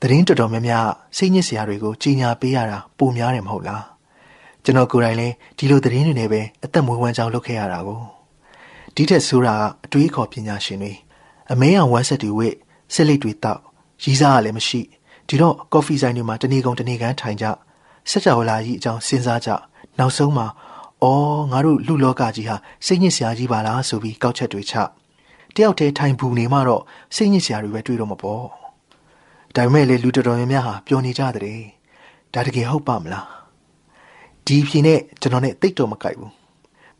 [0.00, 3.84] သတင်းတော်တော်များများစိတ်ညစ်စရာတွေကိုကြီးညာပေးရတာပိုများတယ်မဟုတ်လား
[4.64, 8.00] ကျွန်တော်ကိုယ်တိုင်လည်းဒီလိုသတင်းတွေနဲ့ပဲအသက်မွေးဝမ်းကြောင်းလုပ်ခဲ့ရတာကို
[8.94, 10.92] ဒီထက်ဆိုးတာကအတွေးခေါ်ပညာရှင်တွေ
[11.52, 12.54] အမဲအောင်ဝမ်းဆက်တွေဝစ်
[12.94, 13.60] စစ်လိတ်တွေတောက်
[14.02, 14.80] ရီးစားရလည်းမရှိ
[15.28, 17.46] ဒီတော့ကော်ဖီဆိုင်တွေမှာတနေကုန်တနေကန်ထိုင်ကြ
[18.10, 19.50] စက်ကြော်လာကြီးအကြောင်းစဉ်းစားကြ
[19.98, 20.46] နောက်ဆုံးမှာ
[21.02, 24.74] အော်ငါတို့လူလောကကြီးဟာစိတ်ညစ်စရာကြီးပါလားဆိုပြီးကောက်ချက်တွေချ
[25.54, 26.82] တယောက်တည်းထိုင်ပူနေမှတော့
[27.14, 28.44] စိတ်ညစ်စရာတွေပဲတွေ့တော့မှာပေါ့
[29.56, 31.60] ဒါပေမဲ့လေလူတော်တော်များများဟာပျော်နေကြတဲ့
[32.34, 33.26] ဒါတကယ်ဟုတ်ပါမလား
[34.46, 36.32] ဒီဖြေနဲ့ကျွန်တော်နဲ့တိတ်တော့မကြိုက်ဘူး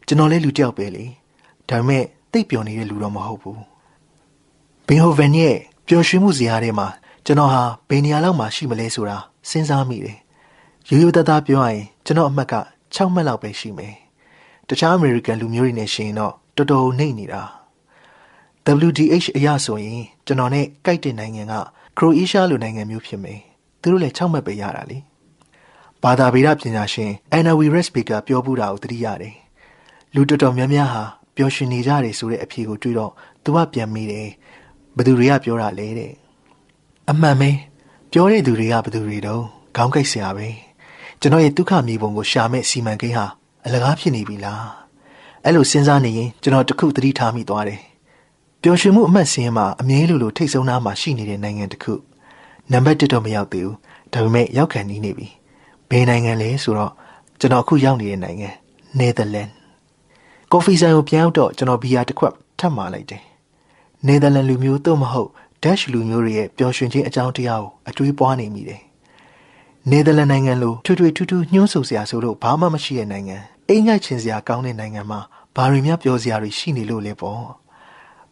[0.07, 1.05] ကျွန်တော်လည်းလူတယောက်ပဲလေ
[1.69, 3.61] ဒါပေမဲ့တိတ်ပျော်နေတဲ့လူတော့မဟုတ်ဘူး
[4.87, 6.89] ဘင်ဟိုဗန်ရဲ့ပျော်ရွှင်မှုဇာတ်ထဲမှာ
[7.27, 9.17] ကျွန်တော်ဟာဘယ်နေရာလောက်မှရှိမလဲဆိုတာ
[9.51, 10.19] စဉ်းစားမိတယ်
[10.89, 12.55] ရိုးရိုးသားသားပြောရရင်ကျွန်တော်အမှတ်က
[12.95, 13.95] 6မှတ်လောက်ပဲရှိမယ်
[14.69, 17.43] တခြားအမေရိကန်လူမျိုးတွေနဲ့ရှင်တော့တော်တော်နှိမ့်နေတာ
[18.87, 21.55] WDH အရဆိုရင်ကျွန်တော်နဲ့ကြိုက်တဲ့နိုင်ငံက
[21.99, 23.41] ခရိုအေးရှားလိုနိုင်ငံမျိုးဖြစ်မယ်
[23.81, 24.99] သူတို့လည်း6မှတ်ပဲရတာလေ
[26.03, 29.37] ဘာသာဗေဒပညာရှင် Anna Wirth Baker ပြောပူးတာကိုသတိရတယ်
[30.15, 31.03] လူတော်တော်များများဟာ
[31.37, 33.13] ပျော်ရွှင်နေကြတယ်ဆိုတဲ့အဖြေကိုတွေးတော့
[33.45, 34.29] သူကပြန်မိတယ်
[34.97, 36.13] ဘသူတွေကပြောတာလဲတဲ့
[37.11, 37.51] အမှန်ပဲ
[38.13, 39.43] ပြောတဲ့သူတွေကဘသူတွေတော့
[39.77, 40.49] ခေါင်းကိုက်စရာပဲ
[41.21, 43.27] ကျွန်တော်ရဲ့ဒုက္ခမြေပုံကိုရှာမဲ့စီမံကိန်းဟာ
[43.67, 44.67] အလကားဖြစ်နေပြီလား
[45.45, 47.81] အဲ့လိုစဉ်းစားနေရင်ကျွန်တော်တခုသတိထားမိသွားတယ်
[48.63, 51.95] ပျော်ရွှင်မှုအမှတ်စင်းမှာအမြဲလိုလိုထိတ်ဆုံးနားမှာရှိနေတဲ့နိုင်ငံတစ်ခု
[52.73, 53.77] နံပါတ်1တော့မရောက်သေးဘူး
[54.13, 55.29] ဒါပေမဲ့ရောက်ခံနေနေပြီ
[55.91, 56.93] ဘယ်နိုင်ငံလဲဆိုတော့
[57.41, 58.51] ကျွန်တော်အခုရောက်နေတဲ့နိုင်ငံ
[58.99, 59.49] နယ်သာလန်
[60.53, 63.23] ကော်ဖီဆိုင်ကိုပြန်ရောက်တော့ကျွန်တော်ဘီယာတစ်ခွက်ထပ်မှာလိုက်တယ်
[64.07, 65.31] နယ်သာလန်လူမျိုးသို့မဟုတ်
[65.63, 68.81] ဒက်ရှ်လူမျိုးတွေရဲ့ပျော်ရွှင်ခြင်းအကြောင်းတရားကိုအတွေးပွားနေမိတယ်
[69.92, 73.38] နယ်သာလန်နိုင်ငံလိုထွေထွေထူးထူးညှိုးဆူစရာဆိုလို့ဘာမှမရှိတဲ့နိုင်ငံ
[73.70, 75.20] အိမ်ငိုက်ချင်စရာကောင်းတဲ့နိုင်ငံမှာ
[75.56, 77.44] ဘာတွေများပြောစရာတွေရှိနေလို့လဲပေါ့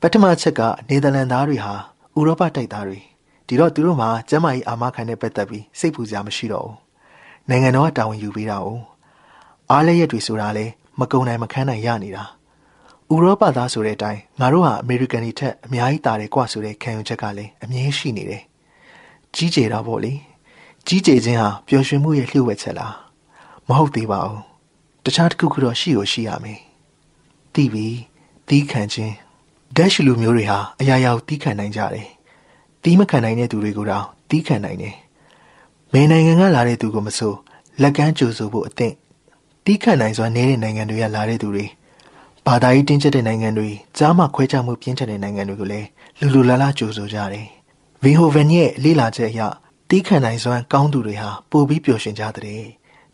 [0.02, 1.74] ပထမချက်ကနေသာလန်သားတွေဟာ
[2.18, 3.00] ဥရောပတိုက်သားတွေ
[3.48, 6.76] ဒီတော့သူတို့မှာကျမ်းမာရေးအာမခံတဲ့ပတ်သက်ပြီးစိတ်ပူစရာမရှိတော့ဘူး
[7.50, 8.70] နိုင်ငံတော်ကတာဝန်ယူပေးတာ哦
[9.72, 10.66] အားလည်းရက်တွေဆိုတာလဲ
[11.00, 12.24] မကုံနိုင်မခန်းနိုင်ရနေတာ
[13.14, 18.44] ဥရောပသားဆိုတဲ့အတိုင်းငါတို့ဟာအမေရိကန်တွေထက်အများကြီးတာတယ်กว่าဆိုတဲ့ခံယူချက်ကလည်းအမြဲရှိနေတယ်
[19.36, 20.14] ကြီးကျယ်တာပေါ့လေ
[20.89, 22.95] ကြီးကျယ်ခြင်းဟာပျော်ရွှင်မှုရဲ့လျှို့ဝှက်ချက်လား
[23.69, 24.43] မဟုတ်သေးပါဘူး
[25.05, 26.61] တခြားတစ်ခုခုတော့ရှိကိုရှိရမယ်
[27.55, 27.97] တီးပြီး
[28.49, 29.15] တီးခံခြင်း
[29.77, 32.09] ဒက်ရှ်လူမျိုးတွေဟာအရာရာကိုတီးခံနိုင်ကြတယ်
[32.83, 34.95] တီးမခံနိုင်တဲ့သူတွေကိုတော့တီးခံနိုင်တယ်
[35.93, 37.35] ဘယ်နိုင်ငံကလာတဲ့သူကိုမဆို
[37.83, 38.95] လက်ကမ်းကြိုဆိုဖို့အသင့်
[39.65, 41.65] တီးခံနိုင်စွာနေတဲ့နိုင်ငံတွေကလာတဲ့သူတွေ
[42.47, 43.69] ဘာသာရေးတင်းကျပ်တဲ့နိုင်ငံတွေ
[43.99, 45.87] ကြားမှခွဲခြားမှုပြင်းထန်တဲ့နိုင်ငံတွေကိုလည်း
[46.21, 47.47] လူလူလာလာကြိုဆိုကြတယ်
[48.03, 49.41] ဗီဟိုဗန်ရဲ့လေ့လာချက်အရ
[49.91, 52.63] တီးခံနိုင်စွမ်းကောင်းသူတွေဟာပိုပြီးပျော်ရွှင်ကြတဲ့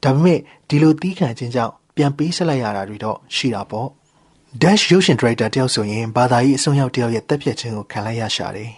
[0.02, 3.88] ဒါပေမဲ့ဒီလိုတီးခံခြင်းကြောင့်ပြန်ပေးဆက်လိုက်ရတာတွေတော့ရှိတာပေါ့
[4.62, 8.70] Dash ရုပ်ရှင်ဒရိုက်တာတယောက်ဆိုရင်ဘာသာရေးအစွန်းရောက်တယောက်ရဲ့တက်ပြက်ခြင်းကိုခံလိုက်ရရှာတယ်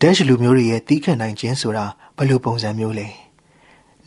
[0.00, 1.84] Dash လူမျိုးတွေရဲ့တီးခံနိုင်ခြင်းဆိုတာ
[2.16, 3.08] ဘယ်လိုပုံစံမျိုးလဲ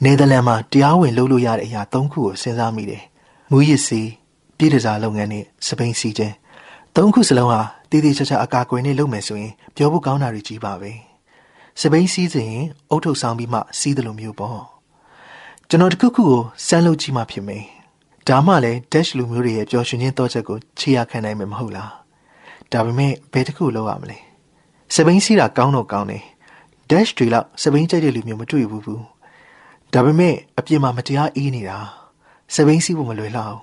[0.04, 3.04] နယ်သာလန်မှာတရားဝင်လုပ်လို့ရတဲ့အရာ၃ခုကိုစဉ်းစားမိတယ်
[3.52, 4.02] မူရစ်စီ
[4.58, 6.34] ပြည်ထစားလုပ်ငန်းနဲ့စပိန်စီခြင်း
[6.96, 10.92] ၃ခုစလုံးဟာတည်တည်ချာချာအကာအကွယ်နဲ့လုပ်မယ်ဆိုရင်ပြောဖို့ကောင်းတာတွေကြီးပါပဲ
[11.82, 12.54] စပိန်စီးစဉ်
[12.90, 14.62] အုတ်ထုတ်ဆောင်ပြီးမှစီးတယ်လို့မျိုးပေါ့
[15.70, 17.64] ကျွန်တော်တခုခုကိုစမ်းလုပ်ကြည့်မှဖြစ်မယ်
[18.28, 21.92] ဒါမှလည်း dash လူမျိုးတွေရဲ့ပျော်ရွှင်ခြင်းတော့ချက်ကိုခြေရခံနိုင်မှာမဟုတ်လား
[22.72, 24.18] ဒါပေမဲ့ဘယ်တစ်ခုလုပ်ရမလဲ
[24.96, 26.24] စပိန်စီးတာကောင်းတော့ကောင်းတယ်
[26.90, 29.04] dash တွေလောက်စပိန်ကြိုက်တဲ့လူမျိုးမတွေ့ဘူးဘူး
[29.94, 31.78] ဒါပေမဲ့အပြင်မှာမတရားအေးနေတာ
[32.56, 33.58] စပိန်စီးဖို့မလွယ်လောက်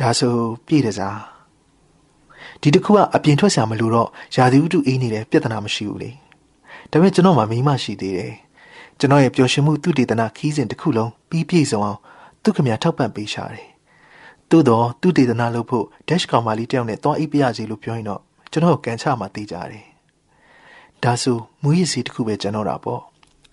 [0.00, 0.34] ဒါဆို
[0.66, 1.18] ပြည့်တစား
[2.60, 6.10] ဒီတစ်ခုကအပြင်ထွက်ဆရာမလို့တော့ရာသီဥတုအေးနေတဲ့ပြဿနာမရှိဘူးလေ
[6.90, 8.34] ဒါပေမဲ့ကျွန်တော်မှမိမရှိသေးတယ်
[8.98, 11.98] ကျွန်တော်ရဲ့ပျော်ရွှင်မှုသူတေသနာခီးစဉ်တစ်ခုလုံးပြီးပြည့်စုံအောင်
[12.42, 13.68] သူခမထောက်ပံ့ပေးရှာတယ်
[14.50, 18.20] သို့တော့သူတေသနာလုပ်ဖို့ dash ကောင်မလေးတယောက်နဲ့တွားအိပ်ပြရစီလို့ပြောရင်တော့
[18.52, 19.86] ကျွန်တော်ကန်ချမှသိကြတယ်
[21.02, 23.00] ဒါဆိုမူရည်စီတစ်ခုပဲကျွန်တော်တာပေါ့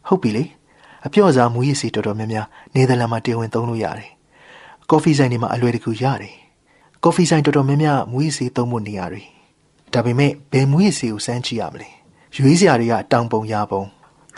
[0.08, 0.44] ဟုတ်ပြီလေ
[1.06, 4.12] အပြော့စားမူရည်စီတော်တော်များများနေသာလန်မှာတည်ဝင်သုံးလို့ရတယ်
[4.90, 6.36] ကော်ဖီဆိုင်တွေမှာအလွယ်တကူရတယ်
[7.04, 9.24] ကော်ဖီဆိုင်တော်တော်များများမူရည်စီသုံးဖို့နေရာတွေ
[9.94, 11.90] ဒါပေမဲ့ဘယ်မူရည်စီကိုစမ်းကြည့်ရမလဲ
[12.40, 13.84] ရွေးစရာတွေကတောင်ပုံရပုံ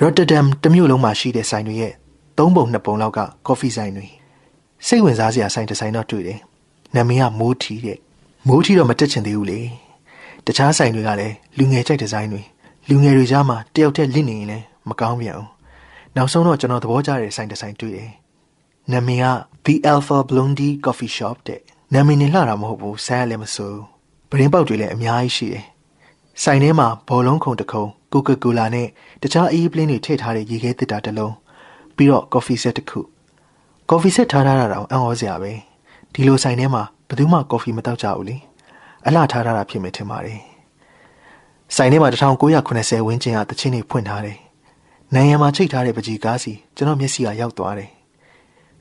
[0.01, 1.93] ရော့တဒမ်တမြို့လုံးမှာရှိတဲ့ဆိုင်တွေရဲ့
[2.37, 4.07] သုံးပုံနှစ်ပုံလောက်ကကော်ဖီဆိုင်တွေ
[4.87, 6.39] စိတ်ဝင်စားစရာဆိုင်တစ်ဆိုင်တော့တွေ့တယ်
[6.95, 7.97] နာမည်ကမိုးထီတဲ့
[8.47, 9.59] မိုးထီတော့မတက်ချင်သေးဘူးလေ
[10.45, 12.41] တခြားဆိုင်တွေကလည်းလူငယ်ကြိုက်ဒီဇိုင်းတွေ
[12.89, 15.49] လူငယ်တွေကြားမှာတယောက်တည်းလင့်နေရင်လည်းမကောင်းပြန်ဘူး
[16.15, 18.11] နောက်ဆုံးတော့ကျွန်တော်သဘောကျတဲ့ဆိုင်တစ်ဆိုင်တွေ့တယ်
[18.91, 19.25] နာမည်က
[19.65, 21.61] The Alpha Blondie Coffee Shop တဲ့
[21.93, 23.79] နာမည်နဲ့လှတာမဟုတ်ဘူးဆိုင်ရလည်းမစိုး
[24.29, 25.65] ပရင်းပေါက်တွေလည်းအများကြီးရှိတယ်
[26.43, 27.83] ဆိုင်ထဲမှာဘောလုံးခုံတစ်ခုံ
[28.13, 28.87] ကိုကာကိုလာနဲ့
[29.21, 31.35] တခြားအေးပလင်းတွေထည့်ထားတဲ့ရေခဲတစ်တာတစ်လုံး
[31.95, 32.99] ပြီးတော့ကော်ဖီဆက်တစ်ခု
[33.89, 35.51] ကော်ဖီဆက်ထားထားတာတော့အံ့ဩစရာပဲ
[36.13, 38.37] ဒီလိုဆိုင်ထဲမှာဘယ်သူမှကော်ဖီမတောက်ကြဘူးလေ
[39.05, 40.39] အလှထားထားတာဖြစ်မယ်ထင်ပါတယ်
[41.75, 44.37] ဆိုင်ထဲမှာ1980ဝန်းကျင်ကတချင်းတွေဖွင့်ထားတယ်
[45.13, 47.89] နိုင်ငံမှာချိတ်ထားတဲ့ပကြီးကားစီကျွန်တော်မျက်စိကရောက်သွားတယ်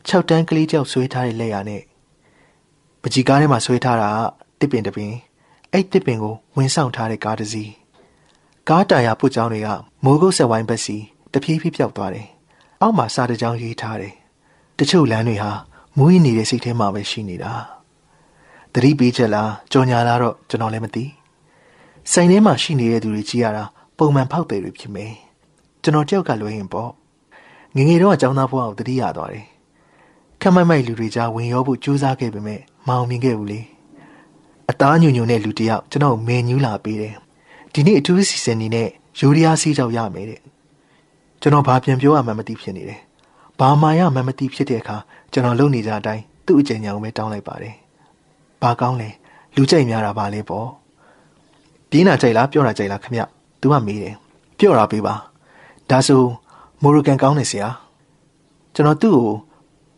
[0.09, 1.82] 6တန်းကလေးကြောက်ဆွဲထားတဲ့လက်ရနဲ့
[3.02, 4.11] ပကြီးကားထဲမှာဆွဲထားတာ
[4.61, 5.12] တစ်ပင်တစ်ပင်
[5.72, 7.72] အဲ့တစ်ပင်ကိုဝင်ဆောင်ထားတဲ့ကားတစ်စီး
[8.68, 9.68] ကားတာယာပုတ်ကြောင်းတွေက
[10.04, 10.96] မိုးကုတ်ဆက်ဝိုင်းဘက်စီ
[11.32, 12.26] တဖြည်းဖြည်းပြောက်သွားတယ်။
[12.80, 14.14] အောက်မှာစာတကြောင်ရေးထားတယ်။
[14.78, 15.52] တချို့လမ်းတွေဟာ
[15.96, 17.52] မူးနေတဲ့စိတ်ထဲမှာပဲရှိနေတာ။
[18.72, 21.04] တတိပေးချက်လားကြော်ညာလားတော့ကျွန်တော်လည်းမသိ။
[22.12, 23.64] ဆိုင်ထဲမှာရှိနေတဲ့သူတွေကြည့်ရတာ
[23.98, 25.12] ပုံမှန်ဖောက်တယ်တွေဖြစ်မယ်။
[25.82, 26.90] ကျွန်တော်ကြောက်ကလွှဲရင်ပေါ့။
[27.76, 29.46] ငငယ်တော့အကြောင်းသားဘဝကိုတတိရသွားတယ်။
[30.40, 33.60] ခက်မိုက်မိုက်လူတွေကြားဝင်ရောဖို့ကြိုးစားခဲ့ပေမဲ့မအောင်မြင်ခဲ့ဘူးလေ။
[34.70, 37.14] အသားညွညွနဲ့လူတယောက်ကျွန်တော်မဲညူးလာပေးတယ်။
[37.72, 38.88] ဒီနေ့အထူးစီစဉ်နေနဲ့
[39.18, 40.40] ယူရီးယားစီးကြောက်ရမယ်တဲ့
[41.40, 43.00] ကျွန်တော်ဘာပြန်ပြောရမှမသိဖြစ်နေတယ်
[43.58, 44.96] ဘာမှရမှမသိဖြစ်တဲ့အခါ
[45.32, 47.74] ကျွန်တော်လုပ်နေကြအတိုင်းသူ့အကြံဉာဏ်ကိုပဲတောင်းလိုက်ပါတယ်
[48.62, 49.08] ဘာကောင်းလဲ
[49.56, 50.68] လူကြိတ်များတာပါလေပေါ့
[51.90, 53.16] ပြင်းတာကြိုက်လားပြောတာကြိုက်လားခမ
[53.60, 54.14] သူကမေးတယ်
[54.58, 55.14] ပြောတာပေးပါ
[55.90, 56.22] ဒါဆို
[56.82, 57.68] မိုရိုကန်ကောင်းနေစရာ
[58.74, 59.28] ကျွန်တော်သူ့ကို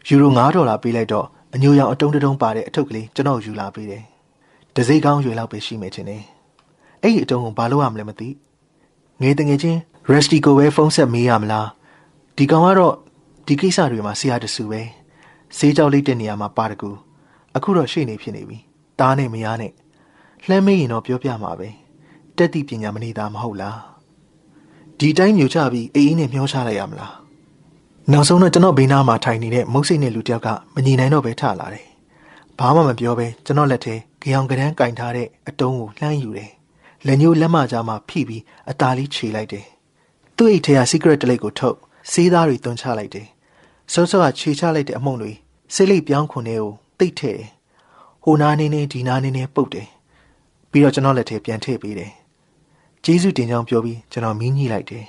[0.09, 4.05] ယူရို9ဒေါ်လာပေးလိုက်တော့အညိုရောင်အတုံးတုံးပါတဲ့အထုပ်ကလေးကျွန်တော်ယူလာပေးတယ်
[4.75, 6.23] ဒစိကောင်းရွေလောက်ပဲရှိမယ်ထင်တယ်
[7.03, 8.29] အဲ့ဒီအတုံးကိုဘာလို့ရမလဲမသိ
[9.21, 11.69] ငေးတငယ်ချင်းရက်စတီကိုပဲဖုန်းဆက်မေးရမလား
[12.37, 12.95] ဒီကောင်ကတော့
[13.47, 14.83] ဒီကိစ္စတွေမှာဆရာတဆူပဲ
[15.57, 16.91] ဈေးကြောက်လေးတဲ့နေရာမှာပါတကူ
[17.57, 18.59] အခုတော့ရှေ့နေဖြစ်နေပြီ
[19.01, 19.73] တားနဲ့မယားနဲ့
[20.47, 21.69] လှမ်းမေးရင်တော့ပြောပြမှာပဲ
[22.37, 23.79] တက်တိပညာမနေတာမဟုတ်လား
[24.99, 27.15] ဒီတိုင်းမြူချပြီးအေးအေးနဲ့မျောချလိုက်ရမလား
[28.13, 31.87] နောက်ဆုံးတော့ကျွန်တော်ဘေးနားမှာထိုင်နေတဲ့မုတ်စိတ်နဲ့လူတယောက်ကမညီနိုင်တော့ပဲထလာတယ်
[32.59, 36.53] ဘာမှမပြောပဲကျွန်တော်လက်ထဲ ကြောင်ကရန်းကင်ထားတဲ့အတုံးကိုလှမ်းယူတယ်
[37.07, 39.67] လက်ညှိုးလက်မကြားမှာဖိပြီးအตาလေးခြေလိုက်တယ်
[40.37, 41.77] သူ့အိတ်ထဲက secret တလိပ်ကိုထုတ်
[42.13, 43.27] စေးသားတွေတွန်းချလိုက်တယ်
[43.93, 45.33] စောစောကခြေချလိုက်တဲ့အမုံတွေ
[45.75, 47.49] စိတ်လိပ်ပြောင်းခွန်တွေကိုတိတ်ထဲတယ်
[48.25, 49.89] ဟိုနာနေနေဒီနာနေနေပုတ်တယ်
[50.71, 52.13] ပြီးတော့ကျွန်တော်လက်ထဲပြန်ထည့်ပေးတယ်
[53.05, 55.07] ကျေးဇူးတင်ကြောင်းပြောပြီးကျွန်တော်မီးညှိလိုက်တယ်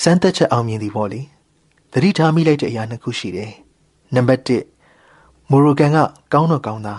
[0.00, 1.20] စမ်းသက်ချက်အောင်မြင်သည်ပေါ့လေ
[1.92, 3.52] သတိထားမိလိုက်တဲ့အရာနှစ်ခုရှိတယ်
[4.14, 4.42] နံပါတ်
[4.98, 5.98] 1မိုရိုကန်က
[6.32, 6.96] ကောင်းတော့ကောင်းတာ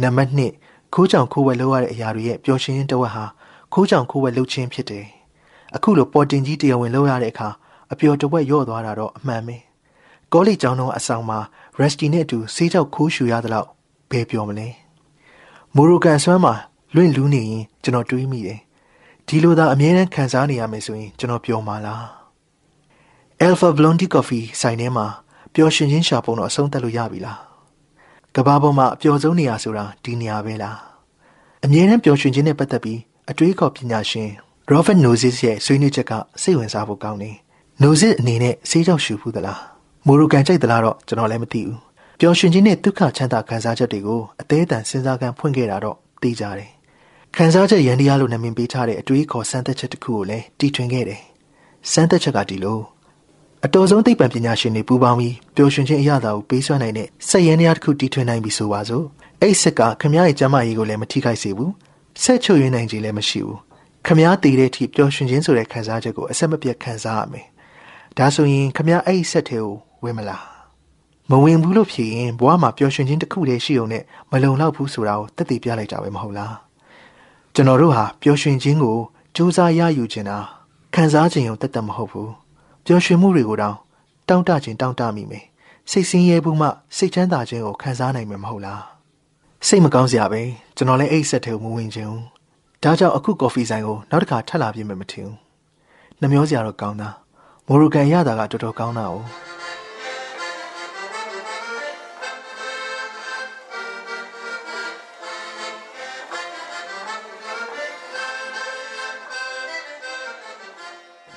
[0.00, 0.30] နံပါတ်
[0.62, 3.24] 2ခိုးကြောင်ခိုးဝဲလောက်ရတဲ့အရာတွေရဲ့ပျော်ရွှင်တဝက်ဟာ
[3.72, 5.06] ခိုးကြောင်ခိုးဝဲလှုပ်ခြင်းဖြစ်တယ်
[5.74, 7.48] အခုလိုပေါ်တင်ကြီးတရားဝင်လုပ်ရတဲ့အခါ
[7.92, 9.56] အပျော်တဝက်ရော့သွားတာတော့အမှန်ပဲ
[10.32, 11.38] ကောလိကျောင်းတော်အဆောင်မှာ
[11.78, 13.68] ရက်စတီနဲ့အတူဆေးကြောက်ခိုးရှူရသလောက်
[14.10, 14.68] ဘယ်ပြောမလဲ
[15.74, 16.54] မိုရိုကန်ဆွမ်းမှာ
[16.94, 18.60] လွင့်လူးနေရင်ကျွန်တော်တွေးမိတယ်
[19.26, 22.04] ဒီလိုသာအမြဲတမ်းခံစားနေရမယ်ဆိုရင်ကျွန်တော်ပျော်မှာလား
[23.46, 25.06] Alpha Blondie Coffee ဆိုင်ထဲမှာ
[25.54, 27.51] ပျော်ရွှင်ခြင်းရှာပုံတော့အဆုံးသတ်လို့ရပြီလား
[28.36, 30.78] ကဘာပေါ်မှာအပျော်ဆုံးနေရာဆိုတာဒီနေရာပဲလား
[31.64, 34.30] အမြဲတမ်းပျော်ရွှင်ခြင်းနဲ့ပတ်သက်ပြီးအတွေးခေါ်ပညာရှင်
[34.72, 36.12] Robert Nozick ရဲ့ဆွေးနွေးချက်က
[36.42, 37.36] စိတ်ဝင်စားဖို့ကောင်းတယ်။
[37.82, 39.58] Nozick အနေနဲ့ဆေးကြောက်ရှူဘူးသလား။
[40.06, 41.78] မိုရိုကန်ကြိုက်သလားတော့ကျွန်တော်လည်းမသိဘူး။
[42.20, 46.70] ပျော်ရွှင်ခြင်းနဲ့ဒုက္ခချမ်းသာခံစားချက်တွေကိုအသေးအတန်စဉ်းစားခံဖွင့်ခဲ့တာတော့သိကြတယ်။
[47.36, 51.20] ခံစားချက်ရန်တရားလို့နာမည်ပေးထားတဲ့အတွေးခေါ်စမ်းသပ်ချက်တစ်ခုကိုလည်းတီထွင်ခဲ့တယ်။
[51.92, 52.78] စမ်းသပ်ချက်ကဒီလို
[53.66, 59.04] အတော်ဆုံးသိပ္ပံပညာရှင်တွေပူးပေါင်းပြီးပျော်ရွှင်ခြင်းအရာသာကိုပေးစွမ်းနိုင်တဲ့စက်ရန်တရားတစ်ခုတီထွင်နိုင်ပြီဆိုပါစို့။
[59.42, 61.70] အဲ့စက်ကခမရရဲ့ကျမ်းမာရေးကိုလည်းမထိခိုက်စေဘူး။
[62.22, 63.58] ဆက်ချုပ်ရင်းနိုင်ခြင်းလည်းမရှိဘူး။
[64.06, 67.46] ခမားတည်တဲ့အထိပျော်ရွှင်ခြင်းဆိုတဲ့ခံစားချက်ကိုအဆက်မပြတ်ခံစားရမယ်။
[68.18, 70.42] ဒါဆိုရင်ခမားအဲ့ဒီဆက်ထဲကိုဝင်မလား။
[71.30, 76.54] မဝင်ဘူးလို့ဖြစ်ရင်ဘဝမှာပျော်ရွှင်ခြင်းတစ်ခုတည်းရှိုံနဲ့မလုံလောက်ဘူးဆိုတာကိုသက်သေပြလိုက်တာပဲမဟုတ်လား။
[77.54, 78.98] ကျွန်တော်တို့ဟာပျော်ရွှင်ခြင်းကို
[79.36, 80.38] စူးစမ်းရယူခြင်းတာ
[80.94, 82.30] ခံစားခြင်းုံတက်တက်မဟုတ်ဘူး။
[82.86, 83.76] ပျော်ရွှင်မှုတွေကိုတောင်
[84.28, 85.44] တောင့်တခြင်းတောင့်တမိမယ်။
[85.90, 88.80] စိတ်ဆင်းရဲဘူးမှစိတ်ချမ်းသာခြင်းကိုခံစားနိုင်မှာမဟုတ်လား။
[89.66, 90.42] စိတ်မကောင်းစရာပဲ
[90.76, 92.14] ကျွန်တော်လည်းအဲ့ဆက်ထဲကိုမဝင်ခြင်း
[92.82, 95.36] ဒါကြောင့်အခုကော်ဖီဆိုင်ကိုနောက်တစ်ခါထပ်လာပြမယ်မထင်ဘူး
[96.20, 97.08] နှမျောစရာတော့ကောင်းတာ
[97.66, 99.14] မိုရိုကန်ရတာကတော်တော်ကောင်းတာ哦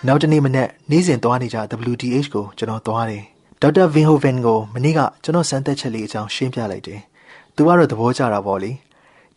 [0.07, 1.57] နောက်တနေ့မနေ့နေ့စဉ်သွားနေကြ
[1.91, 3.23] WDH ကိုကျွန်တော်သွားတယ်
[3.61, 7.01] ဒေါက်တာဗင်ဟိုဗန်ကိုမနေ့ကကျွန်တော်စမ်းသပ်ချက်လေးအကြောင်းရှင်းပြလိုက်တယ်
[7.55, 8.71] သူကတော့သဘောကျတာပေါ့လေ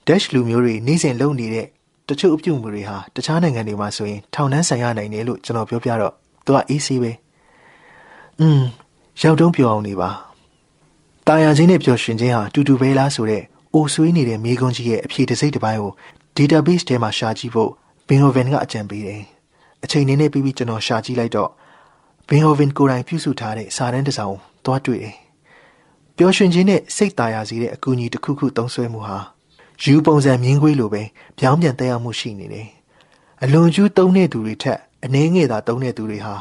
[0.06, 1.66] Dash လူမျိုးတွေနေ့စဉ်လုပ်နေတဲ့
[2.08, 6.12] တချို့အပြုအမူတွေဟာတခြားနိုင်ငံတွေမှာဆိုရင်ထောင်နှန်းဆိုင်ရနိုင်တယ်လို့ကျွန်တော်ပြောပြတော့
[6.44, 7.12] သူကအေးဆေးပဲ
[8.40, 8.62] อืม
[9.22, 10.10] ရောက်တုံးပြောအောင်နေပါ
[11.26, 13.42] တာယာချင်းနဲ့ပျော်ရွှင်ခြင်းဟာတူတူပဲလားဆိုတဲ့
[13.74, 15.92] အိုဆွေးနေတဲ့မိကွန်းကြီးရဲ့အဖြေတစ်စိတ်တစ်ပိုင်းကို
[16.36, 17.70] database ထဲမှာရှာကြည့်ဖို့
[18.08, 19.37] ဘင်ဟိုဗင်ကအကြံပေးတယ်
[19.84, 21.50] အချိန်နည်းနည်းပြီးပြီးကျွန်တော်ရှာကြည့်လိုက်တော့
[22.28, 25.16] ဘင်ဟိုဗင်ကိုယ်တိုင်ပြုစုထားတဲ့စာတမ်းတစ်စောင်သွားတွေ့တယ်
[26.16, 29.18] ပျော်ရွှင်ခြင်းနဲ့စိတ်တာယာစေတဲ့အကူအညီတစ်ခုခုသုံးစွဲမှုဟာ
[29.82, 31.02] ယူပုံစံမြင်းခွေးလိုပဲ
[31.38, 32.68] ပြောင်းပြန်တက်ရောက်မှုရှိနေတယ်။
[33.42, 36.34] အလွန်ကျူးတုံးတဲ့သူတွေထက်အနှင်းငယ်သာတုံးတဲ့သူတွေဟာ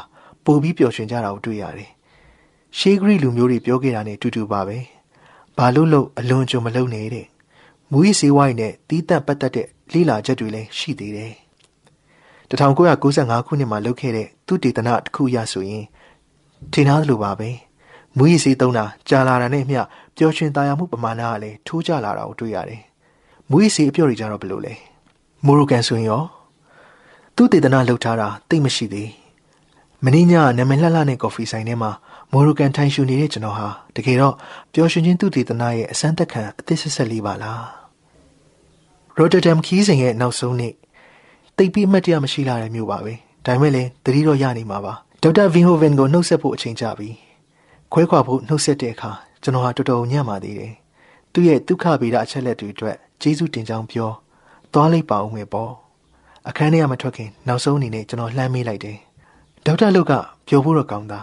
[0.44, 1.90] ပိုပြီးပျော်ရွှင်ကြတာကိုတွေ့ရတယ်။
[2.78, 4.78] ရှေးဂရိလူမျိုးတွေပြောခဲ့တာနဲ့တူတူပါပဲ။
[5.56, 7.26] ဘာလို့လို့အလွန်ကြုံမလုံနေတဲ့။
[7.90, 11.34] မူရစေးဝိုင်းနဲ့တီးတက်ပတ်သက်တဲ့လိလာချက်တွေလည်းရှိသေးတယ်။
[12.50, 15.84] 1995ခုနှစ်မှာလုပ်ခဲ့တဲ့သူတေသနတစ်ခုရဆိုရင်
[16.72, 17.50] ထင်သားသလိုပါပဲ။
[18.16, 19.80] မူရစေးသုံးတာကြာလာတာနဲ့မျှ
[20.16, 22.82] ပျော်ရွှင်သားရမှုပမာဏကလည်းထိုးကျလာတာကိုတွေ့ရတယ်။
[23.50, 24.74] မွေးစီအပြော့တွေကြတော့ဘယ်လိုလဲ
[25.46, 26.22] မိုရိုကန်ဆိုရင်ရော
[27.36, 29.10] သူ့တည်တနာလှုပ်ထားတာတိတ်မရှိသေး
[30.04, 31.90] မင်းညနာမည်လှလှနဲ့ကော်ဖီဆိုင်ထဲမှာ
[32.32, 34.34] မော်ရိုကန်ထိုင်ရှူနေတဲ့ကျွန်တော်ဟာတကယ်တော့
[34.72, 37.64] ပျော်ရွှင်ခြင်းသူ့တည်တနာရဲ့အစမ်းသက်ခံအသစ်ဆက်ဆက်လေးပါလား
[39.18, 40.74] ရိုတတမ်ခီးစဉ်ရဲ့နောက်ဆုံးနေ့
[41.58, 43.14] တိတ်ပြီးအမှတ်တရမရှိလာတဲ့မြို့ပါပဲ
[43.46, 47.08] ဒါပေမဲ့လည်းတတိတော့ရနေမှာပါဒေါက်တာဗင်ဟိုဗင်ကိုနှုတ်ဆက်ဖို့အချိန်ကြပြီ
[47.92, 49.10] ခွဲခွာဖို့နှုတ်ဆက်တဲ့အခါ
[49.42, 50.74] ကျွန်တော်ဟာတော်တော်ညံ့ပါသေးတယ်
[51.32, 54.10] သူ့ရဲ့ဒုက္ခဗေဒအချက်လက်တွေအတွက်ကျေးဇူးတင်ကြောင်းပြော
[54.72, 55.72] သွားလိုက်ပါဦးမယ်ပေါ့
[56.48, 58.96] အခန်းထဲကမထွက်ခင်နောက်ဆုံးအနေနဲ့ကျွန်တော်လှမ်းမေးလိုက်တယ်
[59.66, 60.12] ဒေါက်တာလုတ်က
[60.48, 61.20] ပြောဖို့တော့ကောင်းတာ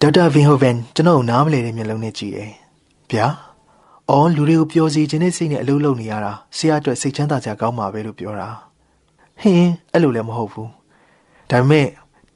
[0.00, 2.52] ဒေါက်တာဗင်ဟိုဗန်ကျွန်တော်နားမလည်တဲ့မျက်လုံးနဲ့ကြည့်တယ်
[3.10, 3.26] ဗျာ
[4.10, 8.48] အော်လူတွေကိုပြောစီခြင်းနဲ့စိတ်နဲ့အလုပ်လုပ်နေရတာဆရာအတွက်စိတ်ချမ်းသာကြကောင်းပါပဲလို့ပြောတာ
[9.40, 10.70] ဟင်းအဲ့လိုလည်းမဟုတ်ဘူး
[11.50, 11.86] ဒါပေမဲ့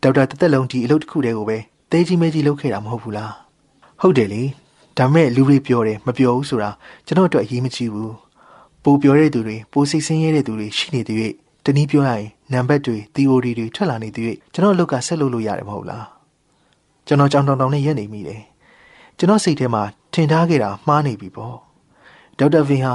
[0.02, 1.58] ဒေါက်တာတသက်လုံးဒီအလုပ်တစ်ခုတည်းကိုပဲ
[1.90, 3.32] တဲကြီးမဲကြီးလုပ်ခဲ့တာမဟုတ်ဘူးလား
[4.00, 4.42] ဟုတ်တယ်လေ
[4.98, 6.70] ဒါပေမဲ့လူတွေပြောတယ်မပြောဘူးဆိုတာ
[7.06, 8.14] ကျွန်တော်အတွက်အရေးမကြီးဘူး
[8.84, 11.16] ပိုပြောတဲ့သူတွေပိုစိတ်ဆင်းရဲတဲ့သူတွေရှိနေတဲ့၍
[11.64, 16.06] တနည်းပြောရရင်နံပါတ်တွေ theory တွေထွက်လာနေတဲ့၍ကျွန်တော်အလုပ်ကဆက်လုပ်လို့ရတယ်မဟုတ်လား
[17.06, 18.42] ကျွန်တော်ကြောင်တောင်တောင်နဲ့ရက်နေမိတယ်
[19.18, 19.82] ကျွန်တော်စိတ်ထဲမှာ
[20.14, 21.56] ထင်ထားခဲ့တာမှားနေပြီပေါ့
[22.38, 22.94] ဒေါက်တာဗင်ဟာ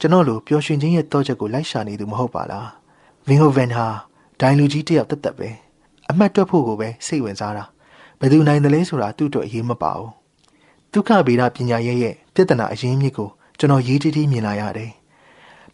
[0.00, 2.79] ကျွန်တော်လိုပျော်ရွှင်ခြင်းရဲ့တောချက်ကိုလိုက်ရှာနေသူမဟုတ်ပါလား
[3.26, 3.86] ဗင်ဟိုဗန်ဟာ
[4.40, 5.48] ဒိုင်လူကြီးတယောက်တက်တက်ပဲ
[6.10, 7.64] အမှတ်တွက်ဖို့ကိုပဲစိတ်ဝင်စားတာ
[8.20, 10.10] ဘယ်သူနိုင်တယ်လဲဆိုတာသူ့အတွက်အရေးမပါဘူး
[10.92, 14.92] ဒုက္ခဗေဒပညာရဲ့ရဲ့ပြဿနာအရင်းမြစ်ကိုကျွန်တော်ရေးတီးတီးမြင်လာရတယ်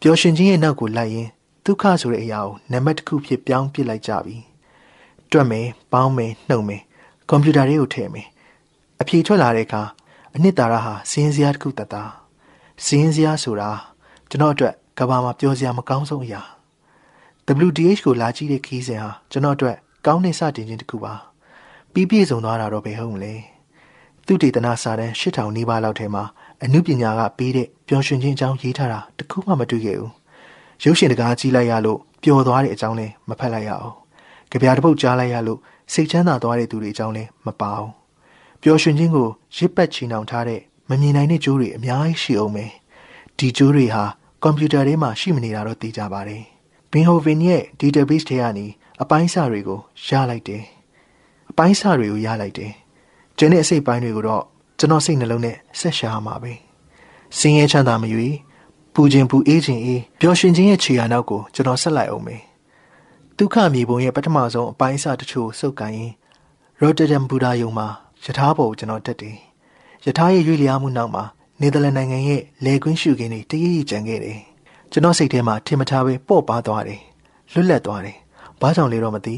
[0.00, 1.28] ပျော်ရွှင်ခြင်းရဲ့နောက်ကိုလိုက်ရင်
[1.64, 4.36] ဒုက္ခဆိုတဲ့အရာကိုနံပါတ်တစ်ခုဖြစ်ပြောင်းပစ်လိုက်ကြပြီ
[5.32, 6.82] တွက်မယ်ပေါင်းမယ်နှုတ်မယ်
[7.28, 8.28] ကွန်ပျူတာတွေကိုထည့်မယ်
[9.00, 9.82] အဖြေထွက်လာတဲ့အခါ
[10.34, 12.02] အနှစ်သာရဟာစင်းစရာတစ်ခုတတ်တာ
[12.86, 13.70] စင်းစရာဆိုတာ
[14.30, 16.42] ကျွန်တော်အတွက်ကဘာမှာပြောစရာမကောင်းဆုံးအရာ
[17.48, 19.76] WDH ကိုလာကြည့်တဲ့ခီးစဉ်ဟာကျွန်တော်အတွက်
[20.06, 21.14] ကောင်းတဲ့စတင်ခြင်းတစ်ခုပါ
[21.92, 23.34] ပြီးပြည့်စုံသွားတာတော့ဘယ်ဟုတ်မလဲ
[24.26, 26.24] သူတေသနာစာတန်း8000နီးပါးလောက်ထဲမှာ
[26.62, 30.12] အမှုပညာကပေးတဲ့ပျော်ရွှင်ခြင်းအကြောင်းရေးထားတာတခုမှမတွေ့ခဲ့ဘူး
[30.84, 33.96] ရုပ်ရှင်တကားကြည့်လိုက်ရလို့ပျော်သွားတဲ့အကြောင်းလည်းမဖတ်လိုက်ရအောင်
[34.50, 35.60] ကြပြတစ်ပုတ်ကြားလိုက်ရလို့
[35.92, 37.90] စိတ်ချမ်းသာသွားတဲ့သူတွေအကြောင်းလည်းမပါဘူး
[38.62, 42.64] ပျော်ရွှင်ခြင်းကိုရစ်ပတ်ချီနှောင်ထားတဲ့မမြင်နိုင်တဲ့ကြိုးတွေအများကြီးရှိအောင်ပဲ
[43.38, 44.04] ဒီကြိုးတွေဟာ
[44.42, 46.55] ကွန်ပျူတာထဲမှာရှိမနေတာတော့သိကြပါတယ်
[46.96, 48.66] ဘင်ဟိုဗင်ရဲ့ database ထဲကနေ
[49.02, 50.62] အပိုင်းစာတွေကိုရလိုက်တယ်
[51.50, 52.72] အပိုင်းစာတွေကိုရလိုက်တယ်
[53.38, 54.44] ကျန်တဲ့အစိတ်ပိုင်းတွေကိုတော့
[54.78, 56.52] ကျွန်တော်စိတ်နှလုံးနဲ့ဆက်ရှာမှာပဲ
[57.38, 58.28] စင်းရဲချမ်းသာမရွေ
[58.94, 62.42] ပူခြင်းပူအေးခြင်းအေးပျော်ရွှင်ခြင်းရဲ့ခြေရာနောက်ကိုကျွန်တော်ဆက်လိုက်အောင်မယ်
[63.36, 66.12] ဒုက္ခမြေပုံရဲ့ပထမဆုံးအပိုင်းအစတချို့စုပ်ကိုင်းရင်
[66.80, 67.88] ရော့တဒမ်ဘူဒါယုံမှာ
[68.24, 69.36] ယထာပေါ်ကိုကျွန်တော်တက်တယ်
[70.04, 71.24] ယထာရဲ့ရွေ့လျားမှုနောက်မှာ
[71.60, 74.40] နေသာလန်နိုင်ငံရဲ့လေကွင်းရှုခင်းတွေတရရကြံခဲ့တယ်
[74.92, 77.00] ကျွန်တော်စိတ်ထဲမှာထင်မထားပဲပေါ့ပါသွားတယ်
[77.52, 78.16] လွတ်လပ်သွားတယ်
[78.60, 79.36] ဘာကြောင့်လဲတော့မသိ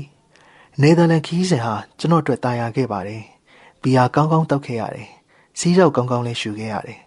[0.82, 3.22] နေသာလန်ခီးစဉ်ဟာကျွန်တော်အတွက်တာယာခဲ့ပါတယ်
[3.82, 5.08] ဘီယာကောင်းကောင်းတောက်ခဲ့ရတယ်
[5.58, 7.00] စီးရောက်ကောင်းကောင်းလေးရှူခဲ့ရတယ်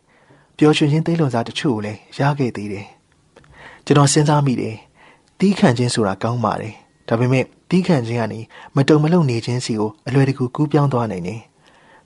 [0.57, 2.87] ပျော်ရွှင်ခြင်းသိလွန်စားတချို့ကိုလည်းရခဲ့သေးတယ်
[3.85, 4.77] ကျွန်တော်စဉ်းစားမိတယ်
[5.39, 6.73] တီးခန့်ခြင်းဆိုတာကောင်းပါတယ်
[7.07, 8.39] ဒါပေမဲ့တီးခန့်ခြင်းကနေ
[8.75, 11.41] မတုံမလုံနေခြင်းစီကိုအလွယ်တကူကူးပြောင်းသွားနိုင်တယ်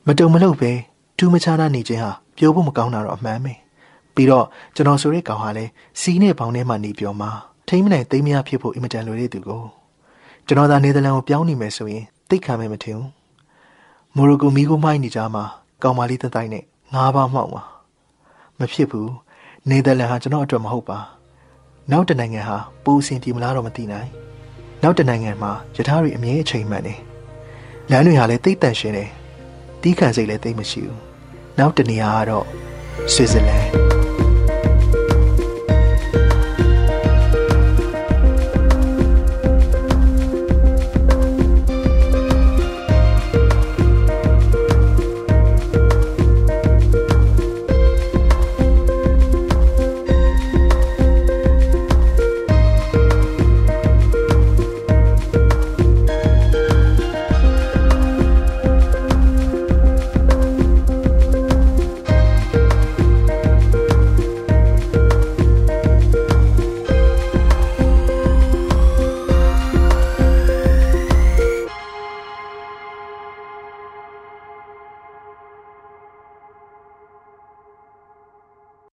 [0.07, 0.71] မတုံမလုံပဲ
[1.17, 3.53] ထူးမခြားတာနေခြင်းဟာပျော်ဖို့မကောင်းတာတော့အမှန်ပဲ
[4.15, 4.45] ပြီးတော့
[4.75, 7.31] ကျွန်တော်ဆိုတဲ့ကောင်ဟာလည်းစီးနဲ့ပေါင်းထဲမှာနေပြောမှာ
[7.67, 9.63] ထိမ့်မနိုင်သိမ်းမရဖြစ်ဖို့အင်မတန်လွယ်တဲ့သူကို
[10.47, 13.09] ကျွန်တော်သာနေသလန်ကိုပြောင်းနေမယ်ဆိုရင်သိခံမယ်မထင်ဘူး
[14.15, 15.43] မိုရိုကိုမီကိုမိုင်းနေကြမှာ
[15.83, 16.63] ကောင်မလေးတတိုင်းနဲ့
[16.93, 17.63] ငါးပါးမှောက်ပါ
[18.59, 19.11] မဖြစ်ဘူး
[19.69, 20.99] နေသာလန်ဟာကျွန်တော်အတွက်မဟုတ်ပါ
[21.91, 24.09] နောက်တနိုင်ငံဟာပူစင်ပြေမလားတော့မသိနိုင်
[24.83, 26.99] နောက်တနိုင်ငံမှာယထာတွေအမြဲအချိန်မှန်တယ်
[27.91, 29.09] လမ်းတွေဟာလည်းတိတ်တန့်ရှင်းတယ်
[29.81, 30.99] တီးခံစိတ်လည်းတိတ်မရှိဘူး
[31.59, 32.45] နောက်တနေရာကတော့
[33.13, 34.04] ဆွစ်ဇာလန်